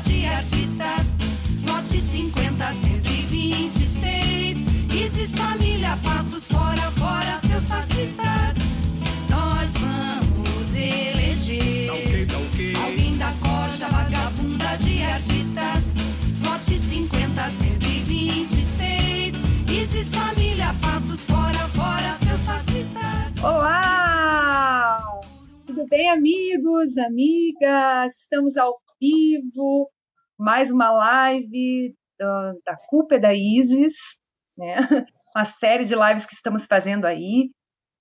de 0.00 0.26
artistas. 0.26 1.06
Vote 1.62 2.00
50, 2.00 2.72
126. 2.72 4.56
Isis 4.92 5.34
Família, 5.34 5.96
passos 6.02 6.46
fora, 6.46 6.90
fora, 6.92 7.40
seus 7.48 7.64
fascistas. 7.64 8.56
Nós 9.30 9.72
vamos 9.80 10.76
eleger 10.76 11.90
alguém 11.90 13.16
da 13.16 13.32
corja, 13.40 13.88
vagabunda 13.88 14.76
de 14.76 15.02
artistas. 15.02 15.84
Vote 16.40 16.78
50, 16.78 17.48
126. 17.48 19.34
Isis 19.70 20.14
Família, 20.14 20.74
passos 20.82 21.20
fora, 21.22 21.66
fora, 21.68 22.14
seus 22.22 22.42
fascistas. 22.42 23.42
Olá! 23.42 24.98
Tudo 25.66 25.86
bem, 25.88 26.10
amigos, 26.10 26.98
amigas? 26.98 28.14
Estamos 28.20 28.56
ao 28.56 28.78
vivo, 29.00 29.90
mais 30.38 30.70
uma 30.70 30.90
live 30.90 31.94
da, 32.18 32.76
Culpa 32.88 33.16
é 33.16 33.18
da 33.18 33.34
Isis, 33.34 33.94
né? 34.56 34.76
Uma 35.34 35.44
série 35.44 35.84
de 35.84 35.94
lives 35.94 36.24
que 36.24 36.32
estamos 36.32 36.64
fazendo 36.64 37.04
aí. 37.04 37.50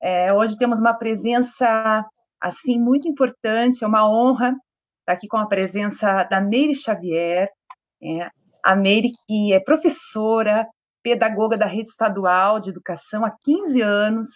É, 0.01 0.31
hoje 0.31 0.57
temos 0.57 0.79
uma 0.79 0.93
presença 0.93 2.05
assim 2.39 2.79
muito 2.79 3.09
importante, 3.09 3.83
é 3.83 3.87
uma 3.87 4.09
honra 4.09 4.55
estar 5.01 5.13
aqui 5.13 5.27
com 5.27 5.35
a 5.35 5.47
presença 5.47 6.23
da 6.23 6.39
Meire 6.39 6.73
Xavier, 6.73 7.49
é, 8.01 8.29
a 8.63 8.75
Meire 8.75 9.11
que 9.27 9.51
é 9.51 9.59
professora, 9.59 10.65
pedagoga 11.03 11.57
da 11.57 11.65
rede 11.65 11.89
estadual 11.89 12.59
de 12.59 12.69
educação 12.69 13.25
há 13.25 13.35
15 13.43 13.81
anos, 13.81 14.29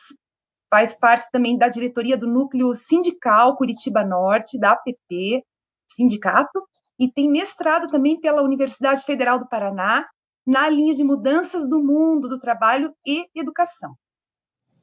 faz 0.69 0.93
parte 0.93 1.29
também 1.31 1.57
da 1.57 1.69
diretoria 1.69 2.17
do 2.17 2.27
núcleo 2.27 2.75
sindical 2.75 3.55
Curitiba 3.55 4.03
Norte, 4.03 4.59
da 4.59 4.71
APP, 4.73 5.41
sindicato, 5.87 6.61
e 6.99 7.09
tem 7.09 7.29
mestrado 7.29 7.87
também 7.87 8.19
pela 8.19 8.43
Universidade 8.43 9.05
Federal 9.05 9.39
do 9.39 9.47
Paraná, 9.47 10.05
na 10.45 10.67
linha 10.67 10.93
de 10.93 11.03
mudanças 11.03 11.69
do 11.69 11.79
mundo 11.79 12.27
do 12.27 12.39
trabalho 12.39 12.93
e 13.05 13.25
educação. 13.35 13.93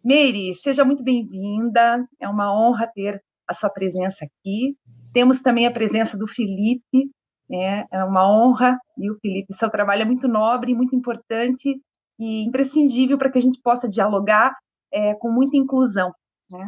Meire, 0.03 0.55
seja 0.55 0.85
muito 0.85 1.03
bem-vinda, 1.03 2.07
é 2.21 2.29
uma 2.29 2.53
honra 2.57 2.91
ter 2.95 3.23
a 3.47 3.53
sua 3.53 3.69
presença 3.69 4.25
aqui. 4.25 4.77
Temos 5.13 5.43
também 5.43 5.67
a 5.67 5.73
presença 5.73 6.17
do 6.17 6.27
Felipe, 6.27 7.11
né? 7.51 7.85
é 7.91 8.05
uma 8.05 8.31
honra, 8.31 8.79
e 8.97 9.11
o 9.11 9.19
Felipe, 9.19 9.53
seu 9.53 9.69
trabalho 9.69 10.03
é 10.03 10.05
muito 10.05 10.29
nobre, 10.29 10.75
muito 10.75 10.95
importante 10.95 11.81
e 12.19 12.45
imprescindível 12.45 13.19
para 13.19 13.31
que 13.31 13.39
a 13.39 13.43
gente 13.43 13.61
possa 13.61 13.89
dialogar 13.89 14.57
é, 14.93 15.15
com 15.15 15.31
muita 15.31 15.57
inclusão. 15.57 16.13
Né? 16.51 16.67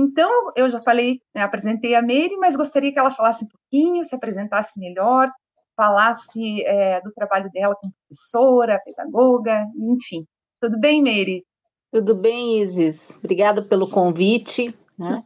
Então, 0.00 0.52
eu 0.54 0.68
já 0.68 0.80
falei, 0.80 1.20
né, 1.34 1.42
apresentei 1.42 1.96
a 1.96 2.00
Meire, 2.00 2.36
mas 2.36 2.54
gostaria 2.54 2.92
que 2.92 2.98
ela 3.00 3.10
falasse 3.10 3.44
um 3.44 3.48
pouquinho, 3.48 4.04
se 4.04 4.14
apresentasse 4.14 4.78
melhor, 4.78 5.28
falasse 5.76 6.62
é, 6.62 7.00
do 7.00 7.10
trabalho 7.10 7.50
dela 7.50 7.74
como 7.74 7.92
professora, 8.06 8.80
pedagoga, 8.84 9.66
enfim. 9.76 10.24
Tudo 10.60 10.78
bem, 10.78 11.02
Meire? 11.02 11.44
Tudo 11.90 12.14
bem, 12.14 12.62
Isis. 12.62 13.10
Obrigada 13.18 13.60
pelo 13.60 13.90
convite. 13.90 14.72
Né? 14.96 15.24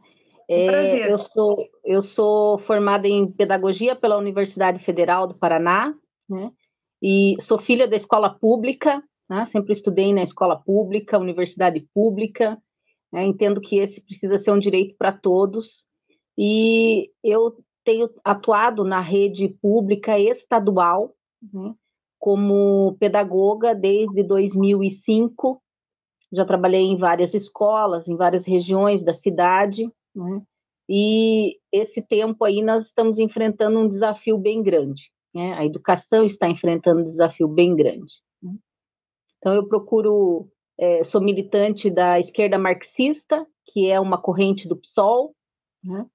Um 0.49 0.65
prazer. 0.65 1.07
eu, 1.07 1.17
sou, 1.19 1.69
eu 1.85 2.01
sou 2.01 2.57
formada 2.57 3.07
em 3.07 3.31
pedagogia 3.31 3.95
pela 3.95 4.17
Universidade 4.17 4.83
Federal 4.83 5.27
do 5.27 5.35
Paraná, 5.35 5.93
né? 6.27 6.49
e 6.99 7.35
sou 7.39 7.59
filha 7.59 7.87
da 7.87 7.95
escola 7.95 8.33
pública, 8.39 9.03
né? 9.29 9.45
sempre 9.45 9.71
estudei 9.71 10.11
na 10.15 10.23
escola 10.23 10.59
pública, 10.59 11.19
universidade 11.19 11.87
pública, 11.93 12.57
né? 13.13 13.23
entendo 13.23 13.61
que 13.61 13.77
esse 13.77 14.01
precisa 14.01 14.37
ser 14.37 14.51
um 14.51 14.59
direito 14.59 14.95
para 14.97 15.13
todos, 15.13 15.85
e 16.35 17.11
eu 17.23 17.55
tenho 17.85 18.09
atuado 18.23 18.83
na 18.83 18.99
rede 18.99 19.47
pública 19.61 20.19
estadual, 20.19 21.13
né? 21.41 21.75
como 22.19 22.97
pedagoga 22.99 23.75
desde 23.75 24.23
2005, 24.23 25.61
já 26.31 26.43
trabalhei 26.43 26.81
em 26.81 26.97
várias 26.97 27.35
escolas, 27.35 28.07
em 28.07 28.17
várias 28.17 28.45
regiões 28.45 29.03
da 29.03 29.13
cidade, 29.13 29.91
né? 30.15 30.41
e 30.89 31.59
esse 31.71 32.01
tempo 32.01 32.43
aí 32.43 32.63
nós 32.63 32.85
estamos 32.85 33.19
enfrentando 33.19 33.79
um 33.79 33.87
desafio 33.87 34.37
bem 34.37 34.63
grande. 34.63 35.11
Né? 35.33 35.53
A 35.53 35.65
educação 35.65 36.25
está 36.25 36.47
enfrentando 36.49 37.01
um 37.01 37.05
desafio 37.05 37.47
bem 37.47 37.75
grande. 37.75 38.13
Né? 38.41 38.53
Então, 39.37 39.53
eu 39.53 39.67
procuro, 39.67 40.47
é, 40.77 41.03
sou 41.03 41.21
militante 41.21 41.89
da 41.89 42.19
esquerda 42.19 42.57
marxista, 42.57 43.45
que 43.65 43.89
é 43.89 43.99
uma 43.99 44.21
corrente 44.21 44.67
do 44.67 44.75
PSOL, 44.75 45.35
né? 45.83 46.05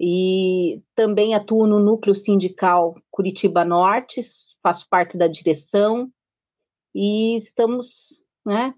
e 0.00 0.82
também 0.94 1.34
atuo 1.34 1.66
no 1.66 1.78
núcleo 1.78 2.14
sindical 2.14 2.96
Curitiba 3.10 3.64
Norte, 3.64 4.20
faço 4.62 4.88
parte 4.88 5.16
da 5.16 5.28
direção, 5.28 6.10
e 6.94 7.36
estamos 7.36 8.20
né, 8.44 8.74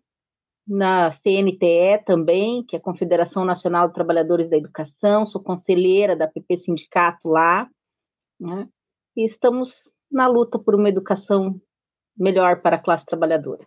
na 0.67 1.11
CNTE 1.11 2.05
também, 2.05 2.63
que 2.65 2.77
é 2.77 2.79
a 2.79 2.83
Confederação 2.83 3.45
Nacional 3.45 3.89
de 3.89 3.95
Trabalhadores 3.95 4.49
da 4.49 4.57
Educação, 4.57 5.27
sou 5.27 5.43
conselheira 5.43 6.15
da 6.15 6.29
PP 6.29 6.59
Sindicato 6.59 7.29
lá, 7.29 7.69
né, 8.39 8.69
e 9.17 9.25
estamos 9.25 9.91
na 10.11 10.27
luta 10.27 10.59
por 10.59 10.75
uma 10.75 10.89
educação 10.89 11.61
melhor 12.17 12.61
para 12.61 12.77
a 12.77 12.83
classe 12.83 13.05
trabalhadora. 13.07 13.67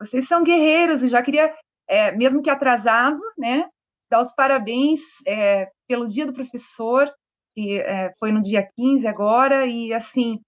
Vocês 0.00 0.26
são 0.26 0.42
guerreiros 0.42 1.02
e 1.02 1.08
já 1.08 1.22
queria, 1.22 1.52
é, 1.88 2.12
mesmo 2.12 2.42
que 2.42 2.50
atrasado, 2.50 3.20
né, 3.36 3.68
dar 4.10 4.20
os 4.20 4.32
parabéns 4.32 5.00
é, 5.26 5.68
pelo 5.86 6.06
Dia 6.06 6.26
do 6.26 6.32
Professor, 6.32 7.10
que 7.54 7.80
é, 7.80 8.12
foi 8.18 8.32
no 8.32 8.40
dia 8.40 8.66
15 8.76 9.06
agora, 9.06 9.66
e 9.66 9.92
assim, 9.92 10.38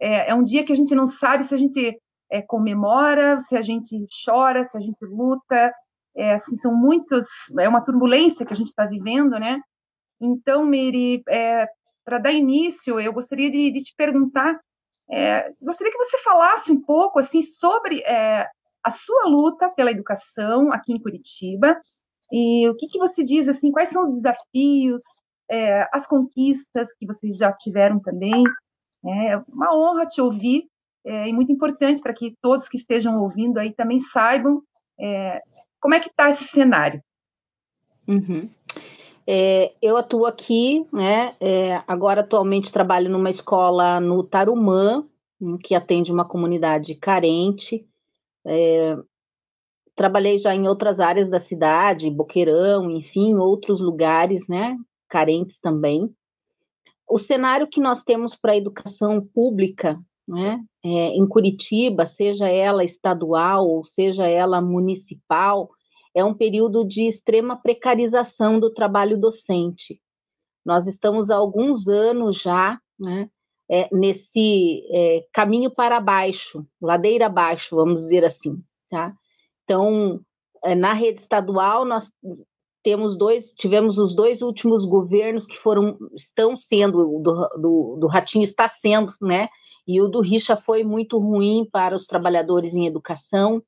é, 0.00 0.30
é, 0.30 0.34
um 0.34 0.42
dia 0.42 0.64
que 0.64 0.72
a 0.72 0.76
gente 0.76 0.94
não 0.94 1.06
sabe 1.06 1.44
se 1.44 1.54
a 1.54 1.58
gente 1.58 1.98
é, 2.30 2.42
comemora, 2.42 3.38
se 3.38 3.56
a 3.56 3.62
gente 3.62 3.96
chora, 4.24 4.64
se 4.64 4.76
a 4.76 4.80
gente 4.80 5.02
luta, 5.04 5.72
é, 6.16 6.32
assim, 6.32 6.56
são 6.56 6.74
muitos, 6.74 7.26
é 7.58 7.68
uma 7.68 7.84
turbulência 7.84 8.44
que 8.44 8.52
a 8.52 8.56
gente 8.56 8.68
está 8.68 8.84
vivendo, 8.84 9.38
né? 9.38 9.60
Então, 10.20 10.64
Miri, 10.64 11.22
para 12.04 12.18
dar 12.18 12.32
início, 12.32 13.00
eu 13.00 13.12
gostaria 13.12 13.50
de, 13.50 13.70
de 13.70 13.82
te 13.82 13.94
perguntar, 13.96 14.58
é, 15.10 15.52
gostaria 15.60 15.92
que 15.92 15.98
você 15.98 16.18
falasse 16.18 16.70
um 16.70 16.82
pouco, 16.82 17.18
assim, 17.18 17.40
sobre 17.40 18.00
é, 18.02 18.46
a 18.88 18.90
sua 18.90 19.28
luta 19.28 19.68
pela 19.68 19.90
educação 19.90 20.72
aqui 20.72 20.92
em 20.92 21.00
Curitiba, 21.00 21.78
e 22.32 22.68
o 22.68 22.74
que, 22.74 22.88
que 22.88 22.98
você 22.98 23.22
diz, 23.22 23.48
assim, 23.48 23.70
quais 23.70 23.90
são 23.90 24.02
os 24.02 24.10
desafios, 24.10 25.02
é, 25.50 25.88
as 25.92 26.06
conquistas 26.06 26.92
que 26.94 27.06
vocês 27.06 27.36
já 27.36 27.52
tiveram 27.52 27.98
também. 27.98 28.42
É 29.06 29.36
uma 29.48 29.74
honra 29.74 30.06
te 30.06 30.20
ouvir 30.20 30.68
é, 31.04 31.28
e 31.28 31.32
muito 31.32 31.52
importante 31.52 32.02
para 32.02 32.12
que 32.12 32.36
todos 32.42 32.68
que 32.68 32.76
estejam 32.76 33.20
ouvindo 33.22 33.58
aí 33.58 33.72
também 33.72 33.98
saibam 33.98 34.60
é, 35.00 35.40
como 35.80 35.94
é 35.94 36.00
que 36.00 36.08
está 36.08 36.28
esse 36.28 36.44
cenário. 36.44 37.02
Uhum. 38.06 38.48
É, 39.26 39.72
eu 39.80 39.96
atuo 39.96 40.26
aqui, 40.26 40.86
né? 40.92 41.34
É, 41.40 41.82
agora 41.86 42.22
atualmente 42.22 42.72
trabalho 42.72 43.10
numa 43.10 43.30
escola 43.30 44.00
no 44.00 44.24
Tarumã, 44.24 45.04
que 45.62 45.74
atende 45.74 46.10
uma 46.10 46.24
comunidade 46.24 46.94
carente. 46.94 47.86
É, 48.48 48.96
trabalhei 49.94 50.38
já 50.38 50.54
em 50.54 50.66
outras 50.66 51.00
áreas 51.00 51.28
da 51.28 51.40
cidade, 51.40 52.10
Boqueirão, 52.10 52.90
enfim, 52.90 53.34
outros 53.34 53.80
lugares, 53.80 54.46
né, 54.48 54.76
carentes 55.08 55.60
também. 55.60 56.08
O 57.08 57.18
cenário 57.18 57.68
que 57.68 57.80
nós 57.80 58.02
temos 58.02 58.36
para 58.36 58.52
a 58.52 58.56
educação 58.56 59.20
pública, 59.34 60.00
né, 60.26 60.62
é, 60.84 60.88
em 60.88 61.26
Curitiba, 61.26 62.06
seja 62.06 62.48
ela 62.48 62.84
estadual 62.84 63.66
ou 63.66 63.84
seja 63.84 64.26
ela 64.26 64.60
municipal, 64.60 65.68
é 66.14 66.24
um 66.24 66.34
período 66.34 66.86
de 66.86 67.08
extrema 67.08 67.60
precarização 67.60 68.60
do 68.60 68.72
trabalho 68.72 69.18
docente. 69.18 70.00
Nós 70.64 70.86
estamos 70.86 71.30
há 71.30 71.36
alguns 71.36 71.88
anos 71.88 72.40
já, 72.40 72.78
né, 72.98 73.28
é, 73.70 73.88
nesse 73.92 74.82
é, 74.90 75.26
caminho 75.32 75.70
para 75.70 76.00
baixo, 76.00 76.66
ladeira 76.80 77.26
abaixo, 77.26 77.76
vamos 77.76 78.00
dizer 78.00 78.24
assim, 78.24 78.62
tá? 78.90 79.12
Então, 79.64 80.20
eh, 80.64 80.74
na 80.74 80.94
rede 80.94 81.20
estadual, 81.20 81.84
nós 81.84 82.10
temos 82.82 83.18
dois, 83.18 83.52
tivemos 83.54 83.98
os 83.98 84.14
dois 84.14 84.40
últimos 84.40 84.86
governos 84.86 85.46
que 85.46 85.58
foram, 85.58 85.98
estão 86.14 86.56
sendo, 86.56 87.20
do, 87.20 87.48
do, 87.60 87.96
do 88.00 88.06
Ratinho 88.06 88.44
está 88.44 88.68
sendo, 88.68 89.12
né? 89.20 89.48
E 89.86 90.00
o 90.00 90.08
do 90.08 90.20
Richa 90.20 90.56
foi 90.56 90.84
muito 90.84 91.18
ruim 91.18 91.68
para 91.70 91.94
os 91.94 92.06
trabalhadores 92.06 92.74
em 92.74 92.86
educação. 92.86 93.62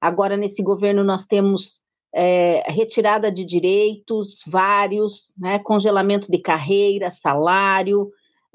Agora, 0.00 0.36
nesse 0.36 0.62
governo, 0.62 1.04
nós 1.04 1.26
temos 1.26 1.80
é, 2.14 2.62
retirada 2.70 3.30
de 3.30 3.44
direitos 3.44 4.40
vários, 4.46 5.32
né? 5.36 5.58
congelamento 5.58 6.30
de 6.30 6.38
carreira, 6.38 7.10
salário, 7.10 8.10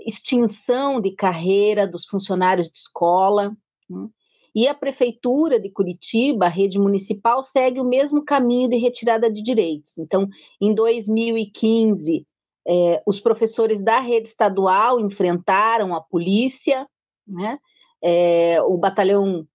extinção 0.06 1.01
de 1.01 1.12
carreira 1.12 1.88
dos 1.88 2.06
funcionários 2.06 2.69
de 2.69 2.77
escola. 2.77 3.56
Né? 3.89 4.07
E 4.53 4.68
a 4.68 4.74
Prefeitura 4.74 5.59
de 5.59 5.69
Curitiba, 5.69 6.45
a 6.45 6.50
rede 6.50 6.77
municipal, 6.77 7.44
segue 7.44 7.80
o 7.80 7.86
mesmo 7.86 8.24
caminho 8.24 8.69
de 8.69 8.77
retirada 8.77 9.31
de 9.31 9.42
direitos. 9.42 9.98
Então, 9.98 10.27
em 10.59 10.74
2015, 10.74 12.27
é, 12.68 13.01
os 13.07 13.19
professores 13.19 13.81
da 13.83 14.00
rede 14.00 14.27
estadual 14.27 15.00
enfrentaram 15.00 15.95
a 15.95 16.01
polícia, 16.01 16.88
né? 17.27 17.57
É, 18.03 18.62
o 18.63 18.77
batalhão, 18.77 19.48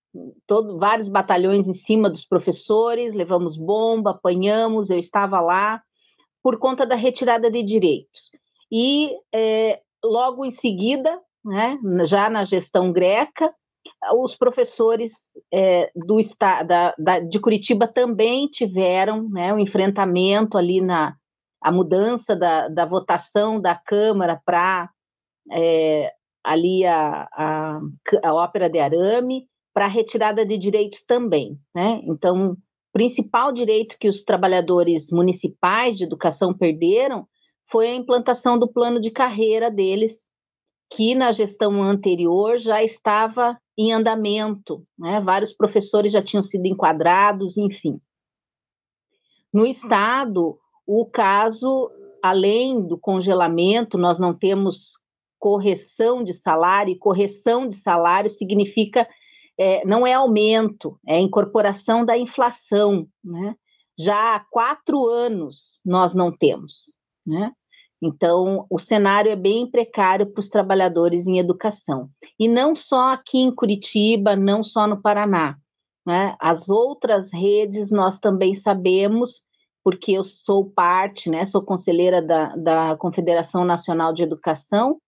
todo, 0.46 0.78
vários 0.78 1.08
batalhões 1.08 1.68
em 1.68 1.74
cima 1.74 2.08
dos 2.08 2.24
professores, 2.24 3.14
levamos 3.14 3.56
bomba, 3.56 4.12
apanhamos, 4.12 4.88
eu 4.88 4.98
estava 4.98 5.40
lá, 5.40 5.82
por 6.42 6.58
conta 6.58 6.86
da 6.86 6.94
retirada 6.94 7.50
de 7.50 7.62
direitos. 7.62 8.30
E 8.70 9.12
é, 9.34 9.80
logo 10.06 10.44
em 10.44 10.50
seguida, 10.50 11.20
né, 11.44 11.78
já 12.06 12.28
na 12.30 12.44
gestão 12.44 12.92
greca, 12.92 13.52
os 14.14 14.36
professores 14.36 15.12
é, 15.52 15.90
do 15.94 16.18
da, 16.38 16.94
da, 16.98 17.20
de 17.20 17.38
Curitiba 17.38 17.86
também 17.86 18.48
tiveram 18.48 19.28
né, 19.28 19.52
um 19.52 19.58
enfrentamento 19.58 20.58
ali 20.58 20.80
na 20.80 21.16
a 21.62 21.72
mudança 21.72 22.36
da, 22.36 22.68
da 22.68 22.84
votação 22.84 23.60
da 23.60 23.74
Câmara 23.74 24.40
para 24.44 24.88
é, 25.50 26.12
ali 26.44 26.84
a, 26.84 27.28
a, 27.32 27.80
a, 28.22 28.34
ópera 28.34 28.70
de 28.70 28.78
arame 28.78 29.46
para 29.74 29.88
retirada 29.88 30.46
de 30.46 30.56
direitos 30.58 31.04
também, 31.04 31.58
né? 31.74 32.00
Então, 32.04 32.52
o 32.52 32.56
principal 32.92 33.52
direito 33.52 33.96
que 33.98 34.08
os 34.08 34.22
trabalhadores 34.22 35.10
municipais 35.10 35.96
de 35.96 36.04
educação 36.04 36.54
perderam 36.56 37.26
foi 37.70 37.88
a 37.88 37.94
implantação 37.94 38.58
do 38.58 38.68
plano 38.68 39.00
de 39.00 39.10
carreira 39.10 39.70
deles, 39.70 40.12
que 40.92 41.14
na 41.14 41.32
gestão 41.32 41.82
anterior 41.82 42.58
já 42.58 42.82
estava 42.82 43.58
em 43.76 43.92
andamento, 43.92 44.86
né? 44.98 45.20
Vários 45.20 45.52
professores 45.52 46.12
já 46.12 46.22
tinham 46.22 46.42
sido 46.42 46.66
enquadrados, 46.66 47.56
enfim. 47.56 48.00
No 49.52 49.66
estado, 49.66 50.58
o 50.86 51.04
caso, 51.04 51.90
além 52.22 52.86
do 52.86 52.96
congelamento, 52.98 53.98
nós 53.98 54.18
não 54.18 54.32
temos 54.32 54.94
correção 55.38 56.24
de 56.24 56.32
salário, 56.32 56.92
e 56.92 56.98
correção 56.98 57.68
de 57.68 57.76
salário 57.76 58.30
significa 58.30 59.06
é, 59.58 59.84
não 59.84 60.06
é 60.06 60.12
aumento, 60.12 60.98
é 61.06 61.18
incorporação 61.18 62.04
da 62.04 62.16
inflação. 62.16 63.06
Né? 63.24 63.54
Já 63.98 64.36
há 64.36 64.40
quatro 64.50 65.06
anos 65.06 65.80
nós 65.84 66.14
não 66.14 66.30
temos. 66.30 66.95
Né? 67.26 67.52
Então, 68.00 68.66
o 68.70 68.78
cenário 68.78 69.30
é 69.30 69.36
bem 69.36 69.70
precário 69.70 70.30
para 70.30 70.40
os 70.40 70.48
trabalhadores 70.48 71.26
em 71.26 71.38
educação. 71.38 72.10
E 72.38 72.46
não 72.46 72.76
só 72.76 73.14
aqui 73.14 73.38
em 73.38 73.54
Curitiba, 73.54 74.36
não 74.36 74.62
só 74.62 74.86
no 74.86 75.00
Paraná. 75.00 75.56
Né? 76.06 76.36
As 76.40 76.68
outras 76.68 77.32
redes 77.32 77.90
nós 77.90 78.18
também 78.18 78.54
sabemos, 78.54 79.42
porque 79.82 80.12
eu 80.12 80.22
sou 80.22 80.70
parte, 80.70 81.30
né? 81.30 81.44
sou 81.46 81.62
conselheira 81.62 82.20
da, 82.22 82.54
da 82.56 82.96
Confederação 82.96 83.64
Nacional 83.64 84.12
de 84.12 84.22
Educação, 84.22 85.00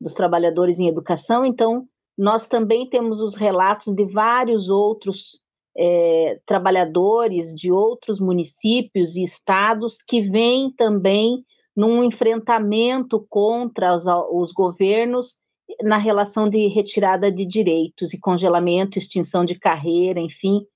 dos 0.00 0.14
Trabalhadores 0.14 0.78
em 0.78 0.88
Educação, 0.88 1.44
então 1.44 1.86
nós 2.16 2.46
também 2.46 2.88
temos 2.88 3.20
os 3.20 3.34
relatos 3.34 3.94
de 3.94 4.04
vários 4.06 4.70
outros 4.70 5.40
é, 5.76 6.40
trabalhadores 6.46 7.54
de 7.54 7.70
outros 7.70 8.20
municípios 8.20 9.16
e 9.16 9.22
estados 9.22 10.02
que 10.02 10.22
vêm 10.22 10.72
também 10.72 11.44
num 11.76 12.02
enfrentamento 12.04 13.24
contra 13.28 13.94
os, 13.94 14.04
os 14.32 14.52
governos 14.52 15.38
na 15.82 15.96
relação 15.96 16.48
de 16.48 16.66
retirada 16.66 17.30
de 17.30 17.46
direitos 17.46 18.12
e 18.12 18.18
congelamento, 18.18 18.98
extinção 18.98 19.44
de 19.44 19.58
carreira, 19.58 20.20
enfim. 20.20 20.66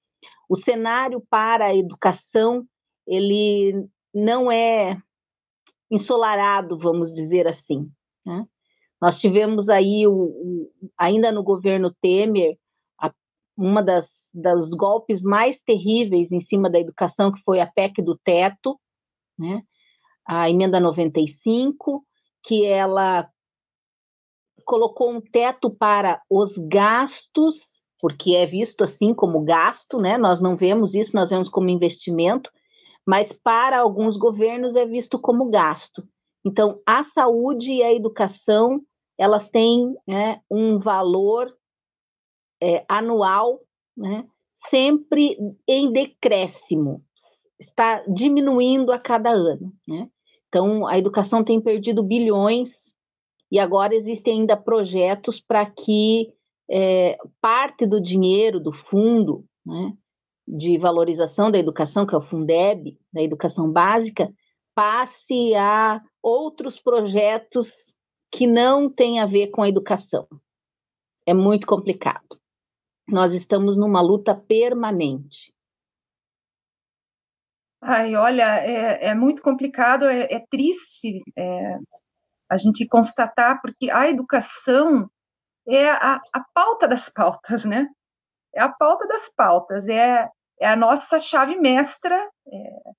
O 0.48 0.56
cenário 0.56 1.22
para 1.28 1.66
a 1.66 1.76
educação, 1.76 2.64
ele 3.06 3.86
não 4.14 4.50
é 4.50 4.96
ensolarado, 5.90 6.78
vamos 6.78 7.12
dizer 7.12 7.46
assim. 7.46 7.90
Né? 8.24 8.46
Nós 9.00 9.18
tivemos 9.18 9.68
aí, 9.68 10.06
o, 10.06 10.12
o, 10.12 10.70
ainda 10.96 11.32
no 11.32 11.42
governo 11.42 11.94
Temer, 12.00 12.56
uma 13.56 13.82
das 13.82 14.08
dos 14.34 14.70
golpes 14.70 15.22
mais 15.22 15.60
terríveis 15.62 16.32
em 16.32 16.40
cima 16.40 16.68
da 16.68 16.80
educação, 16.80 17.32
que 17.32 17.40
foi 17.44 17.60
a 17.60 17.66
PEC 17.66 18.02
do 18.02 18.18
teto, 18.18 18.78
né? 19.38 19.62
a 20.26 20.50
emenda 20.50 20.80
95, 20.80 22.04
que 22.42 22.64
ela 22.64 23.28
colocou 24.64 25.10
um 25.10 25.20
teto 25.20 25.70
para 25.70 26.20
os 26.28 26.56
gastos, 26.56 27.56
porque 28.00 28.34
é 28.34 28.46
visto 28.46 28.82
assim 28.82 29.14
como 29.14 29.44
gasto, 29.44 29.98
né? 29.98 30.16
Nós 30.16 30.40
não 30.40 30.56
vemos 30.56 30.94
isso, 30.94 31.14
nós 31.14 31.30
vemos 31.30 31.48
como 31.48 31.68
investimento, 31.68 32.50
mas 33.06 33.32
para 33.32 33.78
alguns 33.78 34.16
governos 34.16 34.74
é 34.74 34.86
visto 34.86 35.18
como 35.18 35.50
gasto. 35.50 36.02
Então, 36.44 36.80
a 36.86 37.04
saúde 37.04 37.72
e 37.72 37.82
a 37.82 37.92
educação, 37.94 38.80
elas 39.18 39.48
têm 39.48 39.94
né, 40.06 40.40
um 40.50 40.78
valor 40.78 41.54
é, 42.64 42.84
anual, 42.88 43.60
né, 43.94 44.26
sempre 44.70 45.36
em 45.68 45.92
decréscimo, 45.92 47.02
está 47.60 48.02
diminuindo 48.08 48.90
a 48.90 48.98
cada 48.98 49.30
ano. 49.30 49.70
Né? 49.86 50.08
Então, 50.48 50.86
a 50.86 50.98
educação 50.98 51.44
tem 51.44 51.60
perdido 51.60 52.02
bilhões 52.02 52.70
e 53.52 53.58
agora 53.58 53.94
existem 53.94 54.40
ainda 54.40 54.56
projetos 54.56 55.40
para 55.40 55.66
que 55.66 56.32
é, 56.70 57.18
parte 57.40 57.86
do 57.86 58.00
dinheiro 58.00 58.58
do 58.58 58.72
fundo 58.72 59.44
né, 59.66 59.92
de 60.48 60.78
valorização 60.78 61.50
da 61.50 61.58
educação, 61.58 62.06
que 62.06 62.14
é 62.14 62.18
o 62.18 62.22
Fundeb, 62.22 62.98
da 63.12 63.22
educação 63.22 63.70
básica, 63.70 64.32
passe 64.74 65.54
a 65.54 66.00
outros 66.22 66.80
projetos 66.80 67.70
que 68.32 68.46
não 68.46 68.90
têm 68.90 69.20
a 69.20 69.26
ver 69.26 69.48
com 69.48 69.62
a 69.62 69.68
educação. 69.68 70.26
É 71.26 71.34
muito 71.34 71.66
complicado. 71.66 72.40
Nós 73.06 73.32
estamos 73.34 73.76
numa 73.76 74.00
luta 74.00 74.34
permanente. 74.34 75.52
Ai, 77.82 78.16
olha, 78.16 78.60
é, 78.60 79.08
é 79.08 79.14
muito 79.14 79.42
complicado, 79.42 80.06
é, 80.06 80.22
é 80.32 80.44
triste 80.50 81.22
é, 81.36 81.76
a 82.50 82.56
gente 82.56 82.88
constatar, 82.88 83.60
porque 83.60 83.90
a 83.90 84.08
educação 84.08 85.06
é 85.68 85.90
a, 85.90 86.18
a 86.32 86.44
pauta 86.54 86.88
das 86.88 87.10
pautas, 87.10 87.64
né? 87.66 87.86
É 88.54 88.62
a 88.62 88.70
pauta 88.70 89.06
das 89.06 89.28
pautas, 89.28 89.86
é, 89.86 90.26
é 90.58 90.66
a 90.66 90.76
nossa 90.76 91.18
chave 91.18 91.56
mestra 91.56 92.16
é, 92.16 92.90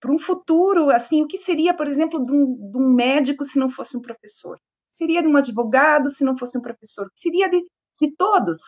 para 0.00 0.10
um 0.12 0.18
futuro, 0.18 0.90
assim, 0.90 1.22
o 1.22 1.26
que 1.26 1.36
seria, 1.36 1.74
por 1.74 1.86
exemplo, 1.86 2.24
de 2.24 2.32
um, 2.32 2.70
de 2.70 2.78
um, 2.78 2.94
médico 2.94 3.44
se 3.44 3.58
não 3.58 3.70
fosse 3.70 3.94
um 3.94 4.00
professor? 4.00 4.58
Seria 4.90 5.20
de 5.20 5.28
um 5.28 5.36
advogado 5.36 6.08
se 6.08 6.24
não 6.24 6.36
fosse 6.38 6.56
um 6.56 6.62
professor? 6.62 7.10
Seria 7.14 7.50
de, 7.50 7.60
de 8.00 8.14
todos 8.16 8.60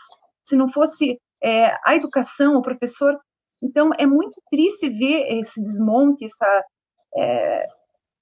se 0.47 0.57
não 0.57 0.71
fosse 0.71 1.19
é, 1.43 1.76
a 1.85 1.95
educação, 1.95 2.57
o 2.57 2.62
professor 2.62 3.19
então, 3.62 3.91
é 3.99 4.07
muito 4.07 4.41
triste 4.50 4.88
ver 4.88 5.38
esse 5.38 5.62
desmonte, 5.62 6.25
essa. 6.25 6.65
É, 7.17 7.67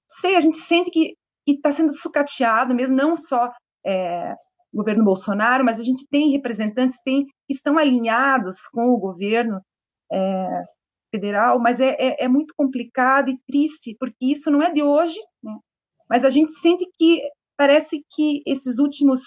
sei, 0.09 0.35
a 0.35 0.39
gente 0.39 0.57
sente 0.57 0.89
que 0.89 1.15
está 1.47 1.71
sendo 1.71 1.93
sucateado 1.93 2.73
mesmo, 2.73 2.95
não 2.95 3.17
só 3.17 3.51
é, 3.85 4.33
o 4.73 4.77
governo 4.77 5.03
Bolsonaro, 5.03 5.63
mas 5.63 5.79
a 5.79 5.83
gente 5.83 6.07
tem 6.09 6.31
representantes 6.31 7.01
tem, 7.03 7.25
que 7.25 7.53
estão 7.53 7.77
alinhados 7.77 8.67
com 8.67 8.89
o 8.89 8.97
governo 8.97 9.59
é, 10.11 10.63
federal, 11.11 11.59
mas 11.59 11.79
é, 11.79 11.95
é, 11.99 12.25
é, 12.25 12.27
muito 12.27 12.53
complicado 12.57 13.29
e 13.29 13.39
triste, 13.45 13.95
porque 13.99 14.25
isso 14.25 14.49
não 14.49 14.61
é 14.61 14.71
de 14.71 14.81
hoje, 14.81 15.19
né? 15.43 15.55
mas 16.09 16.23
a 16.25 16.29
gente 16.29 16.51
sente 16.51 16.85
que 16.97 17.21
parece 17.57 18.03
que 18.11 18.41
esses 18.45 18.79
últimos, 18.79 19.21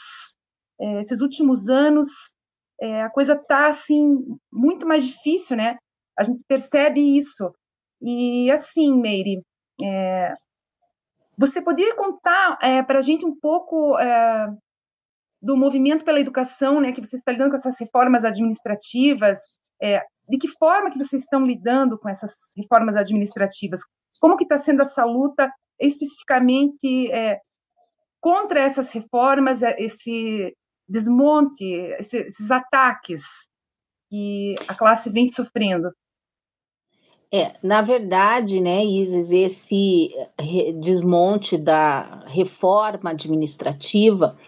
é, 0.81 1.01
esses 1.01 1.21
últimos 1.21 1.69
anos 1.69 2.37
é, 2.81 3.03
a 3.03 3.11
coisa 3.11 3.35
está 3.35 3.69
assim 3.69 4.19
muito 4.53 4.87
mais 4.87 5.07
difícil, 5.07 5.57
né? 5.57 5.77
A 6.19 6.23
gente 6.23 6.45
percebe 6.47 7.17
isso. 7.17 7.53
E 8.01 8.51
assim, 8.51 8.97
Meire, 8.97 9.43
é, 9.83 10.33
você 11.37 11.63
poderia 11.63 11.95
contar 11.95 12.59
é, 12.63 12.83
para 12.83 12.99
a 12.99 13.03
gente 13.03 13.25
um 13.25 13.35
pouco 13.39 13.99
é, 13.99 14.49
do 15.41 15.57
movimento 15.57 16.05
pela 16.05 16.21
educação, 16.21 16.81
né, 16.81 16.93
que 16.93 17.05
você 17.05 17.17
está 17.17 17.33
lidando 17.33 17.51
com 17.51 17.57
essas 17.57 17.79
reformas 17.79 18.25
administrativas? 18.25 19.39
É, 19.81 20.03
de 20.29 20.39
que 20.39 20.49
forma 20.59 20.91
que 20.91 20.99
vocês 20.99 21.23
estão 21.23 21.45
lidando 21.47 21.99
com 21.99 22.09
essas 22.09 22.35
reformas 22.57 22.97
administrativas? 22.97 23.81
Como 24.21 24.37
que 24.37 24.45
está 24.45 24.59
sendo 24.59 24.83
essa 24.83 25.05
luta 25.05 25.51
especificamente 25.81 27.11
é, 27.13 27.39
contra 28.21 28.61
essas 28.61 28.91
reformas, 28.91 29.63
esse 29.63 30.53
desmonte, 30.89 31.65
esses 31.99 32.51
ataques 32.51 33.51
que 34.09 34.55
a 34.67 34.75
classe 34.75 35.11
vem 35.11 35.27
sofrendo? 35.27 35.91
É, 37.31 37.59
na 37.63 37.83
verdade, 37.83 38.59
né, 38.59 38.83
Isis, 38.83 39.31
esse 39.31 40.11
desmonte 40.81 41.59
da 41.59 42.25
reforma 42.27 43.11
administrativa, 43.11 44.39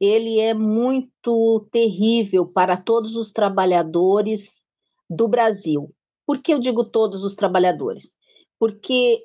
ele 0.00 0.38
é 0.38 0.54
muito 0.54 1.68
terrível 1.72 2.46
para 2.46 2.76
todos 2.76 3.16
os 3.16 3.32
trabalhadores 3.32 4.62
do 5.10 5.26
Brasil. 5.26 5.92
Por 6.24 6.40
que 6.40 6.54
eu 6.54 6.60
digo 6.60 6.84
todos 6.84 7.24
os 7.24 7.34
trabalhadores? 7.34 8.14
Porque 8.56 9.24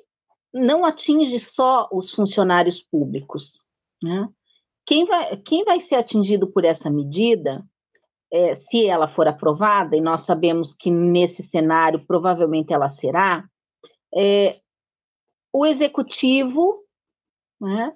não 0.52 0.84
atinge 0.84 1.38
só 1.38 1.88
os 1.92 2.10
funcionários 2.10 2.80
públicos. 2.80 3.62
Né? 4.02 4.28
Quem, 4.86 5.06
vai, 5.06 5.36
quem 5.38 5.64
vai 5.64 5.80
ser 5.80 5.96
atingido 5.96 6.50
por 6.50 6.64
essa 6.64 6.90
medida, 6.90 7.64
é, 8.32 8.54
se 8.54 8.86
ela 8.86 9.08
for 9.08 9.26
aprovada, 9.26 9.96
e 9.96 10.00
nós 10.00 10.22
sabemos 10.22 10.74
que 10.74 10.90
nesse 10.90 11.42
cenário 11.42 12.04
provavelmente 12.06 12.72
ela 12.72 12.88
será, 12.88 13.44
é, 14.14 14.60
o 15.52 15.64
executivo, 15.64 16.82
né, 17.60 17.92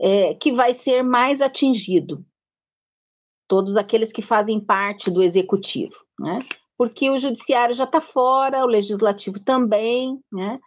é, 0.00 0.34
que 0.34 0.52
vai 0.52 0.74
ser 0.74 1.02
mais 1.02 1.40
atingido. 1.40 2.24
Todos 3.48 3.76
aqueles 3.76 4.12
que 4.12 4.20
fazem 4.20 4.60
parte 4.60 5.10
do 5.10 5.22
executivo, 5.22 5.94
né? 6.18 6.44
Porque 6.76 7.10
o 7.10 7.18
judiciário 7.18 7.74
já 7.74 7.84
está 7.84 8.00
fora, 8.00 8.64
o 8.64 8.68
legislativo 8.68 9.40
também, 9.40 10.20
né? 10.30 10.60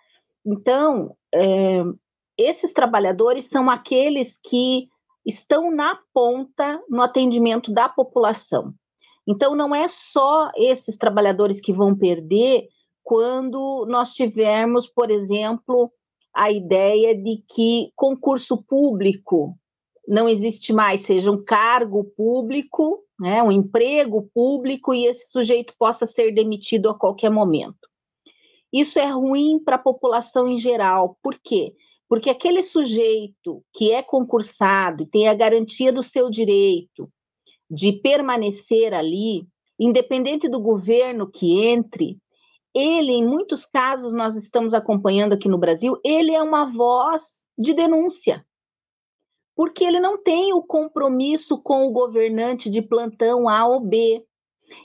Então, 0.45 1.15
é, 1.33 1.83
esses 2.37 2.73
trabalhadores 2.73 3.47
são 3.47 3.69
aqueles 3.69 4.39
que 4.43 4.89
estão 5.25 5.71
na 5.71 5.97
ponta 6.13 6.81
no 6.89 7.01
atendimento 7.01 7.71
da 7.71 7.87
população. 7.87 8.73
Então, 9.27 9.55
não 9.55 9.73
é 9.73 9.87
só 9.87 10.49
esses 10.55 10.97
trabalhadores 10.97 11.61
que 11.61 11.71
vão 11.71 11.95
perder 11.95 12.67
quando 13.03 13.85
nós 13.87 14.13
tivermos, 14.13 14.87
por 14.87 15.11
exemplo, 15.11 15.91
a 16.33 16.51
ideia 16.51 17.15
de 17.15 17.43
que 17.47 17.91
concurso 17.95 18.63
público 18.63 19.55
não 20.07 20.27
existe 20.27 20.73
mais, 20.73 21.05
seja 21.05 21.31
um 21.31 21.43
cargo 21.43 22.03
público, 22.15 23.03
né, 23.19 23.41
um 23.43 23.51
emprego 23.51 24.29
público 24.33 24.93
e 24.93 25.05
esse 25.05 25.29
sujeito 25.29 25.73
possa 25.77 26.05
ser 26.05 26.33
demitido 26.33 26.89
a 26.89 26.97
qualquer 26.97 27.29
momento. 27.29 27.87
Isso 28.73 28.97
é 28.97 29.09
ruim 29.11 29.59
para 29.63 29.75
a 29.75 29.79
população 29.79 30.47
em 30.47 30.57
geral. 30.57 31.17
Por 31.21 31.37
quê? 31.43 31.73
Porque 31.73 31.75
aquele 32.29 32.61
sujeito 32.61 33.63
que 33.73 33.91
é 33.91 34.03
concursado 34.03 35.03
e 35.03 35.07
tem 35.07 35.27
a 35.27 35.33
garantia 35.33 35.93
do 35.93 36.03
seu 36.03 36.29
direito 36.29 37.09
de 37.69 37.93
permanecer 37.93 38.93
ali, 38.93 39.47
independente 39.79 40.49
do 40.49 40.59
governo 40.59 41.31
que 41.31 41.65
entre, 41.67 42.19
ele, 42.73 43.11
em 43.11 43.25
muitos 43.25 43.65
casos, 43.65 44.13
nós 44.13 44.35
estamos 44.35 44.73
acompanhando 44.73 45.33
aqui 45.33 45.49
no 45.49 45.57
Brasil, 45.57 45.99
ele 46.03 46.33
é 46.33 46.41
uma 46.41 46.71
voz 46.71 47.21
de 47.57 47.73
denúncia. 47.73 48.45
Porque 49.55 49.83
ele 49.83 49.99
não 49.99 50.21
tem 50.21 50.53
o 50.53 50.63
compromisso 50.63 51.61
com 51.61 51.85
o 51.85 51.91
governante 51.91 52.69
de 52.69 52.81
plantão 52.81 53.49
A 53.49 53.67
ou 53.67 53.81
B. 53.81 54.25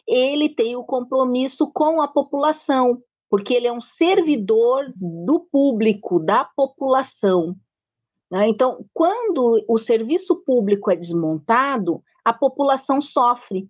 Ele 0.07 0.49
tem 0.49 0.75
o 0.75 0.85
compromisso 0.85 1.71
com 1.73 2.03
a 2.03 2.09
população, 2.09 3.01
porque 3.29 3.55
ele 3.55 3.67
é 3.67 3.73
um 3.73 3.81
servidor 3.81 4.93
do 4.97 5.41
público, 5.41 6.19
da 6.19 6.45
população. 6.45 7.57
Né? 8.31 8.49
Então, 8.49 8.85
quando 8.93 9.65
o 9.69 9.79
serviço 9.79 10.37
público 10.45 10.91
é 10.91 10.97
desmontado, 10.97 12.03
a 12.25 12.33
população 12.33 13.01
sofre. 13.01 13.69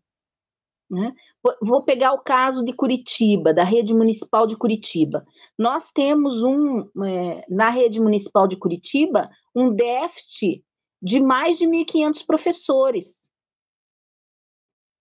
Né? 0.90 1.14
Vou 1.60 1.82
pegar 1.82 2.12
o 2.12 2.22
caso 2.22 2.64
de 2.64 2.72
Curitiba, 2.72 3.52
da 3.52 3.64
rede 3.64 3.92
municipal 3.92 4.46
de 4.46 4.56
Curitiba. 4.56 5.26
Nós 5.58 5.90
temos 5.92 6.42
um, 6.42 6.88
é, 7.04 7.44
na 7.48 7.70
rede 7.70 7.98
municipal 8.00 8.46
de 8.46 8.56
Curitiba, 8.56 9.28
um 9.54 9.72
déficit 9.72 10.64
de 11.02 11.20
mais 11.20 11.58
de 11.58 11.66
1.500 11.66 12.24
professores 12.26 13.26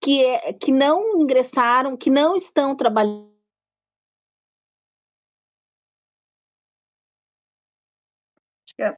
que, 0.02 0.24
é, 0.24 0.54
que 0.54 0.72
não 0.72 1.22
ingressaram, 1.22 1.98
que 1.98 2.10
não 2.10 2.36
estão 2.36 2.76
trabalhando. 2.76 3.35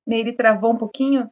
Meire 0.06 0.36
travou 0.36 0.74
um 0.74 0.78
pouquinho. 0.78 1.30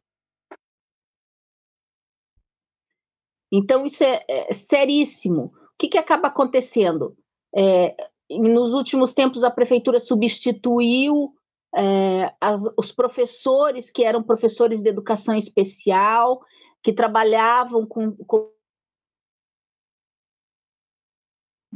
Então, 3.52 3.86
isso 3.86 4.02
é, 4.02 4.24
é 4.28 4.54
seríssimo. 4.54 5.44
O 5.44 5.78
que, 5.78 5.88
que 5.88 5.98
acaba 5.98 6.28
acontecendo? 6.28 7.16
É, 7.54 7.96
nos 8.30 8.72
últimos 8.72 9.14
tempos, 9.14 9.44
a 9.44 9.50
prefeitura 9.50 10.00
substituiu 10.00 11.34
é, 11.74 12.34
as, 12.40 12.60
os 12.76 12.92
professores 12.92 13.90
que 13.90 14.04
eram 14.04 14.22
professores 14.22 14.82
de 14.82 14.88
educação 14.88 15.36
especial, 15.36 16.40
que 16.82 16.92
trabalhavam 16.92 17.86
com. 17.86 18.16
com... 18.24 18.52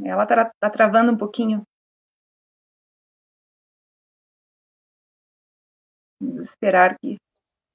Ela 0.03 0.23
está 0.23 0.51
tá 0.59 0.69
travando 0.69 1.11
um 1.11 1.17
pouquinho. 1.17 1.65
Vamos 6.21 6.47
esperar 6.47 6.97
que 6.99 7.17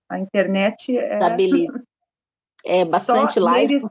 a 0.08 0.18
internet. 0.18 0.96
É... 0.96 1.18
É 2.68 2.84
bastante 2.84 3.34
só, 3.34 3.44
live. 3.44 3.74
Eles, 3.74 3.84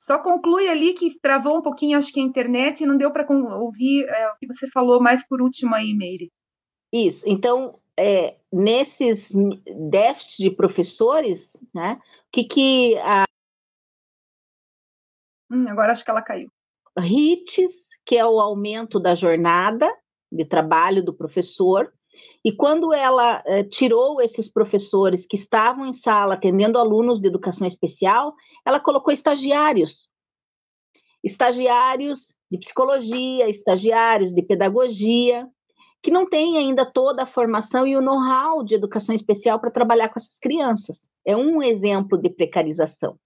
só 0.00 0.18
conclui 0.18 0.68
ali 0.68 0.94
que 0.94 1.20
travou 1.20 1.58
um 1.58 1.62
pouquinho, 1.62 1.98
acho 1.98 2.10
que 2.10 2.18
a 2.18 2.22
internet, 2.22 2.80
e 2.82 2.86
não 2.86 2.96
deu 2.96 3.12
para 3.12 3.26
ouvir 3.30 4.04
é, 4.08 4.30
o 4.30 4.36
que 4.36 4.46
você 4.46 4.70
falou 4.70 5.00
mais 5.00 5.28
por 5.28 5.42
último 5.42 5.74
aí, 5.74 5.92
Meire. 5.92 6.32
Isso. 6.90 7.28
Então, 7.28 7.78
é, 7.96 8.36
nesses 8.52 9.30
déficits 9.90 10.38
de 10.38 10.50
professores, 10.50 11.56
né, 11.74 12.00
o 12.00 12.30
que, 12.32 12.44
que 12.44 12.98
a. 12.98 13.22
Hum, 15.50 15.68
agora 15.68 15.92
acho 15.92 16.04
que 16.04 16.10
ela 16.10 16.22
caiu. 16.22 16.50
RITs, 16.98 17.70
que 18.04 18.16
é 18.16 18.24
o 18.24 18.40
aumento 18.40 18.98
da 18.98 19.14
jornada 19.14 19.88
de 20.32 20.44
trabalho 20.44 21.04
do 21.04 21.14
professor, 21.14 21.92
e 22.44 22.50
quando 22.50 22.92
ela 22.92 23.42
eh, 23.46 23.62
tirou 23.64 24.20
esses 24.20 24.50
professores 24.50 25.24
que 25.26 25.36
estavam 25.36 25.86
em 25.86 25.92
sala 25.92 26.34
atendendo 26.34 26.78
alunos 26.78 27.20
de 27.20 27.28
educação 27.28 27.66
especial, 27.66 28.34
ela 28.66 28.80
colocou 28.80 29.12
estagiários. 29.12 30.10
Estagiários 31.22 32.34
de 32.50 32.58
psicologia, 32.58 33.48
estagiários 33.48 34.34
de 34.34 34.42
pedagogia, 34.42 35.48
que 36.02 36.10
não 36.10 36.28
têm 36.28 36.58
ainda 36.58 36.84
toda 36.84 37.22
a 37.22 37.26
formação 37.26 37.86
e 37.86 37.96
o 37.96 38.02
know-how 38.02 38.64
de 38.64 38.74
educação 38.74 39.14
especial 39.14 39.60
para 39.60 39.70
trabalhar 39.70 40.08
com 40.08 40.18
essas 40.18 40.36
crianças. 40.38 41.06
É 41.24 41.36
um 41.36 41.62
exemplo 41.62 42.18
de 42.18 42.28
precarização. 42.28 43.16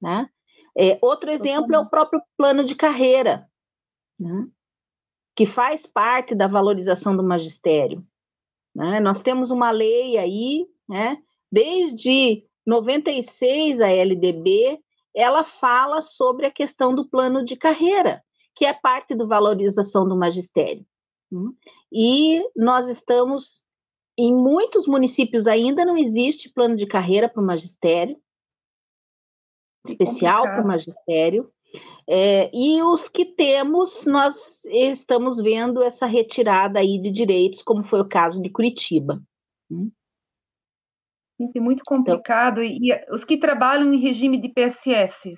Né? 0.00 0.26
É, 0.76 0.98
outro 1.02 1.30
exemplo 1.30 1.74
é 1.74 1.78
o 1.78 1.88
próprio 1.88 2.22
plano 2.34 2.64
de 2.64 2.74
carreira. 2.74 3.46
Né? 4.18 4.48
Que 5.40 5.46
faz 5.46 5.86
parte 5.86 6.34
da 6.34 6.46
valorização 6.46 7.16
do 7.16 7.24
magistério. 7.24 8.06
Né? 8.76 9.00
Nós 9.00 9.22
temos 9.22 9.50
uma 9.50 9.70
lei 9.70 10.18
aí, 10.18 10.66
né? 10.86 11.16
desde 11.50 12.44
96, 12.66 13.80
a 13.80 13.88
LDB, 13.88 14.78
ela 15.16 15.42
fala 15.42 16.02
sobre 16.02 16.44
a 16.44 16.50
questão 16.50 16.94
do 16.94 17.08
plano 17.08 17.42
de 17.42 17.56
carreira, 17.56 18.22
que 18.54 18.66
é 18.66 18.74
parte 18.74 19.14
da 19.14 19.24
valorização 19.24 20.06
do 20.06 20.14
magistério. 20.14 20.84
Né? 21.32 21.50
E 21.90 22.44
nós 22.54 22.86
estamos, 22.86 23.64
em 24.18 24.34
muitos 24.34 24.86
municípios 24.86 25.46
ainda 25.46 25.86
não 25.86 25.96
existe 25.96 26.52
plano 26.52 26.76
de 26.76 26.86
carreira 26.86 27.30
para 27.30 27.42
o 27.42 27.46
magistério, 27.46 28.20
especial 29.86 30.42
para 30.42 30.62
o 30.62 30.66
magistério, 30.66 31.50
é, 32.08 32.50
e 32.52 32.82
os 32.82 33.08
que 33.08 33.24
temos, 33.24 34.04
nós 34.04 34.64
estamos 34.64 35.40
vendo 35.40 35.82
essa 35.82 36.06
retirada 36.06 36.78
aí 36.78 37.00
de 37.00 37.10
direitos, 37.10 37.62
como 37.62 37.84
foi 37.84 38.00
o 38.00 38.08
caso 38.08 38.42
de 38.42 38.50
Curitiba. 38.50 39.20
Hum. 39.70 39.90
Muito 41.56 41.82
complicado. 41.84 42.62
Então, 42.62 42.78
e 42.82 43.14
os 43.14 43.24
que 43.24 43.38
trabalham 43.38 43.94
em 43.94 44.00
regime 44.00 44.38
de 44.38 44.48
PSS? 44.48 45.34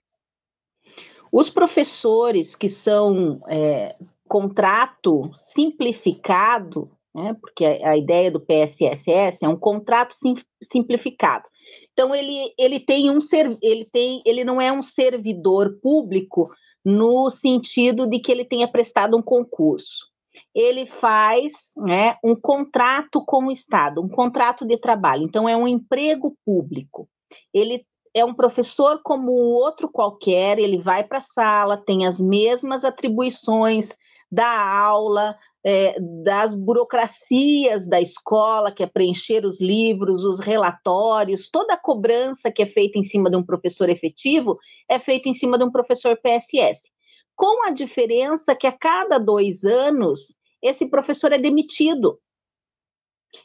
Os 1.30 1.48
professores 1.48 2.56
que 2.56 2.68
são 2.68 3.40
é, 3.48 3.96
contrato 4.26 5.30
simplificado, 5.54 6.90
né, 7.14 7.36
porque 7.40 7.64
a, 7.64 7.90
a, 7.90 7.96
ideia 7.96 8.30
do 8.30 8.40
PSSS 8.40 9.44
é 9.44 9.48
um 9.48 9.56
contrato 9.56 10.12
sim, 10.14 10.34
simplificado. 10.62 11.44
Então 11.92 12.14
ele, 12.14 12.52
ele 12.58 12.80
tem 12.80 13.10
um 13.10 13.18
ele 13.60 13.84
tem 13.84 14.22
ele 14.24 14.44
não 14.44 14.60
é 14.60 14.72
um 14.72 14.82
servidor 14.82 15.78
público 15.82 16.50
no 16.84 17.30
sentido 17.30 18.08
de 18.08 18.18
que 18.18 18.32
ele 18.32 18.44
tenha 18.44 18.66
prestado 18.66 19.16
um 19.16 19.22
concurso. 19.22 20.10
Ele 20.54 20.86
faz 20.86 21.52
né, 21.76 22.16
um 22.24 22.34
contrato 22.34 23.22
com 23.24 23.46
o 23.46 23.52
Estado, 23.52 24.00
um 24.00 24.08
contrato 24.08 24.66
de 24.66 24.78
trabalho. 24.78 25.24
Então 25.24 25.48
é 25.48 25.56
um 25.56 25.68
emprego 25.68 26.36
público. 26.44 27.08
Ele 27.52 27.84
é 28.14 28.24
um 28.24 28.34
professor 28.34 29.00
como 29.02 29.32
o 29.32 29.52
outro 29.52 29.88
qualquer, 29.88 30.58
ele 30.58 30.78
vai 30.78 31.04
para 31.04 31.18
a 31.18 31.22
sala, 31.22 31.76
tem 31.76 32.06
as 32.06 32.20
mesmas 32.20 32.84
atribuições 32.84 33.90
da 34.30 34.48
aula, 34.48 35.36
é, 35.64 35.94
das 36.24 36.54
burocracias 36.56 37.86
da 37.86 38.00
escola, 38.00 38.72
que 38.72 38.82
é 38.82 38.86
preencher 38.86 39.44
os 39.44 39.60
livros, 39.60 40.24
os 40.24 40.40
relatórios, 40.40 41.48
toda 41.50 41.74
a 41.74 41.80
cobrança 41.80 42.50
que 42.50 42.62
é 42.62 42.66
feita 42.66 42.98
em 42.98 43.02
cima 43.02 43.30
de 43.30 43.36
um 43.36 43.44
professor 43.44 43.88
efetivo 43.88 44.58
é 44.88 44.98
feita 44.98 45.28
em 45.28 45.34
cima 45.34 45.56
de 45.56 45.64
um 45.64 45.70
professor 45.70 46.16
PSS. 46.16 46.90
Com 47.36 47.66
a 47.66 47.70
diferença 47.70 48.54
que 48.54 48.66
a 48.66 48.72
cada 48.72 49.18
dois 49.18 49.64
anos 49.64 50.36
esse 50.60 50.86
professor 50.86 51.32
é 51.32 51.38
demitido. 51.38 52.18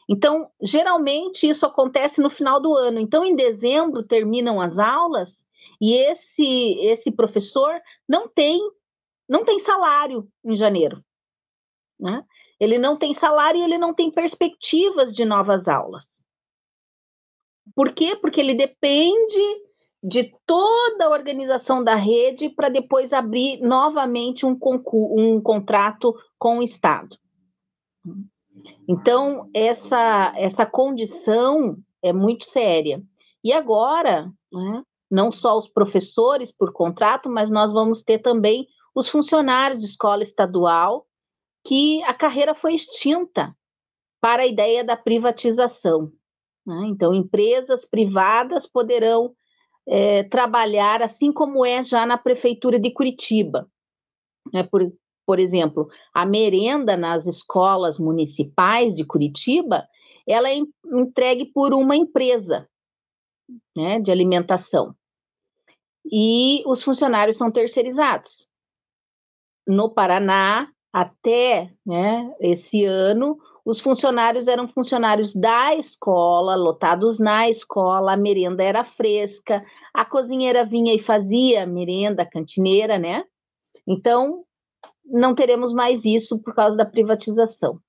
Então, 0.08 0.50
geralmente 0.62 1.48
isso 1.48 1.66
acontece 1.66 2.20
no 2.20 2.30
final 2.30 2.60
do 2.60 2.74
ano. 2.74 2.98
Então, 3.00 3.24
em 3.24 3.34
dezembro 3.34 4.02
terminam 4.02 4.60
as 4.60 4.78
aulas 4.78 5.44
e 5.80 5.94
esse 5.94 6.78
esse 6.80 7.10
professor 7.12 7.80
não 8.08 8.28
tem 8.28 8.60
não 9.28 9.44
tem 9.44 9.58
salário 9.58 10.26
em 10.44 10.56
janeiro, 10.56 11.02
né? 11.98 12.24
Ele 12.60 12.78
não 12.78 12.96
tem 12.96 13.14
salário 13.14 13.60
e 13.60 13.64
ele 13.64 13.78
não 13.78 13.94
tem 13.94 14.10
perspectivas 14.10 15.14
de 15.14 15.24
novas 15.24 15.68
aulas. 15.68 16.04
Por 17.74 17.92
quê? 17.92 18.16
Porque 18.16 18.40
ele 18.40 18.54
depende 18.54 19.38
de 20.02 20.32
toda 20.46 21.06
a 21.06 21.10
organização 21.10 21.82
da 21.82 21.94
rede 21.94 22.48
para 22.48 22.68
depois 22.68 23.12
abrir 23.12 23.60
novamente 23.60 24.46
um, 24.46 24.58
um 24.92 25.40
contrato 25.40 26.14
com 26.38 26.58
o 26.58 26.62
Estado. 26.62 27.16
Então, 28.88 29.48
essa, 29.52 30.32
essa 30.36 30.64
condição 30.64 31.76
é 32.02 32.12
muito 32.12 32.44
séria. 32.44 33.02
E 33.42 33.52
agora, 33.52 34.24
né, 34.52 34.82
não 35.10 35.30
só 35.30 35.58
os 35.58 35.68
professores 35.68 36.52
por 36.52 36.72
contrato, 36.72 37.28
mas 37.28 37.50
nós 37.50 37.72
vamos 37.72 38.02
ter 38.02 38.18
também 38.18 38.66
os 38.94 39.08
funcionários 39.08 39.80
de 39.80 39.86
escola 39.86 40.22
estadual, 40.22 41.06
que 41.64 42.02
a 42.04 42.14
carreira 42.14 42.54
foi 42.54 42.74
extinta 42.74 43.54
para 44.20 44.42
a 44.42 44.46
ideia 44.46 44.84
da 44.84 44.96
privatização. 44.96 46.12
Né? 46.66 46.86
Então, 46.88 47.14
empresas 47.14 47.84
privadas 47.84 48.66
poderão 48.66 49.34
é, 49.86 50.24
trabalhar 50.24 51.02
assim 51.02 51.32
como 51.32 51.64
é 51.64 51.82
já 51.82 52.04
na 52.04 52.18
prefeitura 52.18 52.78
de 52.78 52.90
Curitiba. 52.90 53.66
Né? 54.52 54.62
Por, 54.62 54.92
por 55.26 55.38
exemplo, 55.38 55.88
a 56.12 56.26
merenda 56.26 56.96
nas 56.96 57.26
escolas 57.26 57.98
municipais 57.98 58.94
de 58.94 59.04
Curitiba, 59.04 59.86
ela 60.26 60.50
é 60.50 60.58
entregue 60.86 61.46
por 61.46 61.72
uma 61.72 61.96
empresa 61.96 62.68
né, 63.76 64.00
de 64.00 64.10
alimentação. 64.10 64.94
E 66.10 66.62
os 66.66 66.82
funcionários 66.82 67.36
são 67.36 67.50
terceirizados. 67.50 68.48
No 69.66 69.90
Paraná, 69.90 70.70
até 71.00 71.70
né, 71.86 72.34
esse 72.40 72.84
ano, 72.84 73.38
os 73.64 73.78
funcionários 73.78 74.48
eram 74.48 74.66
funcionários 74.66 75.32
da 75.32 75.76
escola, 75.76 76.56
lotados 76.56 77.20
na 77.20 77.48
escola, 77.48 78.14
a 78.14 78.16
merenda 78.16 78.64
era 78.64 78.82
fresca, 78.82 79.64
a 79.94 80.04
cozinheira 80.04 80.66
vinha 80.66 80.92
e 80.92 80.98
fazia 80.98 81.64
merenda, 81.66 82.26
cantineira, 82.26 82.98
né? 82.98 83.24
Então, 83.86 84.44
não 85.04 85.36
teremos 85.36 85.72
mais 85.72 86.04
isso 86.04 86.42
por 86.42 86.52
causa 86.52 86.76
da 86.76 86.84
privatização. 86.84 87.80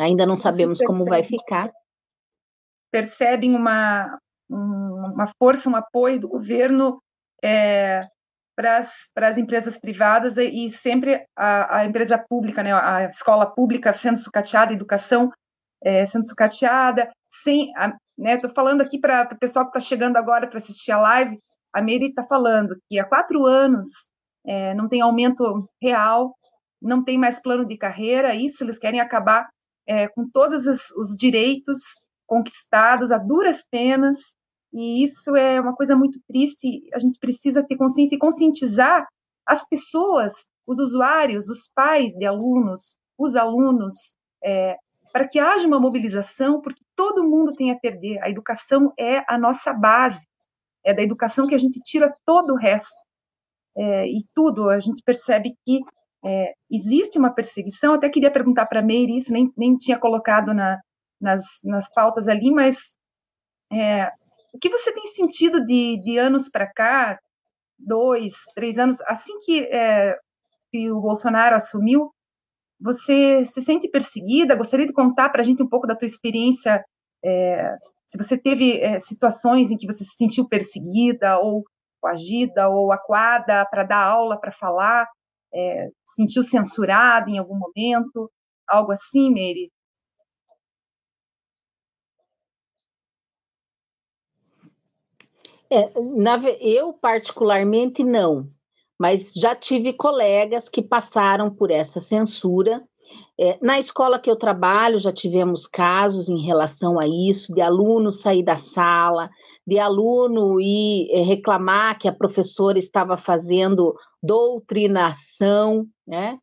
Ainda 0.00 0.26
não 0.26 0.36
sabemos 0.36 0.80
como 0.80 1.04
vai 1.04 1.22
ficar. 1.22 1.70
Percebem 2.90 3.54
uma, 3.54 4.18
uma 4.50 5.32
força, 5.38 5.70
um 5.70 5.76
apoio 5.76 6.18
do 6.18 6.28
governo 6.28 7.00
é, 7.44 8.00
para 8.58 9.28
as 9.28 9.38
empresas 9.38 9.78
privadas 9.78 10.36
e 10.36 10.68
sempre 10.68 11.24
a, 11.36 11.78
a, 11.78 11.86
empresa 11.86 12.18
pública, 12.18 12.60
né, 12.60 12.72
a 12.72 13.04
escola 13.04 13.46
pública 13.46 13.94
sendo 13.94 14.18
sucateada, 14.18 14.72
a 14.72 14.74
educação 14.74 15.30
é, 15.80 16.04
sendo 16.04 16.26
sucateada, 16.26 17.08
sem, 17.28 17.70
estou 17.70 18.50
né, 18.50 18.54
falando 18.56 18.80
aqui 18.80 18.98
para 18.98 19.30
o 19.32 19.38
pessoal 19.38 19.64
que 19.70 19.78
está 19.78 19.88
chegando 19.88 20.16
agora 20.16 20.48
para 20.48 20.58
assistir 20.58 20.90
a 20.90 21.00
live, 21.00 21.36
a 21.72 21.80
Meire 21.80 22.08
está 22.08 22.24
falando 22.24 22.76
que 22.88 22.98
há 22.98 23.04
quatro 23.04 23.46
anos 23.46 24.10
é, 24.44 24.74
não 24.74 24.88
tem 24.88 25.02
aumento 25.02 25.68
real, 25.80 26.34
não 26.82 27.04
tem 27.04 27.16
mais 27.16 27.40
plano 27.40 27.64
de 27.64 27.76
carreira, 27.76 28.34
isso 28.34 28.64
eles 28.64 28.78
querem 28.78 28.98
acabar 28.98 29.48
é, 29.86 30.08
com 30.08 30.28
todos 30.28 30.66
os, 30.66 30.90
os 30.96 31.16
direitos 31.16 31.78
conquistados 32.26 33.12
a 33.12 33.18
duras 33.18 33.62
penas, 33.70 34.18
e 34.72 35.02
isso 35.02 35.36
é 35.36 35.60
uma 35.60 35.74
coisa 35.74 35.96
muito 35.96 36.20
triste. 36.26 36.88
A 36.94 36.98
gente 36.98 37.18
precisa 37.18 37.62
ter 37.62 37.76
consciência 37.76 38.16
e 38.16 38.18
conscientizar 38.18 39.06
as 39.46 39.66
pessoas, 39.66 40.48
os 40.66 40.78
usuários, 40.78 41.48
os 41.48 41.70
pais 41.74 42.12
de 42.12 42.26
alunos, 42.26 42.98
os 43.18 43.34
alunos, 43.34 44.16
é, 44.44 44.76
para 45.12 45.26
que 45.26 45.38
haja 45.38 45.66
uma 45.66 45.80
mobilização, 45.80 46.60
porque 46.60 46.82
todo 46.94 47.28
mundo 47.28 47.52
tem 47.52 47.70
a 47.70 47.78
perder. 47.78 48.22
A 48.22 48.28
educação 48.28 48.92
é 48.98 49.24
a 49.26 49.38
nossa 49.38 49.72
base. 49.72 50.26
É 50.84 50.94
da 50.94 51.02
educação 51.02 51.46
que 51.46 51.54
a 51.54 51.58
gente 51.58 51.80
tira 51.80 52.14
todo 52.24 52.52
o 52.52 52.56
resto 52.56 53.08
é, 53.76 54.06
e 54.06 54.24
tudo, 54.34 54.68
a 54.68 54.80
gente 54.80 55.02
percebe 55.04 55.54
que 55.64 55.80
é, 56.24 56.52
existe 56.70 57.18
uma 57.18 57.32
perseguição. 57.32 57.94
Até 57.94 58.08
queria 58.08 58.30
perguntar 58.30 58.66
para 58.66 58.80
a 58.80 58.84
Meire 58.84 59.16
isso, 59.16 59.32
nem, 59.32 59.52
nem 59.56 59.76
tinha 59.76 59.98
colocado 59.98 60.52
na, 60.52 60.78
nas, 61.20 61.42
nas 61.64 61.90
pautas 61.92 62.28
ali, 62.28 62.50
mas 62.50 62.96
é, 63.72 64.10
o 64.58 64.60
que 64.60 64.68
você 64.68 64.92
tem 64.92 65.06
sentido 65.06 65.64
de, 65.64 66.02
de 66.02 66.18
anos 66.18 66.48
para 66.48 66.66
cá, 66.66 67.16
dois, 67.78 68.42
três 68.56 68.76
anos, 68.76 69.00
assim 69.02 69.38
que, 69.38 69.60
é, 69.60 70.18
que 70.72 70.90
o 70.90 71.00
Bolsonaro 71.00 71.54
assumiu, 71.54 72.10
você 72.80 73.44
se 73.44 73.62
sente 73.62 73.88
perseguida? 73.88 74.56
Gostaria 74.56 74.84
de 74.84 74.92
contar 74.92 75.30
para 75.30 75.42
a 75.42 75.44
gente 75.44 75.62
um 75.62 75.68
pouco 75.68 75.86
da 75.86 75.94
tua 75.94 76.06
experiência, 76.06 76.84
é, 77.24 77.76
se 78.04 78.18
você 78.18 78.36
teve 78.36 78.80
é, 78.80 78.98
situações 78.98 79.70
em 79.70 79.76
que 79.76 79.86
você 79.86 80.02
se 80.02 80.16
sentiu 80.16 80.48
perseguida 80.48 81.38
ou 81.38 81.62
coagida 82.00 82.68
ou 82.68 82.90
aquada 82.92 83.64
para 83.66 83.84
dar 83.84 84.02
aula, 84.02 84.40
para 84.40 84.50
falar, 84.50 85.06
é, 85.54 85.88
sentiu 86.04 86.42
censurada 86.42 87.30
em 87.30 87.38
algum 87.38 87.56
momento, 87.56 88.28
algo 88.66 88.90
assim, 88.90 89.32
Meire? 89.32 89.70
É, 95.70 95.92
na, 96.00 96.38
eu, 96.60 96.92
particularmente, 96.94 98.02
não, 98.02 98.48
mas 98.98 99.32
já 99.34 99.54
tive 99.54 99.92
colegas 99.92 100.68
que 100.68 100.82
passaram 100.82 101.50
por 101.50 101.70
essa 101.70 102.00
censura. 102.00 102.82
É, 103.40 103.56
na 103.62 103.78
escola 103.78 104.18
que 104.18 104.30
eu 104.30 104.36
trabalho, 104.36 104.98
já 104.98 105.12
tivemos 105.12 105.66
casos 105.66 106.28
em 106.28 106.44
relação 106.44 106.98
a 106.98 107.06
isso, 107.06 107.54
de 107.54 107.60
aluno 107.60 108.10
sair 108.10 108.42
da 108.42 108.56
sala, 108.56 109.30
de 109.66 109.78
aluno 109.78 110.60
e 110.60 111.08
eh, 111.12 111.22
reclamar 111.22 111.98
que 111.98 112.08
a 112.08 112.12
professora 112.12 112.78
estava 112.78 113.16
fazendo 113.16 113.94
doutrinação, 114.22 115.86
né? 116.06 116.38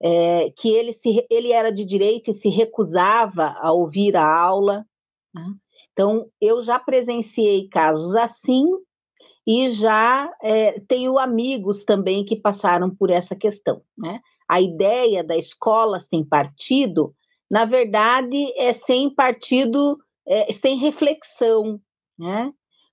É, 0.00 0.52
que 0.56 0.68
ele, 0.68 0.92
se, 0.92 1.26
ele 1.28 1.50
era 1.50 1.72
de 1.72 1.84
direito 1.84 2.30
e 2.30 2.34
se 2.34 2.48
recusava 2.48 3.56
a 3.58 3.72
ouvir 3.72 4.16
a 4.16 4.24
aula. 4.24 4.86
Né? 5.34 5.42
Então, 5.98 6.30
eu 6.40 6.62
já 6.62 6.78
presenciei 6.78 7.66
casos 7.68 8.14
assim 8.14 8.64
e 9.44 9.68
já 9.68 10.32
é, 10.40 10.78
tenho 10.86 11.18
amigos 11.18 11.84
também 11.84 12.24
que 12.24 12.36
passaram 12.36 12.88
por 12.88 13.10
essa 13.10 13.34
questão. 13.34 13.82
Né? 13.96 14.20
A 14.48 14.60
ideia 14.60 15.24
da 15.24 15.36
escola 15.36 15.98
sem 15.98 16.24
partido, 16.24 17.12
na 17.50 17.64
verdade, 17.64 18.36
é 18.56 18.72
sem 18.72 19.12
partido, 19.12 19.98
é, 20.24 20.52
sem 20.52 20.76
reflexão, 20.76 21.80
né? 22.16 22.52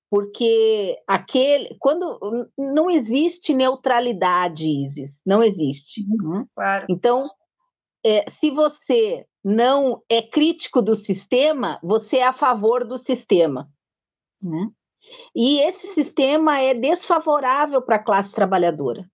porque 0.10 0.98
aquele 1.06 1.78
quando 1.80 2.50
não 2.58 2.89
existe 2.89 3.54
neutralidade, 3.54 4.65
Isis, 4.65 5.22
não 5.24 5.44
existe. 5.44 6.04
Né? 6.08 6.44
Claro. 6.56 6.88
Então, 6.89 7.24
é, 8.04 8.28
se 8.32 8.50
você 8.50 9.28
não 9.45 10.01
é 10.10 10.23
crítico 10.23 10.81
do 10.81 10.95
sistema, 10.95 11.79
você 11.84 12.17
é 12.17 12.25
a 12.25 12.34
favor 12.34 12.84
do 12.84 12.97
sistema, 12.97 13.69
né? 14.41 14.71
E 15.36 15.60
esse 15.60 15.86
sistema 15.88 16.60
é 16.60 16.73
desfavorável 16.73 17.79
para 17.79 17.97
a 17.97 18.03
classe 18.03 18.34
trabalhadora. 18.34 19.08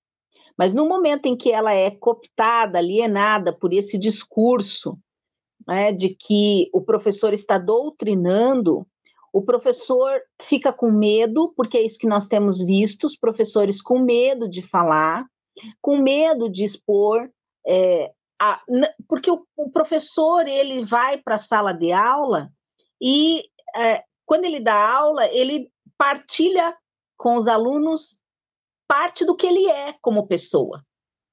Mas 0.57 0.73
no 0.73 0.87
momento 0.87 1.25
em 1.25 1.35
que 1.35 1.51
ela 1.51 1.73
é 1.73 1.91
cooptada, 1.91 2.77
alienada 2.77 3.51
por 3.51 3.73
esse 3.73 3.97
discurso 3.97 4.97
né, 5.67 5.91
de 5.91 6.15
que 6.15 6.69
o 6.73 6.81
professor 6.81 7.33
está 7.33 7.57
doutrinando 7.57 8.87
o 9.33 9.41
professor 9.41 10.21
fica 10.41 10.73
com 10.73 10.91
medo, 10.91 11.53
porque 11.55 11.77
é 11.77 11.85
isso 11.85 11.97
que 11.97 12.07
nós 12.07 12.27
temos 12.27 12.61
visto, 12.63 13.05
os 13.05 13.17
professores 13.17 13.81
com 13.81 13.99
medo 13.99 14.49
de 14.49 14.61
falar, 14.61 15.25
com 15.81 15.97
medo 15.97 16.49
de 16.49 16.65
expor, 16.65 17.29
é, 17.65 18.11
a, 18.41 18.59
porque 19.07 19.29
o, 19.29 19.45
o, 19.55 19.69
professor 19.69 20.47
ele 20.47 20.83
vai 20.83 21.19
para 21.19 21.35
a 21.35 21.39
sala 21.39 21.71
de 21.71 21.91
aula 21.91 22.49
e 22.99 23.43
é, 23.75 24.03
quando 24.25 24.45
ele 24.45 24.59
dá 24.59 24.73
aula, 24.73 25.27
ele 25.27 25.71
partilha 25.95 26.75
com 27.15 27.35
os 27.35 27.47
alunos 27.47 28.19
parte 28.87 29.23
do 29.23 29.35
que 29.35 29.45
ele 29.45 29.69
é 29.69 29.93
como 30.01 30.27
pessoa. 30.27 30.83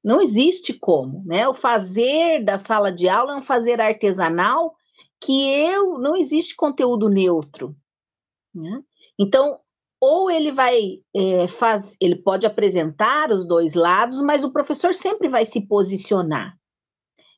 Não 0.04 0.20
existe 0.20 0.74
como, 0.74 1.24
né? 1.24 1.48
O 1.48 1.54
fazer 1.54 2.44
da 2.44 2.58
sala 2.58 2.92
de 2.92 3.08
aula 3.08 3.32
é 3.32 3.36
um 3.36 3.42
fazer 3.42 3.80
artesanal 3.80 4.76
que 5.18 5.50
eu 5.50 5.98
não 5.98 6.14
existe 6.14 6.54
conteúdo 6.54 7.08
neutro. 7.08 7.74
Né? 8.54 8.82
Então, 9.18 9.58
ou 10.00 10.30
ele 10.30 10.52
vai 10.52 11.00
é, 11.16 11.46
ele 12.00 12.16
pode 12.16 12.46
apresentar 12.46 13.30
os 13.30 13.48
dois 13.48 13.74
lados, 13.74 14.20
mas 14.20 14.44
o 14.44 14.52
professor 14.52 14.92
sempre 14.92 15.28
vai 15.28 15.46
se 15.46 15.60
posicionar. 15.60 16.58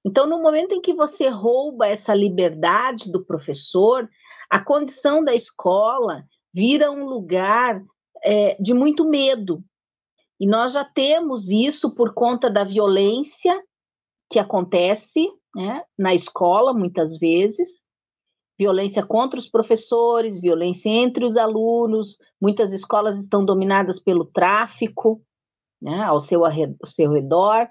Então, 0.05 0.27
no 0.27 0.41
momento 0.41 0.75
em 0.75 0.81
que 0.81 0.95
você 0.95 1.29
rouba 1.29 1.87
essa 1.87 2.15
liberdade 2.15 3.11
do 3.11 3.25
professor, 3.25 4.09
a 4.49 4.59
condição 4.59 5.23
da 5.23 5.35
escola 5.35 6.25
vira 6.53 6.91
um 6.91 7.05
lugar 7.07 7.83
é, 8.25 8.57
de 8.61 8.75
muito 8.75 9.05
medo. 9.05 9.63
E 10.39 10.47
nós 10.47 10.73
já 10.73 10.85
temos 10.85 11.51
isso 11.51 11.95
por 11.95 12.15
conta 12.15 12.51
da 12.51 12.65
violência 12.65 13.63
que 14.31 14.39
acontece 14.39 15.29
né, 15.55 15.83
na 15.99 16.15
escola, 16.15 16.73
muitas 16.73 17.19
vezes, 17.19 17.69
violência 18.59 19.05
contra 19.05 19.39
os 19.39 19.49
professores, 19.49 20.41
violência 20.41 20.89
entre 20.89 21.25
os 21.25 21.37
alunos, 21.37 22.17
muitas 22.41 22.73
escolas 22.73 23.19
estão 23.19 23.45
dominadas 23.45 23.99
pelo 23.99 24.25
tráfico 24.25 25.23
né, 25.81 26.03
ao, 26.05 26.21
seu, 26.21 26.45
ao 26.45 26.53
seu 26.87 27.13
redor. 27.13 27.69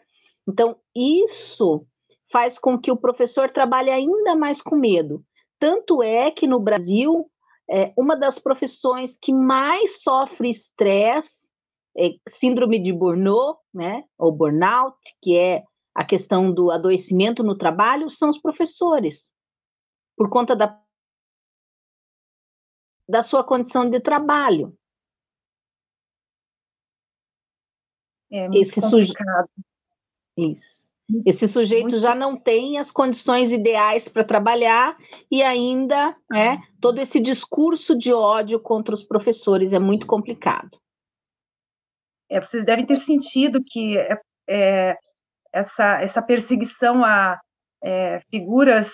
Então, 0.47 0.75
isso 0.95 1.85
faz 2.31 2.57
com 2.57 2.79
que 2.79 2.91
o 2.91 2.97
professor 2.97 3.49
trabalhe 3.51 3.89
ainda 3.89 4.35
mais 4.35 4.61
com 4.61 4.75
medo. 4.75 5.23
Tanto 5.59 6.01
é 6.01 6.31
que 6.31 6.47
no 6.47 6.59
Brasil, 6.59 7.29
é, 7.69 7.93
uma 7.97 8.15
das 8.15 8.39
profissões 8.39 9.17
que 9.21 9.33
mais 9.33 10.01
sofre 10.01 10.49
estresse, 10.49 11.49
é 11.97 12.11
síndrome 12.29 12.81
de 12.81 12.93
Burnout, 12.93 13.59
né, 13.73 14.03
ou 14.17 14.31
burnout, 14.31 14.97
que 15.21 15.37
é 15.37 15.63
a 15.93 16.05
questão 16.05 16.53
do 16.53 16.71
adoecimento 16.71 17.43
no 17.43 17.57
trabalho, 17.57 18.09
são 18.09 18.29
os 18.29 18.37
professores, 18.37 19.29
por 20.15 20.29
conta 20.29 20.55
da, 20.55 20.81
da 23.07 23.21
sua 23.21 23.43
condição 23.43 23.89
de 23.89 23.99
trabalho. 23.99 24.73
É 28.31 28.47
muito 28.47 28.61
Esse 28.61 28.79
complicado. 28.79 29.49
Isso. 30.37 30.78
Esse 31.25 31.47
sujeito 31.47 31.97
já 31.97 32.13
não 32.13 32.37
tem 32.37 32.77
as 32.77 32.91
condições 32.91 33.51
ideais 33.51 34.07
para 34.07 34.23
trabalhar 34.23 34.95
e 35.31 35.41
ainda 35.41 36.15
é, 36.35 36.57
todo 36.79 36.99
esse 36.99 37.19
discurso 37.19 37.97
de 37.97 38.13
ódio 38.13 38.59
contra 38.59 38.93
os 38.93 39.03
professores 39.03 39.73
é 39.73 39.79
muito 39.79 40.05
complicado. 40.05 40.77
É, 42.29 42.39
vocês 42.39 42.63
devem 42.63 42.85
ter 42.85 42.97
sentido 42.97 43.59
que 43.65 43.97
é, 43.97 44.19
é, 44.47 44.97
essa, 45.51 45.99
essa 45.99 46.21
perseguição 46.21 47.03
a 47.03 47.39
é, 47.83 48.19
figuras 48.29 48.91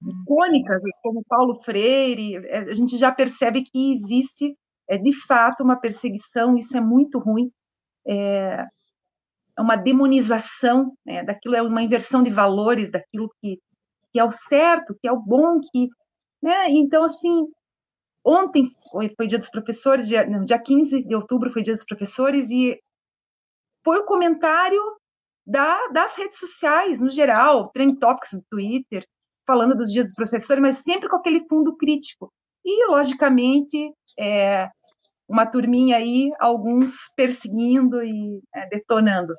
icônicas 0.00 0.82
como 1.02 1.24
Paulo 1.28 1.62
Freire, 1.62 2.36
é, 2.46 2.58
a 2.60 2.72
gente 2.72 2.96
já 2.96 3.12
percebe 3.12 3.62
que 3.62 3.92
existe 3.92 4.56
é, 4.88 4.96
de 4.96 5.12
fato 5.26 5.62
uma 5.62 5.76
perseguição, 5.76 6.56
isso 6.56 6.76
é 6.76 6.80
muito 6.80 7.18
ruim. 7.18 7.50
É, 8.06 8.64
é 9.56 9.60
uma 9.60 9.76
demonização, 9.76 10.92
né, 11.04 11.22
daquilo 11.24 11.54
é 11.54 11.62
uma 11.62 11.82
inversão 11.82 12.22
de 12.22 12.30
valores, 12.30 12.90
daquilo 12.90 13.30
que, 13.40 13.58
que 14.12 14.18
é 14.18 14.24
o 14.24 14.30
certo, 14.30 14.96
que 15.00 15.08
é 15.08 15.12
o 15.12 15.20
bom, 15.20 15.60
que, 15.60 15.88
né, 16.42 16.70
então, 16.70 17.04
assim, 17.04 17.46
ontem 18.24 18.70
foi, 18.90 19.12
foi 19.16 19.26
dia 19.26 19.38
dos 19.38 19.50
professores, 19.50 20.06
dia, 20.06 20.26
não, 20.26 20.44
dia 20.44 20.58
15 20.58 21.02
de 21.02 21.14
outubro 21.14 21.52
foi 21.52 21.62
dia 21.62 21.74
dos 21.74 21.84
professores, 21.84 22.50
e 22.50 22.78
foi 23.84 23.98
o 23.98 24.06
comentário 24.06 24.80
da, 25.46 25.88
das 25.88 26.16
redes 26.16 26.38
sociais, 26.38 27.00
no 27.00 27.10
geral, 27.10 27.70
trend 27.70 27.98
topics 27.98 28.32
do 28.32 28.44
Twitter, 28.50 29.04
falando 29.46 29.76
dos 29.76 29.92
dias 29.92 30.06
dos 30.06 30.14
professores, 30.14 30.62
mas 30.62 30.78
sempre 30.78 31.08
com 31.08 31.16
aquele 31.16 31.46
fundo 31.48 31.76
crítico. 31.76 32.32
E, 32.64 32.86
logicamente, 32.86 33.92
é, 34.18 34.70
uma 35.32 35.46
turminha 35.46 35.96
aí, 35.96 36.30
alguns 36.38 37.08
perseguindo 37.16 38.02
e 38.02 38.40
é, 38.54 38.68
detonando. 38.68 39.34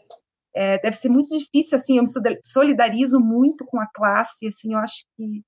É, 0.56 0.80
deve 0.80 0.96
ser 0.98 1.10
muito 1.10 1.38
difícil, 1.38 1.76
assim, 1.76 1.98
eu 1.98 2.04
me 2.04 2.10
solidarizo 2.44 3.20
muito 3.20 3.66
com 3.66 3.80
a 3.80 3.88
classe, 3.94 4.48
assim, 4.48 4.74
eu 4.74 4.80
acho 4.80 5.06
que 5.16 5.42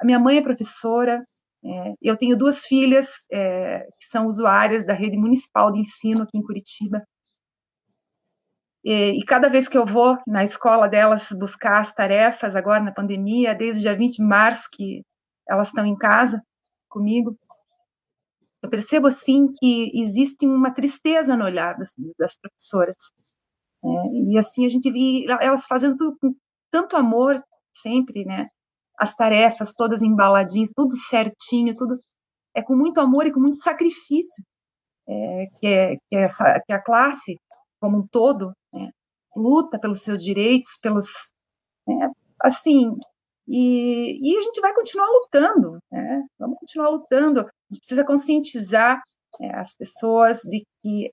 a 0.00 0.04
minha 0.04 0.18
mãe 0.18 0.38
é 0.38 0.42
professora, 0.42 1.20
é, 1.64 1.94
eu 2.02 2.16
tenho 2.16 2.36
duas 2.36 2.64
filhas 2.64 3.26
é, 3.32 3.80
que 3.98 4.06
são 4.06 4.26
usuárias 4.26 4.84
da 4.84 4.94
rede 4.94 5.16
municipal 5.16 5.72
de 5.72 5.80
ensino 5.80 6.22
aqui 6.22 6.38
em 6.38 6.42
Curitiba, 6.42 7.02
e, 8.84 9.20
e, 9.20 9.24
cada 9.24 9.48
vez 9.48 9.68
que 9.68 9.76
eu 9.76 9.84
vou 9.84 10.16
na 10.26 10.44
escola 10.44 10.88
delas 10.88 11.28
buscar 11.38 11.80
as 11.80 11.92
tarefas, 11.92 12.54
agora 12.56 12.82
na 12.82 12.92
pandemia, 12.92 13.54
desde 13.54 13.80
o 13.80 13.82
dia 13.82 13.96
20 13.96 14.16
de 14.16 14.22
março 14.22 14.68
que 14.72 15.02
elas 15.48 15.68
estão 15.68 15.84
em 15.84 15.96
casa 15.96 16.42
comigo, 16.88 17.36
eu 18.62 18.68
percebo, 18.68 19.06
assim, 19.06 19.48
que 19.58 19.90
existe 19.94 20.46
uma 20.46 20.72
tristeza 20.72 21.36
no 21.36 21.44
olhar 21.44 21.76
das, 21.76 21.94
das 22.18 22.36
professoras. 22.38 22.96
É, 23.84 23.88
e, 24.32 24.38
assim, 24.38 24.66
a 24.66 24.68
gente 24.68 24.90
vê 24.90 25.24
elas 25.40 25.66
fazendo 25.66 25.96
tudo 25.96 26.16
com 26.20 26.34
tanto 26.70 26.96
amor, 26.96 27.42
sempre, 27.72 28.24
né? 28.24 28.48
As 28.98 29.14
tarefas 29.14 29.74
todas 29.74 30.02
embaladinhas, 30.02 30.70
tudo 30.74 30.96
certinho, 30.96 31.74
tudo... 31.76 31.98
É 32.54 32.62
com 32.62 32.74
muito 32.74 33.00
amor 33.00 33.26
e 33.26 33.32
com 33.32 33.38
muito 33.40 33.56
sacrifício 33.58 34.42
é, 35.08 35.46
que, 35.58 35.66
é, 35.66 35.96
que, 35.96 36.16
é 36.16 36.22
essa, 36.22 36.60
que 36.66 36.72
a 36.72 36.82
classe, 36.82 37.40
como 37.80 37.98
um 37.98 38.06
todo, 38.06 38.52
né, 38.72 38.90
luta 39.36 39.78
pelos 39.78 40.02
seus 40.02 40.22
direitos, 40.22 40.78
pelos... 40.82 41.32
Né, 41.86 42.10
assim, 42.42 42.96
e, 43.48 44.18
e, 44.20 44.36
a 44.36 44.40
gente 44.42 44.60
vai 44.60 44.74
continuar 44.74 45.08
lutando, 45.08 45.78
né? 45.90 46.22
Vamos 46.38 46.58
continuar 46.58 46.90
lutando. 46.90 47.48
A 47.70 47.74
gente 47.74 47.80
precisa 47.80 48.04
conscientizar 48.04 49.00
né, 49.40 49.52
as 49.54 49.74
pessoas 49.74 50.40
de 50.40 50.64
que 50.82 51.12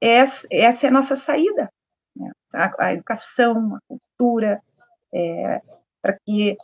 essa, 0.00 0.46
essa 0.50 0.86
é 0.86 0.88
a 0.88 0.92
nossa 0.92 1.16
saída. 1.16 1.68
Né? 2.16 2.30
A, 2.54 2.86
a, 2.86 2.92
educação, 2.94 3.74
a 3.74 3.80
cultura, 3.88 4.60
é, 5.12 5.60
para 6.00 6.16
que 6.24 6.56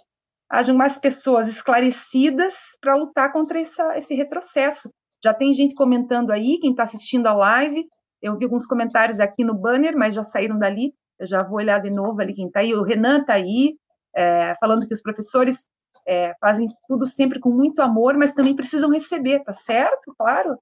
hajam 0.48 0.76
mais 0.76 0.98
pessoas 0.98 1.48
esclarecidas 1.48 2.76
para 2.80 2.94
lutar 2.94 3.32
contra 3.32 3.60
essa, 3.60 3.96
esse 3.98 4.14
retrocesso. 4.14 4.90
Já 5.22 5.34
tem 5.34 5.52
gente 5.52 5.74
comentando 5.74 6.30
aí, 6.30 6.58
quem 6.60 6.70
está 6.70 6.84
assistindo 6.84 7.26
a 7.26 7.34
live, 7.34 7.84
eu 8.22 8.36
vi 8.36 8.44
alguns 8.44 8.66
comentários 8.66 9.20
aqui 9.20 9.44
no 9.44 9.54
banner, 9.54 9.96
mas 9.96 10.14
já 10.14 10.22
saíram 10.22 10.58
dali, 10.58 10.94
eu 11.18 11.26
já 11.26 11.42
vou 11.42 11.58
olhar 11.58 11.80
de 11.80 11.90
novo 11.90 12.20
ali 12.20 12.34
quem 12.34 12.46
está 12.46 12.60
aí, 12.60 12.72
o 12.74 12.82
Renan 12.82 13.20
está 13.20 13.34
aí, 13.34 13.76
é, 14.14 14.54
falando 14.60 14.86
que 14.86 14.94
os 14.94 15.02
professores 15.02 15.68
é, 16.06 16.34
fazem 16.40 16.68
tudo 16.86 17.06
sempre 17.06 17.40
com 17.40 17.50
muito 17.50 17.80
amor, 17.80 18.16
mas 18.16 18.34
também 18.34 18.54
precisam 18.54 18.90
receber, 18.90 19.42
tá 19.42 19.52
certo? 19.52 20.14
Claro. 20.18 20.58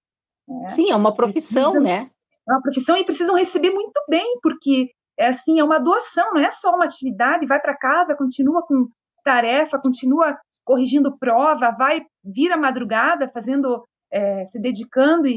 É, 0.65 0.69
Sim, 0.71 0.91
é 0.91 0.97
uma 0.97 1.15
profissão, 1.15 1.73
precisam, 1.73 1.83
né? 1.83 2.11
É 2.49 2.53
uma 2.53 2.63
profissão 2.63 2.97
e 2.97 3.05
precisam 3.05 3.37
receber 3.37 3.71
muito 3.71 4.01
bem, 4.09 4.39
porque 4.43 4.91
é 5.19 5.29
assim, 5.29 5.61
é 5.61 5.65
uma 5.65 5.79
doação, 5.79 6.33
não 6.33 6.41
é 6.41 6.51
só 6.51 6.75
uma 6.75 6.85
atividade, 6.85 7.47
vai 7.47 7.61
para 7.61 7.77
casa, 7.77 8.17
continua 8.17 8.63
com 8.67 8.89
tarefa, 9.25 9.79
continua 9.79 10.39
corrigindo 10.65 11.17
prova, 11.19 11.71
vai 11.71 12.05
vira 12.23 12.57
madrugada 12.57 13.31
fazendo, 13.33 13.87
é, 14.11 14.45
se 14.45 14.59
dedicando 14.61 15.27
e, 15.27 15.35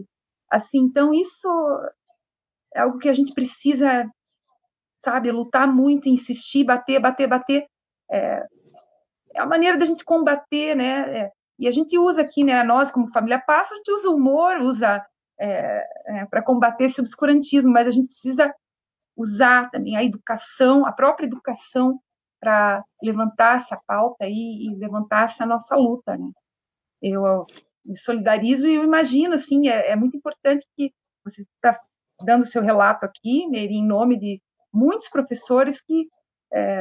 e 0.00 0.04
assim, 0.50 0.80
então 0.80 1.12
isso 1.12 1.48
é 2.74 2.80
algo 2.80 2.98
que 2.98 3.08
a 3.08 3.12
gente 3.12 3.32
precisa 3.34 4.06
sabe? 5.00 5.32
Lutar 5.32 5.66
muito, 5.66 6.08
insistir, 6.08 6.64
bater, 6.64 7.00
bater, 7.00 7.26
bater. 7.26 7.66
É, 8.10 8.46
é 9.34 9.40
a 9.40 9.46
maneira 9.46 9.78
da 9.78 9.84
gente 9.84 10.04
combater, 10.04 10.74
né? 10.74 11.24
É, 11.24 11.30
e 11.58 11.68
a 11.68 11.70
gente 11.70 11.98
usa 11.98 12.22
aqui, 12.22 12.44
né? 12.44 12.62
Nós, 12.64 12.90
como 12.90 13.12
família 13.12 13.38
Passo, 13.38 13.74
a 13.74 13.76
gente 13.76 13.92
usa 13.92 14.10
humor, 14.10 14.60
usa 14.62 15.04
é, 15.38 15.84
é, 16.06 16.26
para 16.26 16.42
combater 16.42 16.84
esse 16.84 17.00
obscurantismo, 17.00 17.72
mas 17.72 17.86
a 17.86 17.90
gente 17.90 18.08
precisa 18.08 18.52
usar 19.16 19.70
também 19.70 19.96
a 19.96 20.04
educação, 20.04 20.86
a 20.86 20.92
própria 20.92 21.26
educação, 21.26 21.98
para 22.40 22.82
levantar 23.02 23.56
essa 23.56 23.78
pauta 23.86 24.24
aí 24.24 24.66
e 24.66 24.74
levantar 24.76 25.24
essa 25.24 25.44
nossa 25.44 25.76
luta, 25.76 26.16
né? 26.16 26.30
Eu 27.02 27.46
me 27.84 27.96
solidarizo 27.96 28.66
e 28.68 28.74
eu 28.74 28.84
imagino, 28.84 29.34
assim, 29.34 29.68
é, 29.68 29.90
é 29.90 29.96
muito 29.96 30.16
importante 30.16 30.66
que 30.76 30.92
você 31.24 31.42
está 31.42 31.78
dando 32.24 32.46
seu 32.46 32.62
relato 32.62 33.04
aqui, 33.04 33.46
né, 33.48 33.60
em 33.60 33.86
nome 33.86 34.18
de 34.18 34.40
muitos 34.72 35.08
professores 35.08 35.80
que 35.80 36.06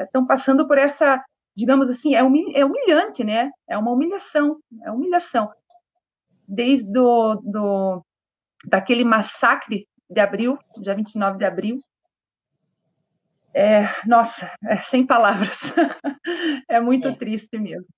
estão 0.06 0.24
é, 0.24 0.28
passando 0.28 0.68
por 0.68 0.78
essa, 0.78 1.24
digamos 1.56 1.90
assim, 1.90 2.16
é, 2.16 2.20
é 2.20 2.66
humilhante, 2.66 3.24
né? 3.24 3.52
É 3.68 3.78
uma 3.78 3.92
humilhação, 3.92 4.60
é 4.84 4.92
humilhação. 4.92 5.52
Desde 6.48 6.92
do, 6.92 7.36
do, 7.36 8.06
daquele 8.66 9.04
massacre 9.04 9.88
de 10.10 10.20
abril, 10.20 10.58
dia 10.82 10.96
29 10.96 11.38
de 11.38 11.46
abril, 11.46 11.80
é, 13.54 13.84
nossa, 14.06 14.52
é, 14.64 14.82
sem 14.82 15.06
palavras, 15.06 15.58
é 16.70 16.80
muito 16.80 17.08
é. 17.08 17.16
triste 17.16 17.58
mesmo. 17.58 17.94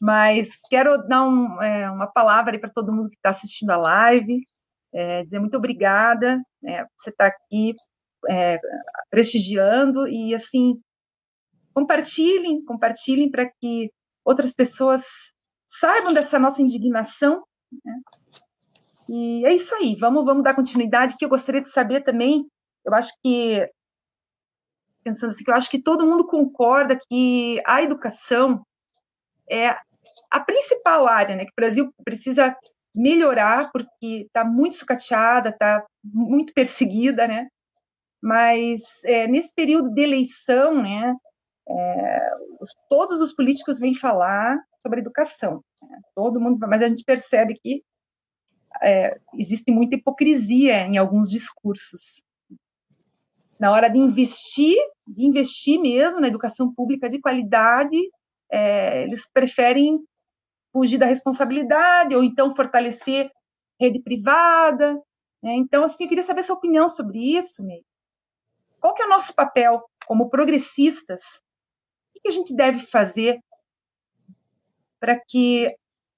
Mas 0.00 0.60
quero 0.68 0.98
dar 1.06 1.26
um, 1.26 1.62
é, 1.62 1.90
uma 1.90 2.06
palavra 2.06 2.58
para 2.58 2.70
todo 2.70 2.92
mundo 2.92 3.08
que 3.08 3.16
está 3.16 3.30
assistindo 3.30 3.70
a 3.70 3.76
live, 3.76 4.46
é, 4.92 5.22
dizer 5.22 5.38
muito 5.38 5.56
obrigada, 5.56 6.42
é, 6.64 6.84
você 6.96 7.10
está 7.10 7.26
aqui 7.26 7.74
prestigiando 9.08 10.08
e 10.08 10.34
assim 10.34 10.80
compartilhem, 11.76 12.64
compartilhem 12.64 13.30
para 13.30 13.46
que 13.60 13.92
outras 14.24 14.54
pessoas 14.54 15.04
saibam 15.66 16.14
dessa 16.14 16.38
nossa 16.38 16.62
indignação. 16.62 17.44
Né? 17.84 18.00
E 19.10 19.44
é 19.44 19.54
isso 19.54 19.74
aí, 19.74 19.94
vamos, 19.94 20.24
vamos 20.24 20.42
dar 20.42 20.54
continuidade, 20.54 21.16
que 21.18 21.24
eu 21.24 21.28
gostaria 21.28 21.60
de 21.60 21.68
saber 21.68 22.02
também, 22.02 22.46
eu 22.82 22.94
acho 22.94 23.12
que 23.22 23.68
pensando 25.04 25.30
assim, 25.30 25.44
que 25.44 25.50
eu 25.50 25.54
acho 25.54 25.70
que 25.70 25.80
todo 25.80 26.06
mundo 26.06 26.26
concorda 26.26 26.98
que 27.08 27.62
a 27.64 27.80
educação 27.82 28.64
é 29.48 29.76
a 30.30 30.40
principal 30.40 31.06
área, 31.06 31.36
né, 31.36 31.44
que 31.44 31.52
o 31.52 31.60
Brasil 31.60 31.92
precisa 32.02 32.56
melhorar, 32.94 33.70
porque 33.70 34.24
está 34.26 34.44
muito 34.44 34.76
sucateada, 34.76 35.50
está 35.50 35.84
muito 36.02 36.52
perseguida, 36.54 37.28
né, 37.28 37.46
mas 38.20 39.04
é, 39.04 39.28
nesse 39.28 39.54
período 39.54 39.92
de 39.92 40.02
eleição, 40.02 40.82
né, 40.82 41.14
é, 41.68 42.30
os, 42.60 42.68
todos 42.88 43.20
os 43.20 43.32
políticos 43.32 43.78
vêm 43.78 43.94
falar 43.94 44.58
sobre 44.80 45.00
educação, 45.00 45.64
né, 45.82 46.00
todo 46.14 46.40
mundo, 46.40 46.58
mas 46.68 46.82
a 46.82 46.88
gente 46.88 47.04
percebe 47.04 47.54
que 47.54 47.82
é, 48.82 49.18
existe 49.34 49.72
muita 49.72 49.96
hipocrisia 49.96 50.80
em 50.80 50.98
alguns 50.98 51.30
discursos. 51.30 52.24
Na 53.58 53.72
hora 53.72 53.88
de 53.88 53.98
investir, 53.98 54.76
de 55.06 55.24
investir 55.24 55.80
mesmo 55.80 56.20
na 56.20 56.28
educação 56.28 56.72
pública 56.72 57.08
de 57.08 57.18
qualidade, 57.18 57.96
é, 58.50 59.04
eles 59.04 59.30
preferem 59.30 59.98
fugir 60.72 60.98
da 60.98 61.06
responsabilidade 61.06 62.14
ou 62.14 62.22
então 62.22 62.54
fortalecer 62.54 63.30
rede 63.80 64.00
privada. 64.00 64.94
Né? 65.42 65.54
Então, 65.54 65.84
assim, 65.84 66.04
eu 66.04 66.08
queria 66.08 66.22
saber 66.22 66.42
sua 66.42 66.56
opinião 66.56 66.88
sobre 66.88 67.18
isso, 67.36 67.64
Meio. 67.64 67.84
Qual 68.78 68.94
que 68.94 69.02
é 69.02 69.06
o 69.06 69.08
nosso 69.08 69.34
papel 69.34 69.82
como 70.06 70.28
progressistas? 70.28 71.42
Que 72.26 72.32
a 72.32 72.32
gente 72.32 72.56
deve 72.56 72.80
fazer 72.80 73.38
para 74.98 75.16
que, 75.16 75.72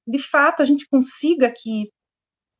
de 0.07 0.19
fato, 0.19 0.63
a 0.63 0.65
gente 0.65 0.89
consiga 0.89 1.53
que 1.55 1.93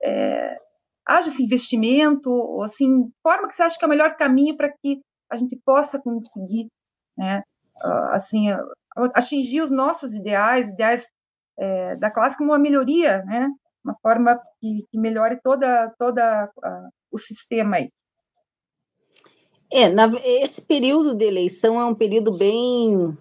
é, 0.03 0.59
haja 1.07 1.29
esse 1.29 1.43
investimento, 1.43 2.31
ou 2.31 2.63
assim, 2.63 3.11
forma 3.23 3.49
que 3.49 3.57
você 3.57 3.63
acha 3.63 3.79
que 3.79 3.85
é 3.85 3.87
o 3.87 3.89
melhor 3.89 4.17
caminho 4.17 4.55
para 4.55 4.71
que 4.71 5.01
a 5.31 5.37
gente 5.39 5.57
possa 5.65 5.99
conseguir, 5.99 6.69
né, 7.17 7.43
assim, 8.13 8.49
atingir 9.15 9.63
os 9.63 9.71
nossos 9.71 10.15
ideais, 10.15 10.69
ideais 10.69 11.11
é, 11.59 11.97
da 11.97 12.11
classe 12.11 12.37
como 12.37 12.51
uma 12.51 12.59
melhoria, 12.59 13.23
né, 13.25 13.49
uma 13.83 13.97
forma 14.03 14.39
que, 14.61 14.85
que 14.91 14.99
melhore 14.99 15.41
toda, 15.43 15.91
toda 15.99 16.53
uh, 16.59 16.91
o 17.11 17.17
sistema 17.17 17.77
aí. 17.77 17.91
É, 19.73 19.89
na, 19.89 20.11
esse 20.23 20.61
período 20.61 21.17
de 21.17 21.25
eleição 21.25 21.81
é 21.81 21.85
um 21.87 21.95
período 21.95 22.37
bem 22.37 23.17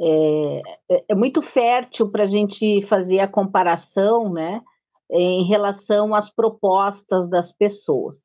é, 0.00 0.62
é, 0.90 1.04
é 1.10 1.14
muito 1.14 1.42
fértil 1.42 2.10
para 2.10 2.24
a 2.24 2.26
gente 2.26 2.82
fazer 2.82 3.20
a 3.20 3.28
comparação, 3.28 4.32
né? 4.32 4.62
em 5.10 5.44
relação 5.44 6.14
às 6.14 6.30
propostas 6.32 7.28
das 7.28 7.52
pessoas. 7.52 8.16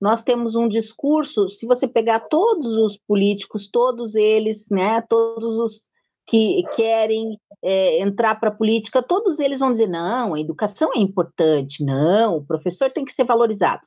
Nós 0.00 0.22
temos 0.22 0.54
um 0.54 0.68
discurso, 0.68 1.48
se 1.48 1.66
você 1.66 1.86
pegar 1.86 2.20
todos 2.28 2.66
os 2.76 2.98
políticos, 2.98 3.70
todos 3.70 4.14
eles, 4.14 4.68
né, 4.68 5.00
todos 5.02 5.58
os 5.58 5.88
que 6.26 6.62
querem 6.74 7.38
é, 7.62 8.02
entrar 8.02 8.34
para 8.40 8.48
a 8.48 8.54
política, 8.54 9.02
todos 9.02 9.38
eles 9.38 9.60
vão 9.60 9.70
dizer: 9.70 9.88
não, 9.88 10.34
a 10.34 10.40
educação 10.40 10.90
é 10.94 10.98
importante, 10.98 11.84
não, 11.84 12.36
o 12.36 12.44
professor 12.44 12.90
tem 12.90 13.04
que 13.04 13.12
ser 13.12 13.24
valorizado. 13.24 13.82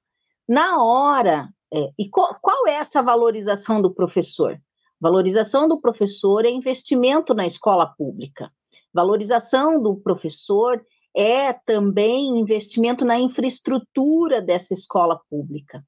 Na 0.48 0.82
hora, 0.82 1.50
é, 1.74 1.90
e 2.00 2.10
qual, 2.10 2.36
qual 2.42 2.68
é 2.68 2.76
essa 2.76 3.02
valorização 3.02 3.82
do 3.82 3.94
professor? 3.94 4.58
Valorização 5.00 5.68
do 5.68 5.80
professor 5.80 6.46
é 6.46 6.50
investimento 6.50 7.34
na 7.34 7.46
escola 7.46 7.94
pública. 7.98 8.52
Valorização 8.94 9.82
do 9.82 9.96
professor 9.96 10.84
é 11.16 11.54
também 11.54 12.40
investimento 12.40 13.06
na 13.06 13.20
infraestrutura 13.20 14.42
dessa 14.42 14.74
escola 14.74 15.20
pública. 15.30 15.84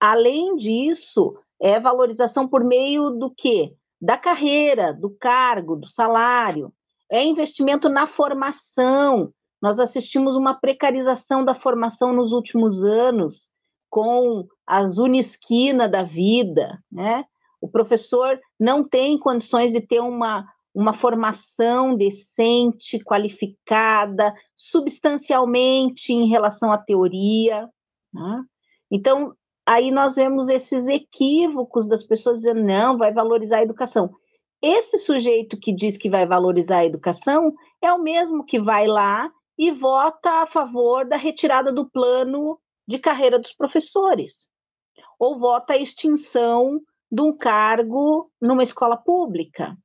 Além 0.00 0.56
disso, 0.56 1.36
é 1.60 1.80
valorização 1.80 2.46
por 2.46 2.62
meio 2.62 3.10
do 3.10 3.32
quê? 3.36 3.74
Da 4.00 4.16
carreira, 4.16 4.92
do 4.92 5.10
cargo, 5.10 5.74
do 5.74 5.88
salário. 5.88 6.72
É 7.10 7.24
investimento 7.24 7.88
na 7.88 8.06
formação. 8.06 9.32
Nós 9.60 9.80
assistimos 9.80 10.36
uma 10.36 10.54
precarização 10.54 11.44
da 11.44 11.54
formação 11.54 12.12
nos 12.12 12.32
últimos 12.32 12.84
anos, 12.84 13.48
com 13.90 14.46
as 14.66 14.98
unisquina 14.98 15.88
da 15.88 16.04
vida, 16.04 16.78
né? 16.90 17.24
O 17.60 17.68
professor 17.68 18.38
não 18.58 18.86
tem 18.86 19.18
condições 19.18 19.72
de 19.72 19.80
ter 19.80 20.00
uma, 20.00 20.46
uma 20.74 20.94
formação 20.94 21.96
decente, 21.96 23.02
qualificada, 23.02 24.32
substancialmente 24.54 26.12
em 26.12 26.28
relação 26.28 26.72
à 26.72 26.78
teoria. 26.78 27.68
Né? 28.12 28.44
Então, 28.90 29.34
aí 29.66 29.90
nós 29.90 30.16
vemos 30.16 30.48
esses 30.48 30.86
equívocos 30.88 31.88
das 31.88 32.02
pessoas 32.04 32.38
dizendo, 32.38 32.62
não, 32.62 32.96
vai 32.96 33.12
valorizar 33.12 33.58
a 33.58 33.62
educação. 33.62 34.10
Esse 34.62 34.98
sujeito 34.98 35.58
que 35.58 35.72
diz 35.72 35.96
que 35.96 36.10
vai 36.10 36.26
valorizar 36.26 36.78
a 36.78 36.86
educação 36.86 37.52
é 37.82 37.92
o 37.92 38.02
mesmo 38.02 38.44
que 38.44 38.60
vai 38.60 38.86
lá 38.86 39.30
e 39.56 39.70
vota 39.70 40.42
a 40.42 40.46
favor 40.46 41.06
da 41.06 41.16
retirada 41.16 41.72
do 41.72 41.88
plano 41.88 42.58
de 42.86 42.98
carreira 42.98 43.38
dos 43.38 43.52
professores, 43.52 44.32
ou 45.18 45.38
vota 45.38 45.74
a 45.74 45.76
extinção 45.76 46.80
de 47.10 47.22
um 47.22 47.36
cargo 47.36 48.30
numa 48.40 48.62
escola 48.62 48.96
pública. 48.96 49.76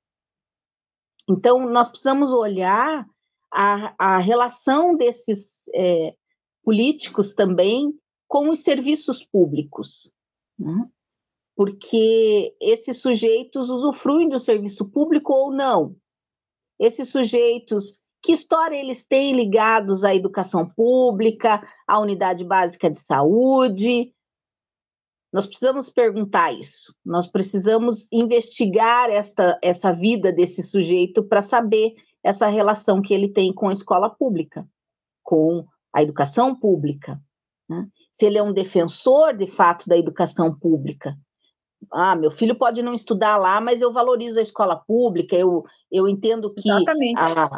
Então, 1.30 1.66
nós 1.70 1.88
precisamos 1.88 2.34
olhar 2.34 3.06
a, 3.52 3.96
a 3.98 4.18
relação 4.18 4.96
desses 4.96 5.50
é, 5.74 6.14
políticos 6.64 7.34
também 7.34 7.94
com 8.28 8.50
os 8.50 8.64
serviços 8.64 9.24
públicos, 9.24 10.12
né? 10.58 10.90
porque 11.56 12.56
esses 12.60 13.00
sujeitos 13.00 13.70
usufruem 13.70 14.28
do 14.28 14.40
serviço 14.40 14.90
público 14.90 15.34
ou 15.34 15.52
não. 15.52 15.96
Esses 16.80 17.10
sujeitos, 17.10 18.02
que 18.24 18.32
história 18.32 18.76
eles 18.76 19.06
têm 19.06 19.34
ligados 19.34 20.04
à 20.04 20.16
educação 20.16 20.68
pública, 20.68 21.62
à 21.88 22.00
unidade 22.00 22.44
básica 22.44 22.90
de 22.90 23.00
saúde, 23.00 24.12
nós 25.34 25.48
precisamos 25.48 25.90
perguntar 25.90 26.54
isso, 26.54 26.94
nós 27.04 27.26
precisamos 27.26 28.08
investigar 28.12 29.10
esta, 29.10 29.58
essa 29.64 29.92
vida 29.92 30.32
desse 30.32 30.62
sujeito 30.62 31.24
para 31.24 31.42
saber 31.42 31.96
essa 32.24 32.48
relação 32.48 33.02
que 33.02 33.16
ele 33.16 33.28
tem 33.28 33.52
com 33.52 33.68
a 33.68 33.74
escola 33.74 34.12
pública, 34.12 34.64
com 35.24 35.66
a 35.92 36.04
educação 36.04 36.56
pública. 36.56 37.20
Né? 37.68 37.88
Se 38.12 38.28
ele 38.28 38.38
é 38.38 38.44
um 38.44 38.54
defensor, 38.54 39.36
de 39.36 39.48
fato, 39.48 39.90
da 39.90 39.98
educação 39.98 40.54
pública. 40.56 41.18
Ah, 41.92 42.16
meu 42.16 42.30
filho 42.30 42.56
pode 42.56 42.84
não 42.84 42.94
estudar 42.94 43.36
lá, 43.38 43.60
mas 43.60 43.82
eu 43.82 43.92
valorizo 43.92 44.40
a 44.40 44.44
escola 44.44 44.76
pública, 44.76 45.36
eu, 45.36 45.64
eu 45.92 46.08
entendo 46.08 46.54
que 46.54 46.70
a, 47.18 47.50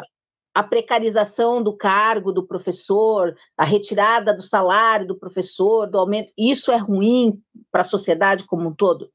a 0.56 0.62
precarização 0.62 1.62
do 1.62 1.76
cargo 1.76 2.32
do 2.32 2.46
professor, 2.46 3.36
a 3.58 3.62
retirada 3.62 4.34
do 4.34 4.42
salário 4.42 5.06
do 5.06 5.14
professor, 5.14 5.86
do 5.86 5.98
aumento, 5.98 6.32
isso 6.34 6.72
é 6.72 6.78
ruim 6.78 7.38
para 7.70 7.82
a 7.82 7.84
sociedade 7.84 8.46
como 8.46 8.66
um 8.66 8.74
todo? 8.74 9.10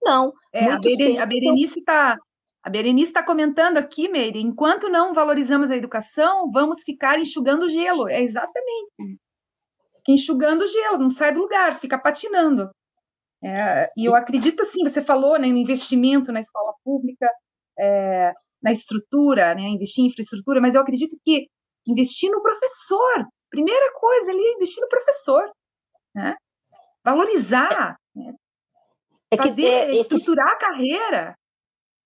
Não. 0.00 0.32
É, 0.52 0.70
a, 0.70 0.78
Beren, 0.78 1.18
a 1.18 1.26
Berenice 1.26 1.80
está 1.80 2.16
a 2.62 2.70
Berenice 2.70 3.08
está 3.08 3.24
comentando 3.24 3.76
aqui, 3.76 4.08
Meire, 4.08 4.40
enquanto 4.40 4.88
não 4.88 5.12
valorizamos 5.12 5.68
a 5.68 5.76
educação, 5.76 6.48
vamos 6.52 6.84
ficar 6.84 7.18
enxugando 7.18 7.68
gelo. 7.68 8.08
É 8.08 8.22
exatamente. 8.22 9.18
Enxugando 10.08 10.64
gelo, 10.68 10.98
não 10.98 11.10
sai 11.10 11.34
do 11.34 11.40
lugar, 11.40 11.80
fica 11.80 11.98
patinando. 11.98 12.70
É, 13.42 13.90
e 13.96 14.04
eu 14.04 14.14
acredito, 14.14 14.62
assim, 14.62 14.84
você 14.84 15.02
falou 15.02 15.40
né, 15.40 15.48
no 15.48 15.56
investimento 15.56 16.30
na 16.30 16.38
escola 16.38 16.72
pública, 16.84 17.28
é, 17.76 18.32
na 18.64 18.72
estrutura, 18.72 19.54
né, 19.54 19.68
investir 19.68 20.02
em 20.02 20.08
infraestrutura, 20.08 20.58
mas 20.58 20.74
eu 20.74 20.80
acredito 20.80 21.14
que 21.22 21.46
investir 21.86 22.30
no 22.30 22.40
professor, 22.40 23.26
primeira 23.50 23.92
coisa 23.92 24.30
ali, 24.30 24.54
investir 24.54 24.82
no 24.82 24.88
professor, 24.88 25.50
né? 26.14 26.34
valorizar, 27.04 27.98
né? 28.16 28.32
é 29.30 29.36
fazer, 29.36 29.66
é, 29.66 29.94
estruturar 29.96 30.48
a 30.48 30.56
carreira. 30.56 31.36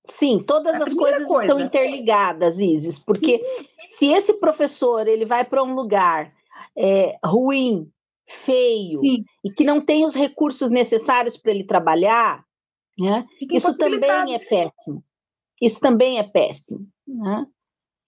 Sim, 0.09 0.43
todas 0.43 0.81
as 0.81 0.93
coisas 0.95 1.29
coisa. 1.29 1.53
estão 1.53 1.65
interligadas, 1.65 2.59
Isis, 2.59 2.99
porque 2.99 3.39
Sim. 3.39 3.67
se 3.97 4.07
esse 4.07 4.33
professor 4.35 5.07
ele 5.07 5.25
vai 5.25 5.45
para 5.45 5.63
um 5.63 5.75
lugar 5.75 6.33
é, 6.77 7.17
ruim, 7.25 7.89
feio, 8.27 8.99
Sim. 8.99 9.25
e 9.45 9.53
que 9.53 9.63
não 9.63 9.81
tem 9.81 10.05
os 10.05 10.15
recursos 10.15 10.73
necessários 10.73 11.37
para 11.37 11.53
ele 11.53 11.65
trabalhar, 11.65 12.43
né? 12.99 13.25
isso 13.53 13.77
também 13.77 14.35
é 14.35 14.39
péssimo. 14.41 15.05
Isso 15.61 15.81
também 15.81 16.19
é 16.19 16.23
péssimo. 16.23 16.87
Né? 17.07 17.47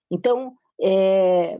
Então, 0.09 0.53
é, 0.81 1.57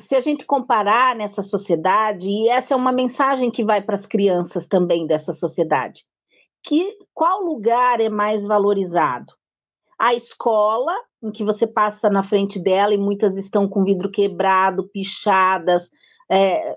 se 0.00 0.14
a 0.14 0.20
gente 0.20 0.44
comparar 0.44 1.16
nessa 1.16 1.42
sociedade, 1.42 2.28
e 2.28 2.48
essa 2.48 2.74
é 2.74 2.76
uma 2.76 2.92
mensagem 2.92 3.50
que 3.50 3.64
vai 3.64 3.82
para 3.82 3.96
as 3.96 4.06
crianças 4.06 4.66
também 4.66 5.06
dessa 5.06 5.32
sociedade, 5.32 6.04
que 6.62 6.96
qual 7.14 7.42
lugar 7.42 8.00
é 8.00 8.08
mais 8.08 8.44
valorizado? 8.44 9.32
A 9.98 10.14
escola, 10.14 10.94
em 11.22 11.32
que 11.32 11.44
você 11.44 11.66
passa 11.66 12.08
na 12.08 12.22
frente 12.22 12.62
dela 12.62 12.94
e 12.94 12.98
muitas 12.98 13.36
estão 13.36 13.68
com 13.68 13.84
vidro 13.84 14.10
quebrado, 14.10 14.88
pichadas, 14.88 15.90
é, 16.30 16.70
é, 16.70 16.76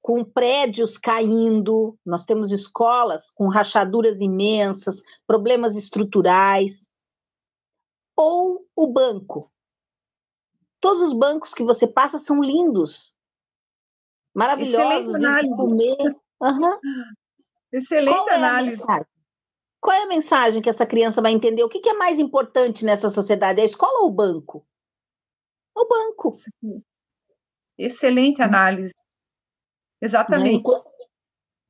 com 0.00 0.24
prédios 0.24 0.96
caindo, 0.96 1.96
nós 2.04 2.24
temos 2.24 2.50
escolas 2.50 3.30
com 3.34 3.48
rachaduras 3.48 4.20
imensas, 4.20 5.00
problemas 5.26 5.76
estruturais, 5.76 6.86
ou 8.22 8.66
o 8.76 8.86
banco. 8.86 9.50
Todos 10.80 11.02
os 11.02 11.12
bancos 11.12 11.52
que 11.54 11.62
você 11.62 11.86
passa 11.86 12.18
são 12.18 12.42
lindos, 12.42 13.14
maravilhosos, 14.34 15.12
de 15.12 15.56
comer. 15.56 16.16
Uhum. 16.40 16.78
Excelente 17.72 18.14
Qual 18.14 18.28
análise. 18.28 18.82
É 18.82 19.06
Qual 19.80 19.96
é 19.96 20.02
a 20.02 20.08
mensagem 20.08 20.60
que 20.60 20.68
essa 20.68 20.86
criança 20.86 21.22
vai 21.22 21.32
entender? 21.32 21.64
O 21.64 21.68
que, 21.68 21.88
é 21.88 21.94
mais 21.94 22.18
importante 22.18 22.84
nessa 22.84 23.08
sociedade? 23.08 23.60
É 23.60 23.62
a 23.62 23.66
escola 23.66 24.02
ou 24.02 24.08
o 24.08 24.12
banco? 24.12 24.66
O 25.74 25.88
banco. 25.88 26.32
Excelente 27.78 28.42
análise. 28.42 28.94
Exatamente. 30.00 30.62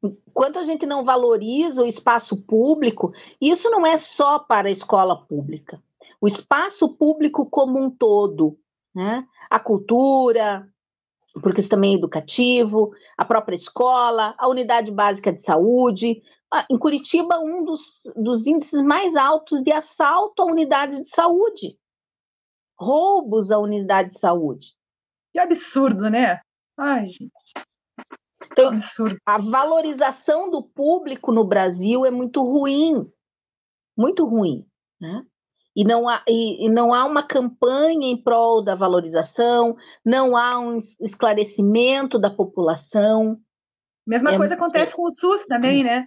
Enquanto 0.03 0.59
a 0.59 0.65
gente 0.65 0.85
não 0.85 1.05
valoriza 1.05 1.85
o 1.85 1.87
espaço 1.87 2.43
público, 2.45 3.13
isso 3.41 3.71
não 3.71 3.87
é 3.87 3.97
só 3.97 4.41
para 4.41 4.69
a 4.69 4.73
escola 4.73 5.25
pública. 5.27 5.81
O 6.23 6.29
espaço 6.29 6.89
público 6.97 7.45
como 7.51 7.81
um 7.81 7.91
todo, 7.91 8.57
né? 8.95 9.27
a 9.51 9.59
cultura, 9.59 10.65
porque 11.43 11.61
isso 11.61 11.69
também 11.69 11.95
é 11.95 11.99
educativo, 11.99 12.93
a 13.19 13.25
própria 13.25 13.57
escola, 13.57 14.33
a 14.39 14.49
unidade 14.49 14.93
básica 14.93 15.33
de 15.33 15.43
saúde. 15.43 16.23
Ah, 16.55 16.65
em 16.71 16.79
Curitiba, 16.79 17.41
um 17.41 17.65
dos, 17.65 18.03
dos 18.15 18.47
índices 18.47 18.81
mais 18.83 19.17
altos 19.17 19.63
de 19.63 19.73
assalto 19.73 20.43
a 20.43 20.47
unidades 20.47 21.03
de 21.03 21.09
saúde, 21.09 21.77
roubos 22.79 23.51
à 23.51 23.59
unidade 23.59 24.11
de 24.11 24.21
saúde. 24.21 24.77
Que 25.33 25.41
absurdo, 25.41 26.09
né? 26.09 26.41
Ai, 26.79 27.09
gente. 27.09 27.53
Então, 28.53 28.69
absurdo. 28.69 29.17
A 29.27 29.39
valorização 29.39 30.49
do 30.49 30.63
público 30.63 31.33
no 31.33 31.45
Brasil 31.45 32.07
é 32.07 32.13
muito 32.13 32.45
ruim, 32.45 33.11
muito 33.97 34.25
ruim, 34.25 34.65
né? 35.01 35.27
E 35.75 35.85
não, 35.85 36.09
há, 36.09 36.23
e, 36.29 36.67
e 36.67 36.71
não 36.71 36.93
há 36.93 37.05
uma 37.07 37.27
campanha 37.27 38.07
em 38.07 38.23
prol 38.23 38.63
da 38.63 38.75
valorização, 38.75 39.75
não 40.05 40.37
há 40.37 40.59
um 40.59 40.79
esclarecimento 41.01 42.19
da 42.19 42.31
população. 42.31 43.39
Mesma 44.07 44.35
é, 44.35 44.37
coisa 44.37 44.55
acontece 44.55 44.93
é, 44.93 44.97
com 44.97 45.05
o 45.05 45.11
SUS 45.11 45.47
também, 45.47 45.83
né? 45.83 46.05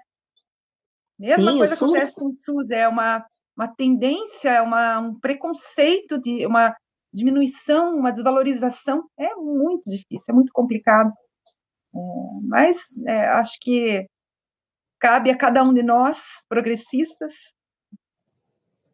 Mesma 1.18 1.52
sim, 1.52 1.58
coisa 1.58 1.74
acontece 1.74 2.16
com 2.16 2.28
o 2.28 2.34
SUS, 2.34 2.70
é 2.70 2.88
uma, 2.88 3.26
uma 3.58 3.68
tendência, 3.76 4.62
uma, 4.62 5.00
um 5.00 5.20
preconceito, 5.20 6.20
de 6.20 6.46
uma 6.46 6.76
diminuição, 7.12 7.96
uma 7.96 8.12
desvalorização. 8.12 9.04
É 9.18 9.34
muito 9.36 9.90
difícil, 9.90 10.32
é 10.32 10.34
muito 10.34 10.52
complicado. 10.54 11.12
É, 11.96 12.00
mas 12.44 12.78
é, 13.08 13.28
acho 13.30 13.58
que 13.62 14.06
cabe 15.00 15.32
a 15.32 15.38
cada 15.38 15.64
um 15.64 15.74
de 15.74 15.82
nós, 15.82 16.20
progressistas, 16.50 17.34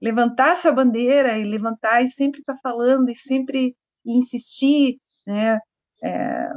levantar 0.01 0.51
essa 0.51 0.71
bandeira 0.71 1.37
e 1.37 1.43
levantar 1.43 2.01
e 2.01 2.07
sempre 2.07 2.39
estar 2.39 2.53
tá 2.53 2.59
falando 2.61 3.09
e 3.09 3.15
sempre 3.15 3.75
insistir, 4.05 4.97
né? 5.27 5.59
É, 6.03 6.49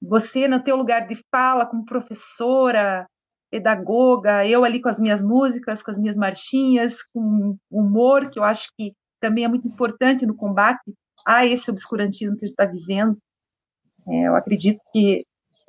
você 0.00 0.46
no 0.46 0.62
teu 0.62 0.76
lugar 0.76 1.08
de 1.08 1.20
fala 1.30 1.66
como 1.66 1.84
professora, 1.84 3.06
pedagoga, 3.50 4.46
eu 4.46 4.64
ali 4.64 4.80
com 4.80 4.88
as 4.88 5.00
minhas 5.00 5.22
músicas, 5.22 5.82
com 5.82 5.90
as 5.90 5.98
minhas 5.98 6.16
marchinhas, 6.16 7.02
com 7.02 7.56
humor, 7.70 8.30
que 8.30 8.38
eu 8.38 8.44
acho 8.44 8.68
que 8.76 8.92
também 9.20 9.44
é 9.44 9.48
muito 9.48 9.66
importante 9.66 10.26
no 10.26 10.36
combate 10.36 10.94
a 11.26 11.44
esse 11.44 11.70
obscurantismo 11.70 12.36
que 12.36 12.44
a 12.44 12.48
gente 12.48 12.54
está 12.54 12.66
vivendo. 12.66 13.18
É, 14.06 14.28
eu 14.28 14.36
acredito 14.36 14.80
que 14.92 15.24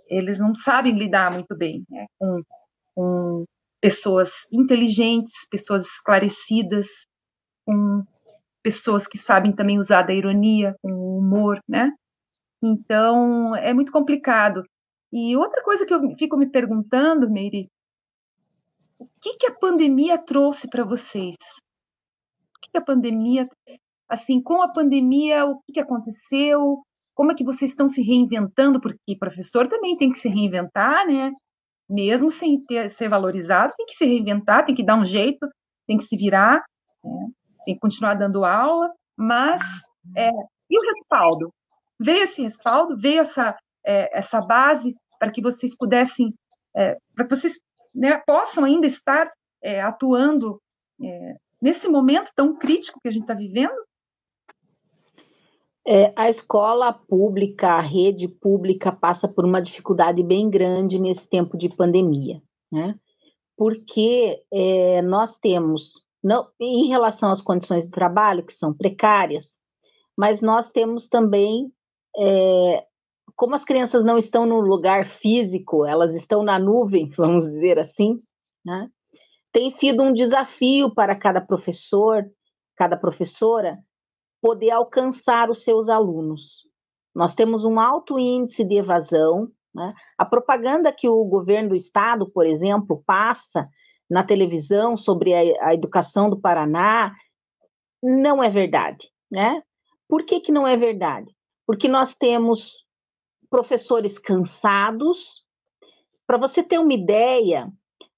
eles 0.07 0.39
não 0.39 0.53
sabem 0.53 0.97
lidar 0.97 1.31
muito 1.31 1.55
bem 1.55 1.83
né, 1.89 2.05
com, 2.17 2.41
com 2.95 3.45
pessoas 3.81 4.51
inteligentes, 4.51 5.47
pessoas 5.49 5.85
esclarecidas, 5.85 7.07
com 7.65 8.03
pessoas 8.61 9.07
que 9.07 9.17
sabem 9.17 9.53
também 9.55 9.77
usar 9.77 10.03
da 10.03 10.13
ironia, 10.13 10.75
com 10.81 10.91
o 10.91 11.17
humor, 11.17 11.59
né? 11.67 11.91
Então, 12.61 13.55
é 13.55 13.73
muito 13.73 13.91
complicado. 13.91 14.63
E 15.11 15.35
outra 15.35 15.63
coisa 15.63 15.85
que 15.85 15.93
eu 15.93 16.01
fico 16.17 16.37
me 16.37 16.49
perguntando, 16.49 17.29
Meire, 17.29 17.69
o 18.99 19.07
que, 19.21 19.37
que 19.37 19.47
a 19.47 19.55
pandemia 19.55 20.17
trouxe 20.17 20.69
para 20.69 20.83
vocês? 20.83 21.35
O 22.55 22.59
que, 22.61 22.71
que, 22.71 22.77
a 22.77 22.81
pandemia, 22.81 23.49
assim, 24.07 24.41
com 24.41 24.61
a 24.61 24.71
pandemia, 24.71 25.45
o 25.45 25.61
que, 25.61 25.73
que 25.73 25.79
aconteceu? 25.79 26.83
Como 27.15 27.31
é 27.31 27.35
que 27.35 27.45
vocês 27.45 27.71
estão 27.71 27.87
se 27.87 28.01
reinventando? 28.01 28.79
Porque 28.79 29.17
professor 29.17 29.67
também 29.67 29.97
tem 29.97 30.11
que 30.11 30.19
se 30.19 30.27
reinventar, 30.27 31.07
né? 31.07 31.31
Mesmo 31.89 32.29
sem 32.29 32.63
ter, 32.65 32.91
ser 32.91 33.09
valorizado, 33.09 33.73
tem 33.75 33.85
que 33.85 33.95
se 33.95 34.05
reinventar, 34.05 34.65
tem 34.65 34.75
que 34.75 34.85
dar 34.85 34.95
um 34.95 35.05
jeito, 35.05 35.47
tem 35.87 35.97
que 35.97 36.03
se 36.03 36.15
virar, 36.15 36.63
né? 37.03 37.27
tem 37.65 37.73
que 37.75 37.81
continuar 37.81 38.13
dando 38.13 38.45
aula, 38.45 38.91
mas 39.17 39.61
é, 40.15 40.29
e 40.69 40.77
o 40.77 40.81
respaldo? 40.81 41.51
Veio 41.99 42.23
esse 42.23 42.41
respaldo, 42.41 42.95
veio 42.97 43.21
essa, 43.21 43.57
é, 43.85 44.17
essa 44.17 44.39
base 44.39 44.95
para 45.19 45.31
que 45.31 45.41
vocês 45.41 45.75
pudessem, 45.75 46.33
é, 46.75 46.95
para 47.15 47.27
que 47.27 47.35
vocês 47.35 47.55
né, 47.95 48.21
possam 48.25 48.63
ainda 48.63 48.85
estar 48.85 49.29
é, 49.61 49.81
atuando 49.81 50.61
é, 51.01 51.35
nesse 51.61 51.87
momento 51.87 52.31
tão 52.35 52.55
crítico 52.55 52.99
que 53.01 53.09
a 53.09 53.11
gente 53.11 53.23
está 53.23 53.33
vivendo? 53.33 53.75
É, 55.91 56.13
a 56.15 56.29
escola 56.29 56.93
pública, 56.93 57.69
a 57.69 57.81
rede 57.81 58.27
pública 58.27 58.91
passa 58.91 59.27
por 59.27 59.43
uma 59.43 59.59
dificuldade 59.59 60.21
bem 60.21 60.47
grande 60.47 60.99
nesse 60.99 61.27
tempo 61.27 61.57
de 61.57 61.67
pandemia, 61.67 62.43
né? 62.71 62.93
Porque 63.57 64.39
é, 64.53 65.01
nós 65.01 65.35
temos, 65.39 66.05
não, 66.23 66.47
em 66.59 66.87
relação 66.89 67.31
às 67.31 67.41
condições 67.41 67.85
de 67.85 67.89
trabalho, 67.89 68.45
que 68.45 68.53
são 68.53 68.71
precárias, 68.71 69.57
mas 70.15 70.43
nós 70.43 70.69
temos 70.69 71.09
também, 71.09 71.73
é, 72.15 72.85
como 73.35 73.55
as 73.55 73.65
crianças 73.65 74.03
não 74.03 74.19
estão 74.19 74.45
no 74.45 74.59
lugar 74.59 75.07
físico, 75.07 75.87
elas 75.87 76.13
estão 76.13 76.43
na 76.43 76.59
nuvem, 76.59 77.09
vamos 77.17 77.45
dizer 77.45 77.79
assim, 77.79 78.21
né? 78.63 78.91
Tem 79.51 79.71
sido 79.71 80.03
um 80.03 80.13
desafio 80.13 80.93
para 80.93 81.15
cada 81.15 81.41
professor, 81.41 82.29
cada 82.77 82.95
professora, 82.95 83.79
poder 84.41 84.71
alcançar 84.71 85.49
os 85.49 85.63
seus 85.63 85.89
alunos. 85.89 86.67
Nós 87.13 87.35
temos 87.35 87.65
um 87.65 87.79
alto 87.79 88.17
índice 88.19 88.63
de 88.63 88.75
evasão. 88.75 89.49
Né? 89.73 89.93
A 90.17 90.25
propaganda 90.25 90.91
que 90.91 91.07
o 91.07 91.23
governo 91.25 91.69
do 91.69 91.75
estado, 91.75 92.29
por 92.29 92.45
exemplo, 92.45 93.03
passa 93.05 93.67
na 94.09 94.23
televisão 94.23 94.97
sobre 94.97 95.33
a, 95.33 95.67
a 95.67 95.73
educação 95.73 96.29
do 96.29 96.39
Paraná 96.39 97.13
não 98.01 98.41
é 98.41 98.49
verdade. 98.49 99.09
Né? 99.31 99.61
Por 100.07 100.23
que, 100.25 100.39
que 100.39 100.51
não 100.51 100.67
é 100.67 100.75
verdade? 100.75 101.31
Porque 101.67 101.87
nós 101.87 102.15
temos 102.15 102.85
professores 103.49 104.17
cansados. 104.17 105.43
Para 106.25 106.37
você 106.37 106.63
ter 106.63 106.79
uma 106.79 106.93
ideia, 106.93 107.71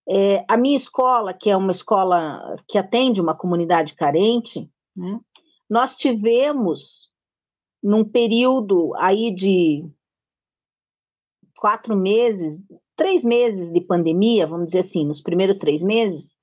é, 0.07 0.43
a 0.47 0.57
minha 0.57 0.75
escola, 0.75 1.33
que 1.33 1.49
é 1.49 1.55
uma 1.55 1.71
escola 1.71 2.55
que 2.67 2.77
atende 2.77 3.21
uma 3.21 3.35
comunidade 3.35 3.95
carente, 3.95 4.69
né, 4.95 5.19
nós 5.71 5.95
tivemos, 5.95 7.09
num 7.81 8.03
período 8.03 8.93
aí 8.97 9.33
de 9.33 9.89
quatro 11.57 11.95
meses, 11.95 12.59
três 12.93 13.23
meses 13.23 13.71
de 13.71 13.79
pandemia, 13.79 14.45
vamos 14.45 14.65
dizer 14.65 14.79
assim, 14.79 15.05
nos 15.05 15.21
primeiros 15.21 15.57
três 15.57 15.81
meses, 15.81 16.35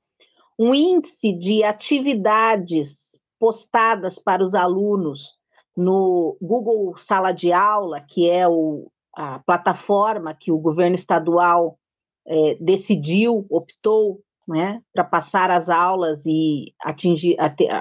um 0.59 0.75
índice 0.75 1.31
de 1.35 1.63
atividades 1.63 2.97
postadas 3.39 4.19
para 4.19 4.43
os 4.43 4.55
alunos 4.55 5.37
no 5.77 6.39
Google 6.41 6.97
Sala 6.97 7.31
de 7.33 7.53
Aula, 7.53 8.01
que 8.01 8.31
é 8.31 8.49
o, 8.49 8.91
a 9.15 9.41
plataforma 9.41 10.35
que 10.35 10.51
o 10.51 10.59
governo 10.59 10.95
estadual 10.95 11.79
é, 12.27 12.55
decidiu, 12.55 13.47
optou 13.51 14.23
né, 14.49 14.83
para 14.95 15.05
passar 15.05 15.51
as 15.51 15.69
aulas 15.69 16.25
e 16.25 16.75
atingir, 16.81 17.37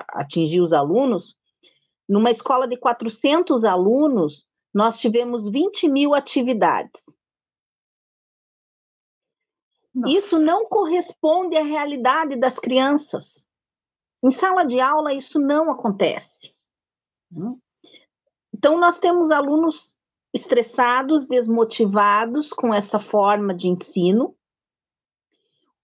atingir 0.09 0.59
os 0.59 0.73
alunos, 0.73 1.35
numa 2.07 2.29
escola 2.29 2.67
de 2.67 2.77
400 2.77 3.63
alunos, 3.63 4.45
nós 4.73 4.97
tivemos 4.97 5.49
20 5.49 5.87
mil 5.87 6.13
atividades. 6.13 7.01
Nossa. 9.95 10.13
Isso 10.13 10.39
não 10.39 10.65
corresponde 10.65 11.55
à 11.55 11.63
realidade 11.63 12.37
das 12.37 12.59
crianças. 12.59 13.45
Em 14.23 14.29
sala 14.29 14.63
de 14.63 14.79
aula, 14.79 15.13
isso 15.13 15.39
não 15.39 15.71
acontece. 15.71 16.53
Então, 18.53 18.77
nós 18.77 18.99
temos 18.99 19.31
alunos 19.31 19.95
estressados, 20.33 21.27
desmotivados 21.27 22.51
com 22.51 22.73
essa 22.73 22.99
forma 22.99 23.55
de 23.55 23.67
ensino, 23.67 24.35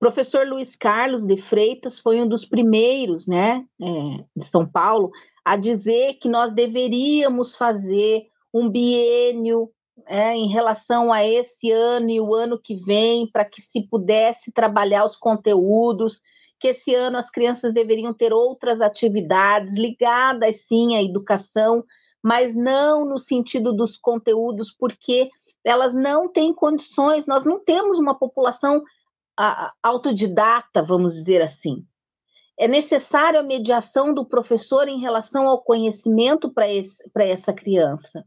professor 0.03 0.45
Luiz 0.45 0.75
Carlos 0.75 1.25
de 1.25 1.37
Freitas 1.37 1.97
foi 1.97 2.21
um 2.21 2.27
dos 2.27 2.43
primeiros, 2.43 3.25
né, 3.25 3.63
é, 3.81 3.85
de 4.35 4.43
São 4.43 4.67
Paulo, 4.67 5.11
a 5.45 5.55
dizer 5.55 6.15
que 6.15 6.27
nós 6.27 6.51
deveríamos 6.51 7.55
fazer 7.55 8.25
um 8.53 8.69
biênio 8.69 9.69
é, 10.05 10.35
em 10.35 10.49
relação 10.49 11.13
a 11.13 11.25
esse 11.25 11.71
ano 11.71 12.09
e 12.09 12.19
o 12.19 12.35
ano 12.35 12.59
que 12.61 12.75
vem, 12.75 13.31
para 13.31 13.45
que 13.45 13.61
se 13.61 13.87
pudesse 13.87 14.51
trabalhar 14.51 15.05
os 15.05 15.15
conteúdos, 15.15 16.19
que 16.59 16.67
esse 16.67 16.93
ano 16.93 17.17
as 17.17 17.29
crianças 17.29 17.73
deveriam 17.73 18.13
ter 18.13 18.33
outras 18.33 18.81
atividades 18.81 19.77
ligadas 19.77 20.65
sim 20.67 20.97
à 20.97 21.01
educação, 21.01 21.81
mas 22.21 22.53
não 22.53 23.05
no 23.05 23.19
sentido 23.19 23.71
dos 23.71 23.95
conteúdos, 23.95 24.69
porque 24.69 25.29
elas 25.63 25.93
não 25.95 26.27
têm 26.27 26.53
condições, 26.53 27.25
nós 27.25 27.45
não 27.45 27.57
temos 27.57 27.99
uma 27.99 28.19
população 28.19 28.83
autodidata, 29.81 30.83
vamos 30.83 31.15
dizer 31.15 31.41
assim. 31.41 31.85
É 32.57 32.67
necessário 32.67 33.39
a 33.39 33.43
mediação 33.43 34.13
do 34.13 34.25
professor 34.25 34.87
em 34.87 34.99
relação 34.99 35.47
ao 35.47 35.63
conhecimento 35.63 36.53
para 36.53 37.25
essa 37.25 37.51
criança. 37.51 38.23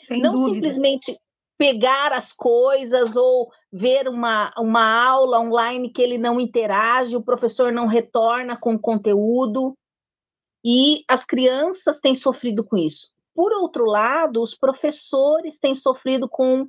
Sem 0.00 0.20
não 0.20 0.34
dúvida. 0.34 0.54
simplesmente 0.54 1.18
pegar 1.56 2.12
as 2.12 2.32
coisas 2.32 3.16
ou 3.16 3.50
ver 3.72 4.08
uma, 4.08 4.52
uma 4.58 5.06
aula 5.06 5.40
online 5.40 5.90
que 5.90 6.02
ele 6.02 6.18
não 6.18 6.40
interage, 6.40 7.16
o 7.16 7.22
professor 7.22 7.72
não 7.72 7.86
retorna 7.86 8.56
com 8.56 8.74
o 8.74 8.78
conteúdo, 8.78 9.74
e 10.64 11.04
as 11.06 11.24
crianças 11.24 12.00
têm 12.00 12.14
sofrido 12.14 12.64
com 12.64 12.76
isso. 12.76 13.08
Por 13.34 13.52
outro 13.52 13.84
lado, 13.84 14.40
os 14.40 14.54
professores 14.54 15.58
têm 15.58 15.74
sofrido 15.74 16.28
com 16.28 16.66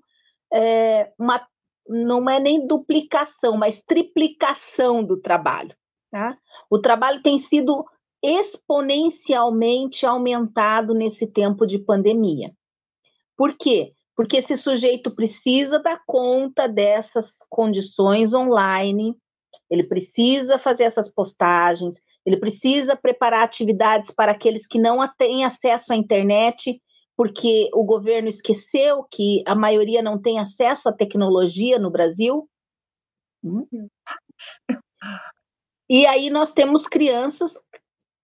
é, 0.54 1.14
uma, 1.18 1.48
não 1.88 2.30
é 2.30 2.40
nem 2.40 2.66
duplicação, 2.66 3.58
mas 3.58 3.82
triplicação 3.82 5.04
do 5.04 5.22
trabalho. 5.22 5.76
Tá? 6.12 6.38
O 6.70 6.80
trabalho 6.80 7.22
tem 7.22 7.38
sido 7.38 7.86
exponencialmente 8.24 10.06
aumentado 10.06 10.94
nesse 10.94 11.28
tempo 11.28 11.66
de 11.66 11.78
pandemia. 11.78 12.52
Por 13.38 13.56
quê? 13.58 13.96
porque 14.16 14.38
esse 14.38 14.56
sujeito 14.56 15.14
precisa 15.14 15.78
dar 15.78 16.02
conta 16.08 16.68
dessas 16.68 17.32
condições 17.50 18.34
online, 18.34 19.14
ele 19.70 19.84
precisa 19.84 20.58
fazer 20.58 20.86
essas 20.86 21.14
postagens, 21.14 21.96
ele 22.26 22.38
precisa 22.38 22.96
preparar 22.96 23.44
atividades 23.44 24.10
para 24.12 24.32
aqueles 24.32 24.66
que 24.66 24.80
não 24.80 25.06
têm 25.18 25.44
acesso 25.44 25.92
à 25.92 25.96
internet, 25.96 26.82
porque 27.16 27.70
o 27.74 27.84
governo 27.84 28.28
esqueceu 28.28 29.04
que 29.10 29.44
a 29.46 29.56
maioria 29.56 30.02
não 30.02 30.22
tem 30.22 30.40
acesso 30.40 30.90
à 30.90 30.94
tecnologia 30.94 31.80
no 31.80 31.90
Brasil. 31.90 32.50
Hum? 33.44 33.68
E 35.90 36.06
aí 36.06 36.30
nós 36.30 36.52
temos 36.52 36.88
crianças. 36.88 37.54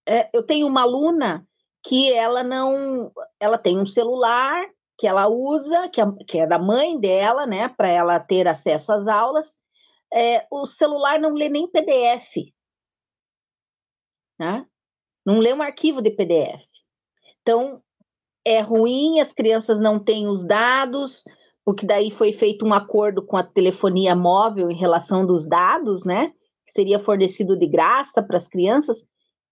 É, 0.07 0.29
eu 0.33 0.43
tenho 0.43 0.67
uma 0.67 0.81
aluna 0.81 1.47
que 1.83 2.11
ela 2.11 2.43
não, 2.43 3.11
ela 3.39 3.57
tem 3.57 3.77
um 3.79 3.85
celular 3.85 4.67
que 4.97 5.07
ela 5.07 5.27
usa, 5.27 5.89
que 5.89 6.01
é, 6.01 6.05
que 6.27 6.37
é 6.39 6.47
da 6.47 6.59
mãe 6.59 6.99
dela, 6.99 7.47
né, 7.47 7.69
para 7.69 7.87
ela 7.87 8.19
ter 8.19 8.47
acesso 8.47 8.91
às 8.93 9.07
aulas. 9.07 9.57
É, 10.13 10.45
o 10.51 10.65
celular 10.65 11.19
não 11.19 11.33
lê 11.33 11.49
nem 11.49 11.67
PDF, 11.67 12.51
né? 14.37 14.65
não 15.25 15.39
lê 15.39 15.53
um 15.53 15.61
arquivo 15.61 16.01
de 16.01 16.11
PDF. 16.11 16.65
Então, 17.41 17.81
é 18.45 18.61
ruim, 18.61 19.19
as 19.19 19.31
crianças 19.31 19.79
não 19.79 19.99
têm 19.99 20.27
os 20.27 20.43
dados, 20.43 21.23
porque 21.63 21.85
daí 21.85 22.11
foi 22.11 22.33
feito 22.33 22.65
um 22.65 22.73
acordo 22.73 23.25
com 23.25 23.37
a 23.37 23.43
telefonia 23.43 24.15
móvel 24.15 24.69
em 24.69 24.75
relação 24.75 25.25
dos 25.25 25.47
dados, 25.47 26.03
né? 26.03 26.33
Que 26.65 26.73
seria 26.73 26.99
fornecido 26.99 27.57
de 27.57 27.67
graça 27.67 28.21
para 28.21 28.37
as 28.37 28.47
crianças. 28.47 29.05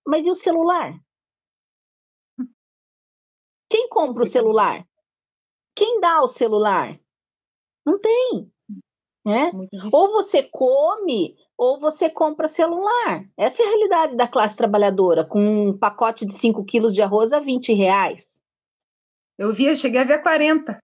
Mas 0.05 0.25
e 0.25 0.31
o 0.31 0.35
celular? 0.35 0.99
Quem 3.69 3.87
compra 3.89 4.23
o 4.23 4.27
celular? 4.27 4.79
Quem 5.75 6.01
dá 6.01 6.21
o 6.21 6.27
celular? 6.27 6.99
Não 7.85 7.99
tem. 7.99 8.51
Né? 9.23 9.51
Ou 9.91 10.11
você 10.11 10.41
come, 10.43 11.35
ou 11.55 11.79
você 11.79 12.09
compra 12.09 12.47
celular. 12.47 13.23
Essa 13.37 13.61
é 13.61 13.65
a 13.65 13.69
realidade 13.69 14.15
da 14.15 14.27
classe 14.27 14.55
trabalhadora, 14.55 15.23
com 15.23 15.39
um 15.39 15.77
pacote 15.77 16.25
de 16.25 16.33
5 16.33 16.65
quilos 16.65 16.95
de 16.95 17.01
arroz 17.03 17.31
a 17.31 17.39
20 17.39 17.73
reais. 17.73 18.38
Eu 19.39 19.53
vi, 19.53 19.67
eu 19.67 19.75
cheguei 19.77 20.01
a 20.01 20.03
ver 20.03 20.21
40. 20.21 20.77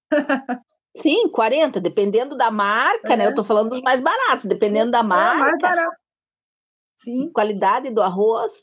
Sim, 1.01 1.29
40, 1.29 1.81
dependendo 1.81 2.37
da 2.37 2.49
marca, 2.49 3.13
é. 3.13 3.17
né? 3.17 3.25
Eu 3.25 3.31
estou 3.31 3.43
falando 3.43 3.71
dos 3.71 3.81
mais 3.81 3.99
baratos, 3.99 4.45
dependendo 4.45 4.91
da 4.91 5.03
marca. 5.03 5.35
É, 5.35 5.39
mais 5.41 5.57
barato. 5.59 5.97
Sim. 6.95 7.29
Qualidade 7.33 7.91
do 7.91 8.01
arroz. 8.01 8.53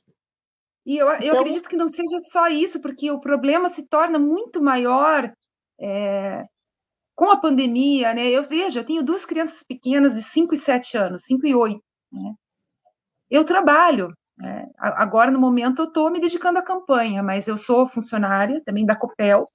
E 0.87 0.97
eu, 0.97 1.09
eu 1.09 1.17
então, 1.17 1.41
acredito 1.41 1.69
que 1.69 1.77
não 1.77 1.91
seja 1.91 2.19
só 2.31 2.49
isso, 2.49 2.81
porque 2.81 3.11
o 3.11 3.21
problema 3.21 3.69
se 3.69 3.87
torna 3.87 4.19
muito 4.19 4.63
maior 4.63 5.31
é, 5.79 6.43
com 7.15 7.31
a 7.31 7.37
pandemia, 7.37 8.15
né, 8.15 8.31
eu 8.31 8.43
vejo, 8.43 8.81
eu 8.81 8.85
tenho 8.85 9.03
duas 9.03 9.25
crianças 9.27 9.63
pequenas 9.63 10.15
de 10.15 10.23
5 10.23 10.55
e 10.55 10.57
7 10.57 10.97
anos, 10.97 11.25
5 11.25 11.47
e 11.47 11.55
8. 11.55 11.81
Né, 12.11 12.35
eu 13.31 13.45
trabalho. 13.45 14.09
Né, 14.39 14.67
agora, 14.79 15.31
no 15.31 15.39
momento, 15.39 15.83
eu 15.83 15.87
estou 15.87 16.11
me 16.11 16.19
dedicando 16.19 16.59
à 16.59 16.63
campanha, 16.63 17.23
mas 17.23 17.47
eu 17.47 17.59
sou 17.59 17.87
funcionária 17.87 18.63
também 18.65 18.87
da 18.87 18.97
COPEL, 18.97 19.49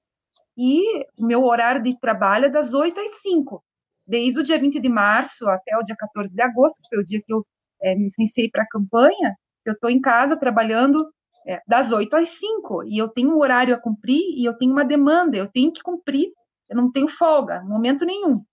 e 0.58 1.06
o 1.18 1.26
meu 1.26 1.44
horário 1.44 1.84
de 1.84 1.98
trabalho 2.00 2.46
é 2.46 2.50
das 2.50 2.74
8 2.74 3.00
às 3.00 3.22
5, 3.22 3.64
desde 4.06 4.40
o 4.40 4.44
dia 4.44 4.58
20 4.58 4.80
de 4.80 4.90
março 4.90 5.48
até 5.48 5.78
o 5.78 5.84
dia 5.84 5.96
14 5.96 6.34
de 6.34 6.42
agosto, 6.42 6.82
que 6.82 6.90
foi 6.90 7.04
o 7.04 7.06
dia 7.06 7.22
que 7.24 7.32
eu 7.32 7.46
é, 7.82 7.94
me 7.94 8.06
licenciei 8.06 8.50
para 8.50 8.64
a 8.64 8.68
campanha, 8.68 9.36
eu 9.64 9.74
estou 9.74 9.90
em 9.90 10.02
casa 10.02 10.36
trabalhando 10.36 11.08
é, 11.46 11.62
das 11.68 11.92
8 11.92 12.16
às 12.16 12.30
5, 12.30 12.86
e 12.86 12.98
eu 12.98 13.08
tenho 13.10 13.30
um 13.30 13.40
horário 13.40 13.76
a 13.76 13.80
cumprir 13.80 14.22
e 14.36 14.46
eu 14.46 14.58
tenho 14.58 14.72
uma 14.72 14.84
demanda, 14.84 15.38
eu 15.38 15.48
tenho 15.48 15.72
que 15.72 15.82
cumprir, 15.82 16.32
eu 16.68 16.76
não 16.76 16.92
tenho 16.92 17.08
folga, 17.08 17.62
momento 17.64 18.04
nenhum, 18.04 18.44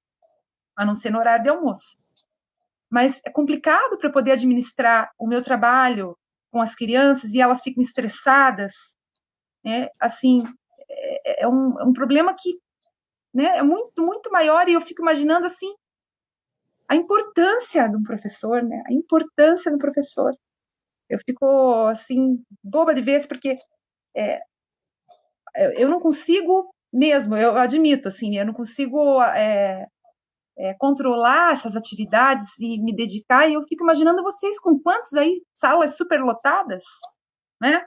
a 0.77 0.85
não 0.85 0.95
ser 0.95 1.11
no 1.11 1.19
horário 1.19 1.43
de 1.43 1.49
almoço. 1.49 1.97
Mas 2.91 3.21
é 3.25 3.31
complicado 3.31 3.97
para 3.97 4.09
eu 4.09 4.13
poder 4.13 4.33
administrar 4.33 5.11
o 5.19 5.27
meu 5.27 5.43
trabalho 5.43 6.17
com 6.51 6.61
as 6.61 6.75
crianças 6.75 7.33
e 7.33 7.41
elas 7.41 7.63
ficam 7.63 7.83
estressadas, 7.83 8.75
né? 9.65 9.89
Assim, 9.99 10.45
é, 11.45 11.49
um, 11.49 11.81
é 11.81 11.85
um 11.85 11.93
problema 11.93 12.35
que 12.35 12.59
né, 13.33 13.59
é 13.59 13.63
muito, 13.63 14.03
muito 14.03 14.31
maior 14.31 14.69
e 14.69 14.75
eu 14.75 14.81
fico 14.81 15.03
imaginando 15.03 15.47
assim 15.47 15.73
a 16.89 16.95
importância 16.95 17.89
do 17.89 18.03
professor, 18.03 18.63
né? 18.63 18.83
A 18.87 18.93
importância 18.93 19.71
do 19.71 19.79
professor. 19.79 20.35
Eu 21.09 21.19
fico, 21.25 21.87
assim, 21.87 22.43
boba 22.63 22.95
de 22.95 23.03
vez, 23.03 23.27
porque 23.27 23.59
é, 24.17 24.41
eu 25.77 25.89
não 25.89 26.01
consigo 26.01 26.75
mesmo, 26.93 27.37
eu 27.37 27.57
admito, 27.57 28.09
assim, 28.09 28.37
eu 28.37 28.47
não 28.47 28.55
consigo 28.55 29.21
é, 29.23 29.87
é, 30.57 30.75
controlar 30.75 31.53
essas 31.53 31.75
atividades 31.75 32.59
e 32.61 32.79
me 32.79 32.95
dedicar, 32.95 33.49
e 33.49 33.55
eu 33.55 33.63
fico 33.65 33.83
imaginando 33.83 34.23
vocês 34.23 34.61
com 34.61 34.79
quantos 34.79 35.15
aí 35.15 35.43
salas 35.53 35.97
superlotadas, 35.97 36.85
né? 37.61 37.85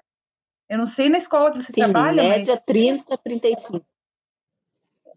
Eu 0.69 0.77
não 0.77 0.85
sei 0.85 1.09
na 1.09 1.17
escola 1.17 1.51
que 1.51 1.61
você 1.61 1.71
Sim, 1.71 1.81
trabalha, 1.81 2.23
média 2.23 2.53
mas... 2.53 2.63
30, 2.63 3.17
35. 3.17 3.85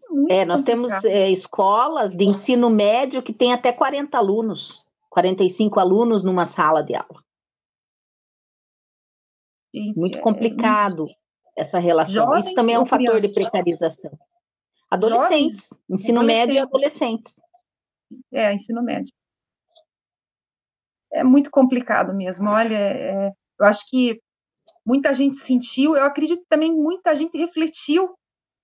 Muito 0.09 0.31
é, 0.31 0.43
nós 0.45 0.59
complicado. 0.59 0.65
temos 0.65 1.05
é, 1.05 1.29
escolas 1.29 2.15
de 2.15 2.25
ensino 2.25 2.69
médio 2.69 3.23
que 3.23 3.33
tem 3.33 3.53
até 3.53 3.71
40 3.71 4.17
alunos, 4.17 4.83
45 5.09 5.79
alunos 5.79 6.23
numa 6.23 6.45
sala 6.45 6.83
de 6.83 6.95
aula. 6.95 7.23
Muito 9.95 10.17
é, 10.17 10.21
complicado 10.21 11.03
muito... 11.03 11.15
essa 11.55 11.79
relação. 11.79 12.13
Jovens 12.13 12.45
Isso 12.45 12.55
também 12.55 12.75
é 12.75 12.79
um 12.79 12.85
fator 12.85 13.05
crianças? 13.05 13.21
de 13.21 13.33
precarização. 13.33 14.11
Adolescentes, 14.89 15.55
Jovens, 15.55 15.89
ensino 15.89 16.19
adolescentes. 16.19 16.47
médio 16.47 16.55
e 16.55 16.59
adolescentes. 16.59 17.41
É, 18.33 18.53
ensino 18.53 18.83
médio. 18.83 19.13
É 21.13 21.23
muito 21.23 21.49
complicado 21.49 22.13
mesmo. 22.13 22.49
Olha, 22.49 22.75
é, 22.75 23.31
eu 23.59 23.65
acho 23.65 23.89
que 23.89 24.21
muita 24.85 25.13
gente 25.13 25.35
sentiu, 25.37 25.95
eu 25.95 26.03
acredito 26.05 26.43
também 26.49 26.71
muita 26.73 27.15
gente 27.15 27.37
refletiu 27.37 28.15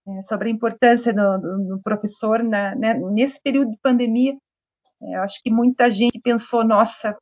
é, 0.07 0.21
sobre 0.21 0.49
a 0.49 0.51
importância 0.51 1.13
do, 1.13 1.37
do, 1.37 1.67
do 1.75 1.81
professor 1.83 2.43
na, 2.43 2.75
né, 2.75 2.93
nesse 3.11 3.41
período 3.41 3.71
de 3.71 3.77
pandemia. 3.81 4.35
É, 5.01 5.15
acho 5.17 5.41
que 5.43 5.51
muita 5.51 5.89
gente 5.89 6.19
pensou, 6.19 6.63
nossa, 6.63 7.15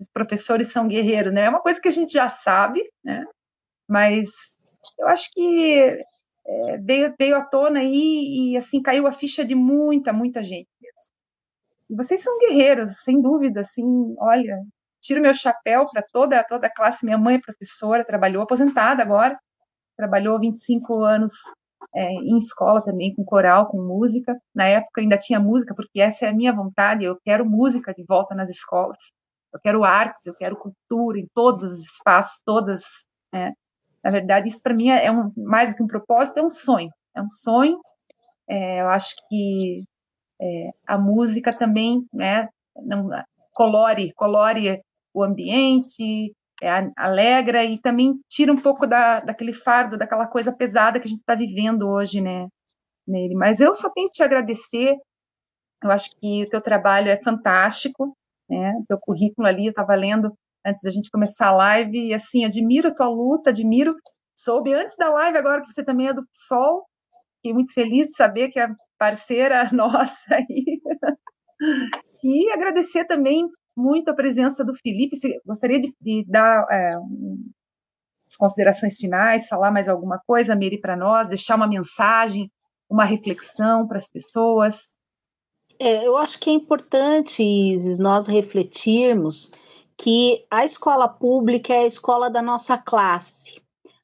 os 0.00 0.08
professores 0.08 0.72
são 0.72 0.88
guerreiros, 0.88 1.32
né? 1.32 1.42
É 1.42 1.48
uma 1.48 1.60
coisa 1.60 1.80
que 1.80 1.88
a 1.88 1.92
gente 1.92 2.12
já 2.12 2.28
sabe, 2.28 2.82
né? 3.04 3.24
Mas 3.88 4.28
eu 4.98 5.08
acho 5.08 5.28
que 5.32 6.02
é, 6.46 6.78
veio, 6.78 7.14
veio 7.18 7.36
à 7.36 7.44
tona 7.44 7.80
aí 7.80 8.52
e 8.52 8.56
assim 8.56 8.82
caiu 8.82 9.06
a 9.06 9.12
ficha 9.12 9.44
de 9.44 9.54
muita, 9.54 10.12
muita 10.12 10.42
gente 10.42 10.68
mesmo. 10.80 11.14
E 11.90 11.96
vocês 11.96 12.22
são 12.22 12.38
guerreiros, 12.38 13.02
sem 13.02 13.20
dúvida, 13.20 13.60
assim, 13.60 13.84
olha, 14.18 14.56
tiro 15.00 15.20
meu 15.20 15.34
chapéu 15.34 15.84
para 15.90 16.02
toda 16.02 16.44
toda 16.44 16.66
a 16.66 16.74
classe. 16.74 17.04
Minha 17.04 17.18
mãe 17.18 17.36
é 17.36 17.40
professora, 17.40 18.04
trabalhou 18.04 18.42
aposentada 18.42 19.02
agora, 19.02 19.38
trabalhou 19.96 20.38
25 20.38 21.02
anos 21.04 21.32
é, 21.94 22.12
em 22.12 22.36
escola 22.38 22.82
também, 22.82 23.14
com 23.14 23.24
coral, 23.24 23.68
com 23.68 23.78
música. 23.82 24.36
Na 24.54 24.66
época 24.66 25.00
ainda 25.00 25.18
tinha 25.18 25.40
música, 25.40 25.74
porque 25.74 26.00
essa 26.00 26.26
é 26.26 26.28
a 26.30 26.34
minha 26.34 26.52
vontade, 26.52 27.04
eu 27.04 27.18
quero 27.24 27.44
música 27.44 27.94
de 27.94 28.04
volta 28.04 28.34
nas 28.34 28.50
escolas 28.50 28.98
eu 29.52 29.60
quero 29.60 29.84
artes, 29.84 30.26
eu 30.26 30.34
quero 30.34 30.56
cultura 30.56 31.18
em 31.18 31.26
todos 31.34 31.72
os 31.72 31.80
espaços, 31.80 32.42
todas. 32.44 32.82
Né? 33.32 33.52
Na 34.02 34.10
verdade, 34.10 34.48
isso 34.48 34.62
para 34.62 34.74
mim 34.74 34.88
é 34.88 35.10
um, 35.10 35.32
mais 35.36 35.70
do 35.70 35.76
que 35.76 35.82
um 35.82 35.86
propósito, 35.86 36.38
é 36.38 36.42
um 36.42 36.50
sonho. 36.50 36.90
É 37.14 37.20
um 37.20 37.30
sonho 37.30 37.80
É, 38.48 38.82
eu 38.82 38.88
acho 38.88 39.14
que 39.28 39.84
é, 40.40 40.70
a 40.86 40.98
música 40.98 41.52
também, 41.56 42.06
né, 42.12 42.48
não, 42.76 43.10
colore, 43.54 44.12
colore 44.14 44.82
o 45.14 45.22
ambiente, 45.22 46.34
é, 46.62 46.90
alegra 46.96 47.64
e 47.64 47.78
também 47.80 48.20
tira 48.28 48.52
um 48.52 48.60
pouco 48.60 48.86
da, 48.86 49.20
daquele 49.20 49.52
fardo, 49.52 49.96
daquela 49.96 50.26
coisa 50.26 50.52
pesada 50.52 51.00
que 51.00 51.06
a 51.06 51.10
gente 51.10 51.20
está 51.20 51.34
vivendo 51.34 51.88
hoje, 51.88 52.20
né, 52.20 52.48
nele. 53.06 53.34
Mas 53.34 53.60
eu 53.60 53.74
só 53.74 53.90
tenho 53.90 54.08
que 54.08 54.14
te 54.14 54.22
agradecer. 54.22 54.96
Eu 55.82 55.90
acho 55.90 56.10
que 56.20 56.44
o 56.44 56.48
teu 56.48 56.60
trabalho 56.60 57.08
é 57.08 57.16
fantástico, 57.22 58.14
né? 58.48 58.74
O 58.80 58.84
teu 58.86 58.98
currículo 58.98 59.46
ali, 59.48 59.66
eu 59.66 59.70
estava 59.70 59.94
lendo 59.94 60.32
antes 60.64 60.82
da 60.82 60.90
gente 60.90 61.10
começar 61.10 61.48
a 61.48 61.56
live 61.56 62.08
e 62.08 62.14
assim, 62.14 62.44
admiro 62.44 62.88
a 62.88 62.94
tua 62.94 63.08
luta, 63.08 63.50
admiro. 63.50 63.94
Soube 64.34 64.72
antes 64.74 64.96
da 64.96 65.10
live 65.10 65.38
agora 65.38 65.62
que 65.62 65.72
você 65.72 65.84
também 65.84 66.08
é 66.08 66.14
do 66.14 66.26
PSOL. 66.26 66.86
Fiquei 67.36 67.54
muito 67.54 67.72
feliz 67.72 68.08
de 68.08 68.14
saber 68.14 68.48
que 68.50 68.60
é 68.60 68.68
parceira 68.98 69.68
nossa 69.72 70.34
aí. 70.34 70.80
E 72.22 72.50
agradecer 72.50 73.06
também 73.06 73.48
muito 73.80 74.10
a 74.10 74.14
presença 74.14 74.64
do 74.64 74.74
Felipe. 74.74 75.16
Gostaria 75.44 75.80
de, 75.80 75.94
de 76.00 76.24
dar 76.28 76.66
é, 76.70 76.90
as 78.28 78.36
considerações 78.36 78.96
finais, 78.96 79.48
falar 79.48 79.70
mais 79.70 79.88
alguma 79.88 80.20
coisa, 80.26 80.54
Miri, 80.54 80.80
para 80.80 80.96
nós, 80.96 81.28
deixar 81.28 81.56
uma 81.56 81.66
mensagem, 81.66 82.50
uma 82.88 83.04
reflexão 83.04 83.86
para 83.86 83.96
as 83.96 84.08
pessoas. 84.08 84.94
É, 85.78 86.06
eu 86.06 86.16
acho 86.16 86.38
que 86.38 86.50
é 86.50 86.52
importante, 86.52 87.42
Isis, 87.42 87.98
nós 87.98 88.26
refletirmos 88.26 89.50
que 89.96 90.44
a 90.50 90.64
escola 90.64 91.08
pública 91.08 91.72
é 91.72 91.80
a 91.80 91.86
escola 91.86 92.30
da 92.30 92.40
nossa 92.40 92.76
classe. 92.76 93.60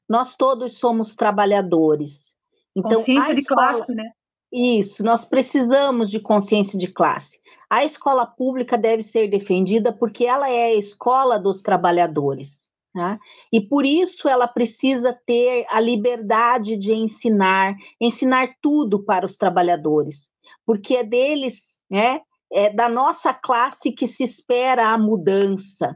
Nós 0.09 0.35
todos 0.35 0.77
somos 0.77 1.15
trabalhadores. 1.15 2.35
Então, 2.75 2.91
consciência 2.91 3.33
de 3.33 3.41
escola... 3.41 3.67
classe, 3.69 3.93
né? 3.93 4.11
Isso, 4.51 5.03
nós 5.03 5.25
precisamos 5.25 6.09
de 6.09 6.19
consciência 6.19 6.79
de 6.79 6.87
classe. 6.87 7.37
A 7.69 7.83
escola 7.83 8.25
pública 8.25 8.77
deve 8.77 9.03
ser 9.03 9.27
defendida 9.29 9.91
porque 9.91 10.25
ela 10.25 10.49
é 10.49 10.67
a 10.67 10.75
escola 10.75 11.37
dos 11.37 11.61
trabalhadores. 11.61 12.67
Né? 12.95 13.19
E 13.53 13.61
por 13.61 13.85
isso 13.85 14.27
ela 14.27 14.47
precisa 14.47 15.13
ter 15.25 15.65
a 15.69 15.79
liberdade 15.79 16.75
de 16.77 16.93
ensinar, 16.93 17.75
ensinar 18.01 18.55
tudo 18.59 19.03
para 19.05 19.25
os 19.25 19.37
trabalhadores, 19.37 20.29
porque 20.65 20.95
é 20.95 21.03
deles, 21.03 21.61
né, 21.87 22.21
é 22.51 22.71
da 22.73 22.89
nossa 22.89 23.33
classe 23.33 23.91
que 23.91 24.07
se 24.07 24.23
espera 24.23 24.89
a 24.89 24.97
mudança, 24.97 25.95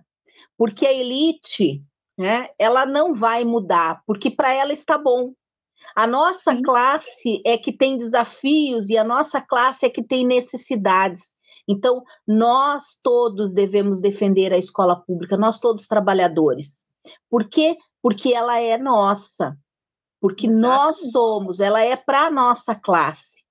porque 0.55 0.85
a 0.85 0.93
elite, 0.93 1.81
né, 2.19 2.49
ela 2.59 2.85
não 2.85 3.15
vai 3.15 3.43
mudar, 3.43 4.03
porque 4.05 4.29
para 4.29 4.53
ela 4.53 4.71
está 4.71 4.95
bom. 4.95 5.33
A 5.95 6.05
nossa 6.05 6.55
Sim. 6.55 6.61
classe 6.61 7.41
é 7.43 7.57
que 7.57 7.71
tem 7.71 7.97
desafios 7.97 8.89
e 8.89 8.97
a 8.97 9.03
nossa 9.03 9.41
classe 9.41 9.87
é 9.87 9.89
que 9.89 10.03
tem 10.03 10.25
necessidades. 10.25 11.21
Então, 11.71 12.03
nós 12.27 12.99
todos 13.01 13.53
devemos 13.53 14.01
defender 14.01 14.51
a 14.53 14.57
escola 14.57 14.95
pública, 14.95 15.37
nós 15.37 15.59
todos 15.59 15.87
trabalhadores. 15.87 16.85
Por 17.29 17.47
quê? 17.47 17.77
Porque 18.01 18.33
ela 18.33 18.59
é 18.59 18.77
nossa. 18.77 19.57
Porque 20.19 20.47
Exato. 20.47 20.61
nós 20.61 21.11
somos, 21.11 21.59
ela 21.59 21.81
é 21.81 21.95
para 21.95 22.27
a 22.27 22.31
nossa 22.31 22.75
classe. 22.75 23.43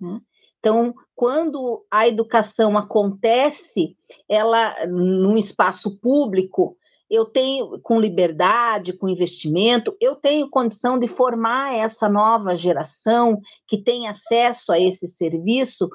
Né? 0.00 0.20
Então, 0.58 0.94
quando 1.14 1.84
a 1.90 2.08
educação 2.08 2.78
acontece, 2.78 3.96
ela 4.28 4.86
num 4.86 5.36
espaço 5.36 5.98
público, 5.98 6.76
eu 7.10 7.26
tenho 7.26 7.78
com 7.80 8.00
liberdade, 8.00 8.94
com 8.94 9.08
investimento, 9.08 9.94
eu 10.00 10.16
tenho 10.16 10.48
condição 10.48 10.98
de 10.98 11.06
formar 11.06 11.74
essa 11.74 12.08
nova 12.08 12.56
geração 12.56 13.40
que 13.68 13.76
tem 13.76 14.08
acesso 14.08 14.72
a 14.72 14.80
esse 14.80 15.06
serviço 15.06 15.90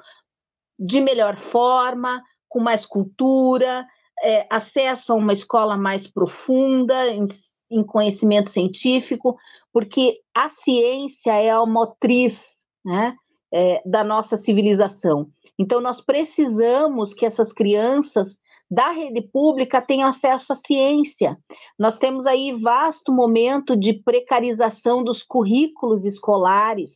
de 0.80 1.02
melhor 1.02 1.36
forma, 1.36 2.24
com 2.48 2.60
mais 2.60 2.86
cultura, 2.86 3.86
é, 4.24 4.48
acesso 4.50 5.12
a 5.12 5.16
uma 5.16 5.34
escola 5.34 5.78
mais 5.78 6.08
profunda 6.08 7.08
em, 7.08 7.26
em, 7.70 7.84
conhecimento 7.84 8.50
científico, 8.50 9.38
porque 9.74 10.20
a 10.34 10.50
ciência 10.50 11.34
é 11.34 11.50
a 11.50 11.66
motriz 11.66 12.42
né, 12.84 13.16
é, 13.54 13.82
da 13.86 14.04
nossa 14.04 14.38
civilização. 14.38 15.28
Então, 15.58 15.82
nós 15.82 16.02
precisamos 16.02 17.14
que 17.14 17.26
essas 17.26 17.52
crianças 17.52 18.38
da 18.72 18.92
rede 18.92 19.22
pública 19.22 19.82
tenham 19.82 20.08
acesso 20.08 20.54
à 20.54 20.56
ciência. 20.56 21.38
Nós 21.78 21.98
temos 21.98 22.26
aí 22.26 22.54
vasto 22.54 23.12
momento 23.12 23.76
de 23.76 23.94
precarização 23.94 25.04
dos 25.04 25.24
currículos 25.24 26.06
escolares, 26.06 26.92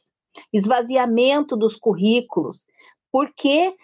esvaziamento 0.54 1.58
dos 1.58 1.76
currículos, 1.76 2.66
porque 3.14 3.76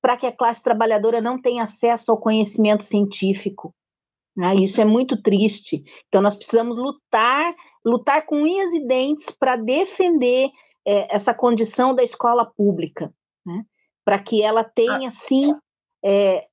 para 0.00 0.16
que 0.16 0.26
a 0.26 0.32
classe 0.32 0.62
trabalhadora 0.62 1.20
não 1.20 1.40
tenha 1.40 1.64
acesso 1.64 2.10
ao 2.10 2.18
conhecimento 2.18 2.84
científico. 2.84 3.74
Né? 4.34 4.54
Isso 4.54 4.80
é 4.80 4.84
muito 4.84 5.20
triste. 5.20 5.84
Então, 6.06 6.22
nós 6.22 6.36
precisamos 6.36 6.78
lutar, 6.78 7.54
lutar 7.84 8.24
com 8.24 8.42
unhas 8.42 8.72
e 8.72 8.80
dentes 8.86 9.30
para 9.38 9.56
defender 9.56 10.48
é, 10.86 11.14
essa 11.14 11.34
condição 11.34 11.94
da 11.94 12.02
escola 12.02 12.46
pública, 12.46 13.12
né? 13.44 13.64
para 14.04 14.18
que 14.18 14.42
ela 14.42 14.64
tenha, 14.64 15.10
sim, 15.10 15.52
é, 16.02 16.46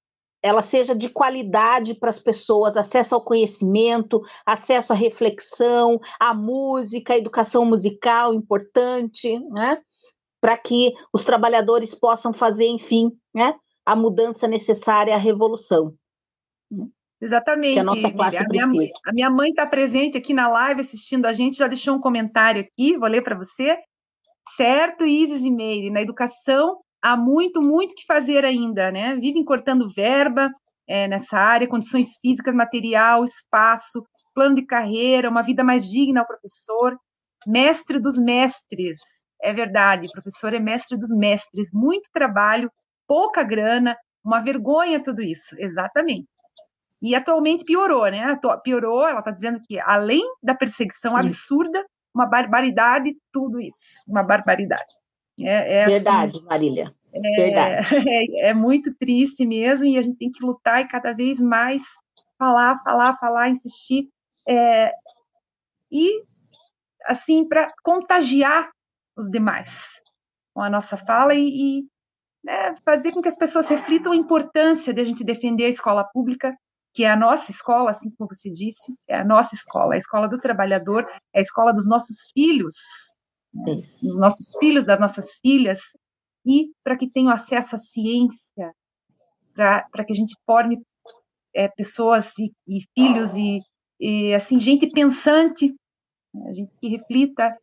ela 0.44 0.62
seja 0.62 0.94
de 0.94 1.08
qualidade 1.08 1.94
para 1.94 2.10
as 2.10 2.20
pessoas, 2.20 2.76
acesso 2.76 3.16
ao 3.16 3.24
conhecimento, 3.24 4.22
acesso 4.46 4.92
à 4.92 4.96
reflexão, 4.96 6.00
à 6.20 6.34
música, 6.34 7.14
à 7.14 7.18
educação 7.18 7.64
musical 7.64 8.34
importante, 8.34 9.40
né? 9.52 9.82
Para 10.42 10.58
que 10.58 10.94
os 11.14 11.24
trabalhadores 11.24 11.94
possam 11.94 12.34
fazer, 12.34 12.68
enfim, 12.68 13.12
né, 13.34 13.54
a 13.86 13.96
mudança 13.96 14.48
necessária 14.48 15.14
à 15.14 15.18
revolução. 15.18 15.94
Exatamente. 17.22 17.80
A 17.80 17.84
nossa 17.84 18.12
classe 18.12 18.38
a 18.38 18.44
minha, 18.50 18.68
precisa. 18.68 19.00
a 19.06 19.14
minha 19.14 19.30
mãe 19.30 19.50
está 19.50 19.66
presente 19.66 20.18
aqui 20.18 20.34
na 20.34 20.48
live 20.48 20.82
assistindo 20.82 21.26
a 21.26 21.34
gente, 21.34 21.58
já 21.58 21.68
deixou 21.68 21.96
um 21.96 22.02
comentário 22.02 22.62
aqui, 22.62 22.98
vou 22.98 23.08
ler 23.08 23.22
para 23.22 23.38
você. 23.38 23.78
Certo, 24.56 25.06
Isis 25.06 25.44
e 25.44 25.50
Meire, 25.50 25.90
na 25.90 26.02
educação 26.02 26.80
há 27.02 27.16
muito, 27.16 27.62
muito 27.62 27.96
que 27.96 28.06
fazer 28.06 28.44
ainda, 28.44 28.92
né? 28.92 29.16
Vivem 29.16 29.46
cortando 29.46 29.92
verba 29.94 30.52
é, 30.88 31.08
nessa 31.08 31.38
área, 31.38 31.68
condições 31.68 32.18
físicas, 32.20 32.54
material, 32.54 33.24
espaço, 33.24 34.04
plano 34.34 34.56
de 34.56 34.66
carreira, 34.66 35.30
uma 35.30 35.44
vida 35.44 35.64
mais 35.64 35.88
digna 35.88 36.22
ao 36.22 36.28
professor, 36.28 36.98
mestre 37.46 38.00
dos 38.00 38.18
mestres, 38.18 39.25
é 39.42 39.54
verdade, 39.54 40.08
professor 40.12 40.54
é 40.54 40.60
mestre 40.60 40.98
dos 40.98 41.10
mestres, 41.10 41.72
muito 41.74 42.10
trabalho, 42.12 42.72
pouca 43.08 43.44
grana, 43.44 43.98
uma 44.24 44.42
vergonha 44.42 45.02
tudo 45.02 45.22
isso, 45.22 45.56
exatamente. 45.60 46.28
E 47.02 47.14
atualmente 47.14 47.64
piorou, 47.64 48.10
né? 48.10 48.40
Piorou, 48.64 49.08
ela 49.08 49.20
está 49.20 49.30
dizendo 49.32 49.60
que 49.64 49.80
além 49.80 50.24
da 50.42 50.56
perseguição 50.56 51.16
absurda, 51.16 51.86
uma 52.14 52.26
barbaridade, 52.26 53.14
tudo 53.32 53.60
isso, 53.60 54.04
uma 54.08 54.24
barbaridade. 54.24 54.94
É, 55.40 55.82
é 55.82 55.86
verdade, 55.86 56.38
assim, 56.38 56.46
Marília. 56.46 56.96
É, 57.14 57.20
verdade. 57.20 57.88
É, 58.10 58.50
é 58.50 58.54
muito 58.54 58.94
triste 58.96 59.46
mesmo, 59.46 59.86
e 59.86 59.98
a 59.98 60.02
gente 60.02 60.18
tem 60.18 60.32
que 60.32 60.44
lutar 60.44 60.82
e 60.82 60.88
cada 60.88 61.14
vez 61.14 61.40
mais 61.40 61.84
falar, 62.38 62.82
falar, 62.84 63.18
falar, 63.18 63.50
insistir. 63.50 64.08
É, 64.48 64.92
e, 65.92 66.24
assim, 67.06 67.48
para 67.48 67.68
contagiar 67.84 68.70
os 69.16 69.30
demais 69.30 70.02
com 70.54 70.62
a 70.62 70.70
nossa 70.70 70.98
fala 70.98 71.34
e, 71.36 71.48
e 71.80 71.88
né, 72.44 72.76
fazer 72.86 73.12
com 73.12 73.22
que 73.22 73.28
as 73.28 73.38
pessoas 73.38 73.68
reflitam 73.68 74.14
a 74.14 74.16
importância 74.16 74.94
de 74.94 75.02
a 75.02 75.04
gente 75.04 75.24
defender 75.24 75.66
a 75.66 75.70
escola 75.70 76.04
pública, 76.04 76.56
que 76.94 77.04
é 77.04 77.10
a 77.10 77.16
nossa 77.16 77.52
escola, 77.52 77.92
assim 77.92 78.10
como 78.18 78.34
você 78.34 78.50
disse, 78.50 78.94
é 79.08 79.18
a 79.18 79.26
nossa 79.26 79.54
escola, 79.54 79.96
a 79.96 79.98
escola 79.98 80.30
do 80.30 80.40
trabalhador, 80.40 81.06
é 81.34 81.40
a 81.40 81.42
escola 81.42 81.74
dos 81.74 81.88
nossos 81.88 82.32
filhos, 82.34 82.76
né, 83.54 83.82
dos 84.02 84.18
nossos 84.18 84.56
filhos, 84.58 84.86
das 84.86 85.00
nossas 85.00 85.36
filhas, 85.36 85.82
e 86.46 86.72
para 86.84 86.98
que 86.98 87.10
tenham 87.10 87.34
acesso 87.34 87.76
à 87.76 87.80
ciência, 87.80 88.74
para 89.54 90.06
que 90.06 90.14
a 90.14 90.16
gente 90.16 90.36
forme 90.46 90.82
é, 91.54 91.68
pessoas 91.68 92.32
e, 92.38 92.54
e 92.68 92.82
filhos 92.94 93.34
e, 93.36 93.60
e, 94.00 94.34
assim 94.34 94.60
gente 94.60 94.88
pensante, 94.90 95.74
né, 96.34 96.54
gente 96.54 96.72
que 96.80 96.88
reflita 96.90 97.58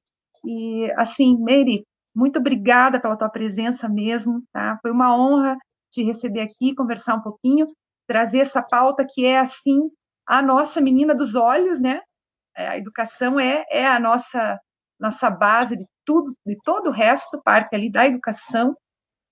e, 0.45 0.91
assim, 0.97 1.37
Mary, 1.39 1.85
muito 2.15 2.39
obrigada 2.39 3.01
pela 3.01 3.17
tua 3.17 3.29
presença 3.31 3.89
mesmo, 3.89 4.43
tá? 4.53 4.79
Foi 4.83 4.91
uma 4.91 5.17
honra 5.17 5.57
te 5.91 6.03
receber 6.03 6.41
aqui, 6.41 6.75
conversar 6.75 7.17
um 7.17 7.23
pouquinho, 7.23 7.67
trazer 8.07 8.41
essa 8.41 8.63
pauta 8.63 9.07
que 9.09 9.25
é, 9.25 9.39
assim, 9.39 9.91
a 10.27 10.43
nossa 10.43 10.81
menina 10.81 11.15
dos 11.15 11.35
olhos, 11.35 11.81
né? 11.81 12.01
É, 12.57 12.69
a 12.69 12.79
educação 12.79 13.41
é, 13.41 13.65
é 13.71 13.87
a 13.87 13.99
nossa, 13.99 14.59
nossa 15.01 15.31
base 15.31 15.77
de 15.77 15.87
tudo, 16.05 16.35
de 16.47 16.57
todo 16.65 16.89
o 16.89 16.93
resto, 16.93 17.41
parte 17.43 17.75
ali 17.75 17.91
da 17.91 18.07
educação. 18.07 18.75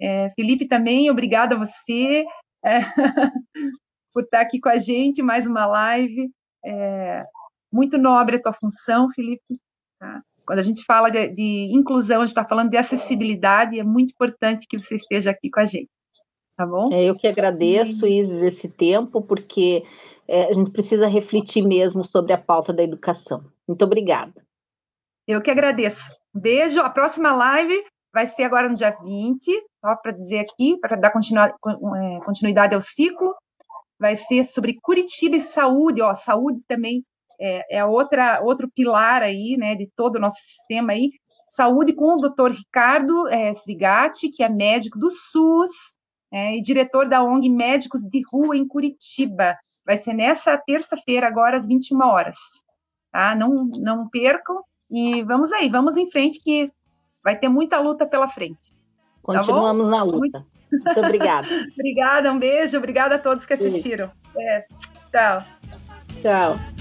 É, 0.00 0.30
Felipe 0.30 0.66
também, 0.66 1.10
obrigada 1.10 1.54
a 1.54 1.58
você 1.58 2.24
é, 2.64 2.80
por 4.12 4.22
estar 4.24 4.40
aqui 4.40 4.60
com 4.60 4.68
a 4.68 4.78
gente, 4.78 5.22
mais 5.22 5.46
uma 5.46 5.66
live. 5.66 6.30
É, 6.64 7.24
muito 7.72 7.98
nobre 7.98 8.36
a 8.36 8.40
tua 8.40 8.52
função, 8.52 9.10
Felipe. 9.10 9.58
Tá? 9.98 10.22
Quando 10.50 10.58
a 10.58 10.62
gente 10.62 10.84
fala 10.84 11.10
de, 11.10 11.28
de 11.28 11.70
inclusão, 11.72 12.16
a 12.16 12.26
gente 12.26 12.36
está 12.36 12.44
falando 12.44 12.70
de 12.70 12.76
acessibilidade, 12.76 13.76
e 13.76 13.78
é 13.78 13.84
muito 13.84 14.10
importante 14.10 14.66
que 14.66 14.76
você 14.76 14.96
esteja 14.96 15.30
aqui 15.30 15.48
com 15.48 15.60
a 15.60 15.64
gente. 15.64 15.88
Tá 16.56 16.66
bom? 16.66 16.92
É, 16.92 17.04
eu 17.04 17.14
que 17.14 17.28
agradeço, 17.28 18.04
Isis, 18.04 18.42
esse 18.42 18.68
tempo, 18.68 19.22
porque 19.22 19.84
é, 20.26 20.46
a 20.46 20.52
gente 20.52 20.72
precisa 20.72 21.06
refletir 21.06 21.62
mesmo 21.62 22.02
sobre 22.02 22.32
a 22.32 22.36
pauta 22.36 22.72
da 22.72 22.82
educação. 22.82 23.44
Muito 23.68 23.84
obrigada. 23.84 24.44
Eu 25.24 25.40
que 25.40 25.52
agradeço. 25.52 26.12
Beijo. 26.34 26.80
A 26.80 26.90
próxima 26.90 27.30
live 27.30 27.84
vai 28.12 28.26
ser 28.26 28.42
agora 28.42 28.68
no 28.68 28.74
dia 28.74 28.90
20, 28.90 29.52
só 29.80 29.94
para 29.94 30.10
dizer 30.10 30.40
aqui, 30.40 30.76
para 30.80 30.96
dar 30.96 31.12
é, 31.12 32.24
continuidade 32.24 32.74
ao 32.74 32.80
ciclo. 32.80 33.36
Vai 34.00 34.16
ser 34.16 34.42
sobre 34.42 34.80
Curitiba 34.82 35.36
e 35.36 35.40
saúde, 35.40 36.02
ó, 36.02 36.12
saúde 36.12 36.60
também 36.66 37.04
é, 37.40 37.78
é 37.78 37.84
outra, 37.84 38.40
outro 38.42 38.70
pilar 38.70 39.22
aí, 39.22 39.56
né, 39.56 39.74
de 39.74 39.90
todo 39.96 40.16
o 40.16 40.20
nosso 40.20 40.36
sistema 40.36 40.92
aí. 40.92 41.10
Saúde 41.48 41.92
com 41.92 42.14
o 42.14 42.20
doutor 42.20 42.52
Ricardo 42.52 43.26
é, 43.28 43.50
Srigati, 43.50 44.28
que 44.28 44.42
é 44.42 44.48
médico 44.48 44.98
do 44.98 45.10
SUS 45.10 45.98
é, 46.32 46.56
e 46.56 46.60
diretor 46.60 47.08
da 47.08 47.24
ONG 47.24 47.48
Médicos 47.48 48.02
de 48.02 48.22
Rua 48.30 48.56
em 48.56 48.66
Curitiba. 48.66 49.56
Vai 49.84 49.96
ser 49.96 50.12
nessa 50.12 50.56
terça-feira, 50.56 51.26
agora 51.26 51.56
às 51.56 51.66
21 51.66 52.00
horas. 52.02 52.36
Tá? 53.10 53.34
Não, 53.34 53.64
não 53.64 54.08
percam 54.08 54.62
e 54.88 55.22
vamos 55.24 55.52
aí, 55.52 55.68
vamos 55.68 55.96
em 55.96 56.10
frente 56.10 56.40
que 56.40 56.70
vai 57.24 57.36
ter 57.36 57.48
muita 57.48 57.80
luta 57.80 58.06
pela 58.06 58.28
frente. 58.28 58.72
Tá 58.72 58.76
Continuamos 59.22 59.86
tá 59.86 59.90
na 59.90 60.02
luta. 60.02 60.18
Muito, 60.18 60.46
Muito 60.70 61.00
obrigada. 61.00 61.48
obrigada, 61.74 62.32
um 62.32 62.38
beijo, 62.38 62.78
obrigada 62.78 63.16
a 63.16 63.18
todos 63.18 63.44
que 63.44 63.54
assistiram. 63.54 64.10
É, 64.36 64.66
tchau. 65.10 65.38
Tchau. 66.22 66.79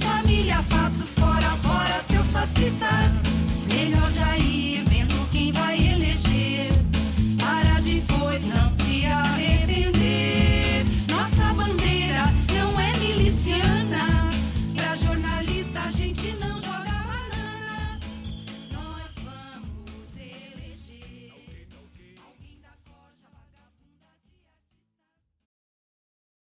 Família, 0.00 0.62
passos 0.68 1.08
fora, 1.10 1.50
fora 1.62 2.00
seus 2.08 2.26
fascistas. 2.28 3.33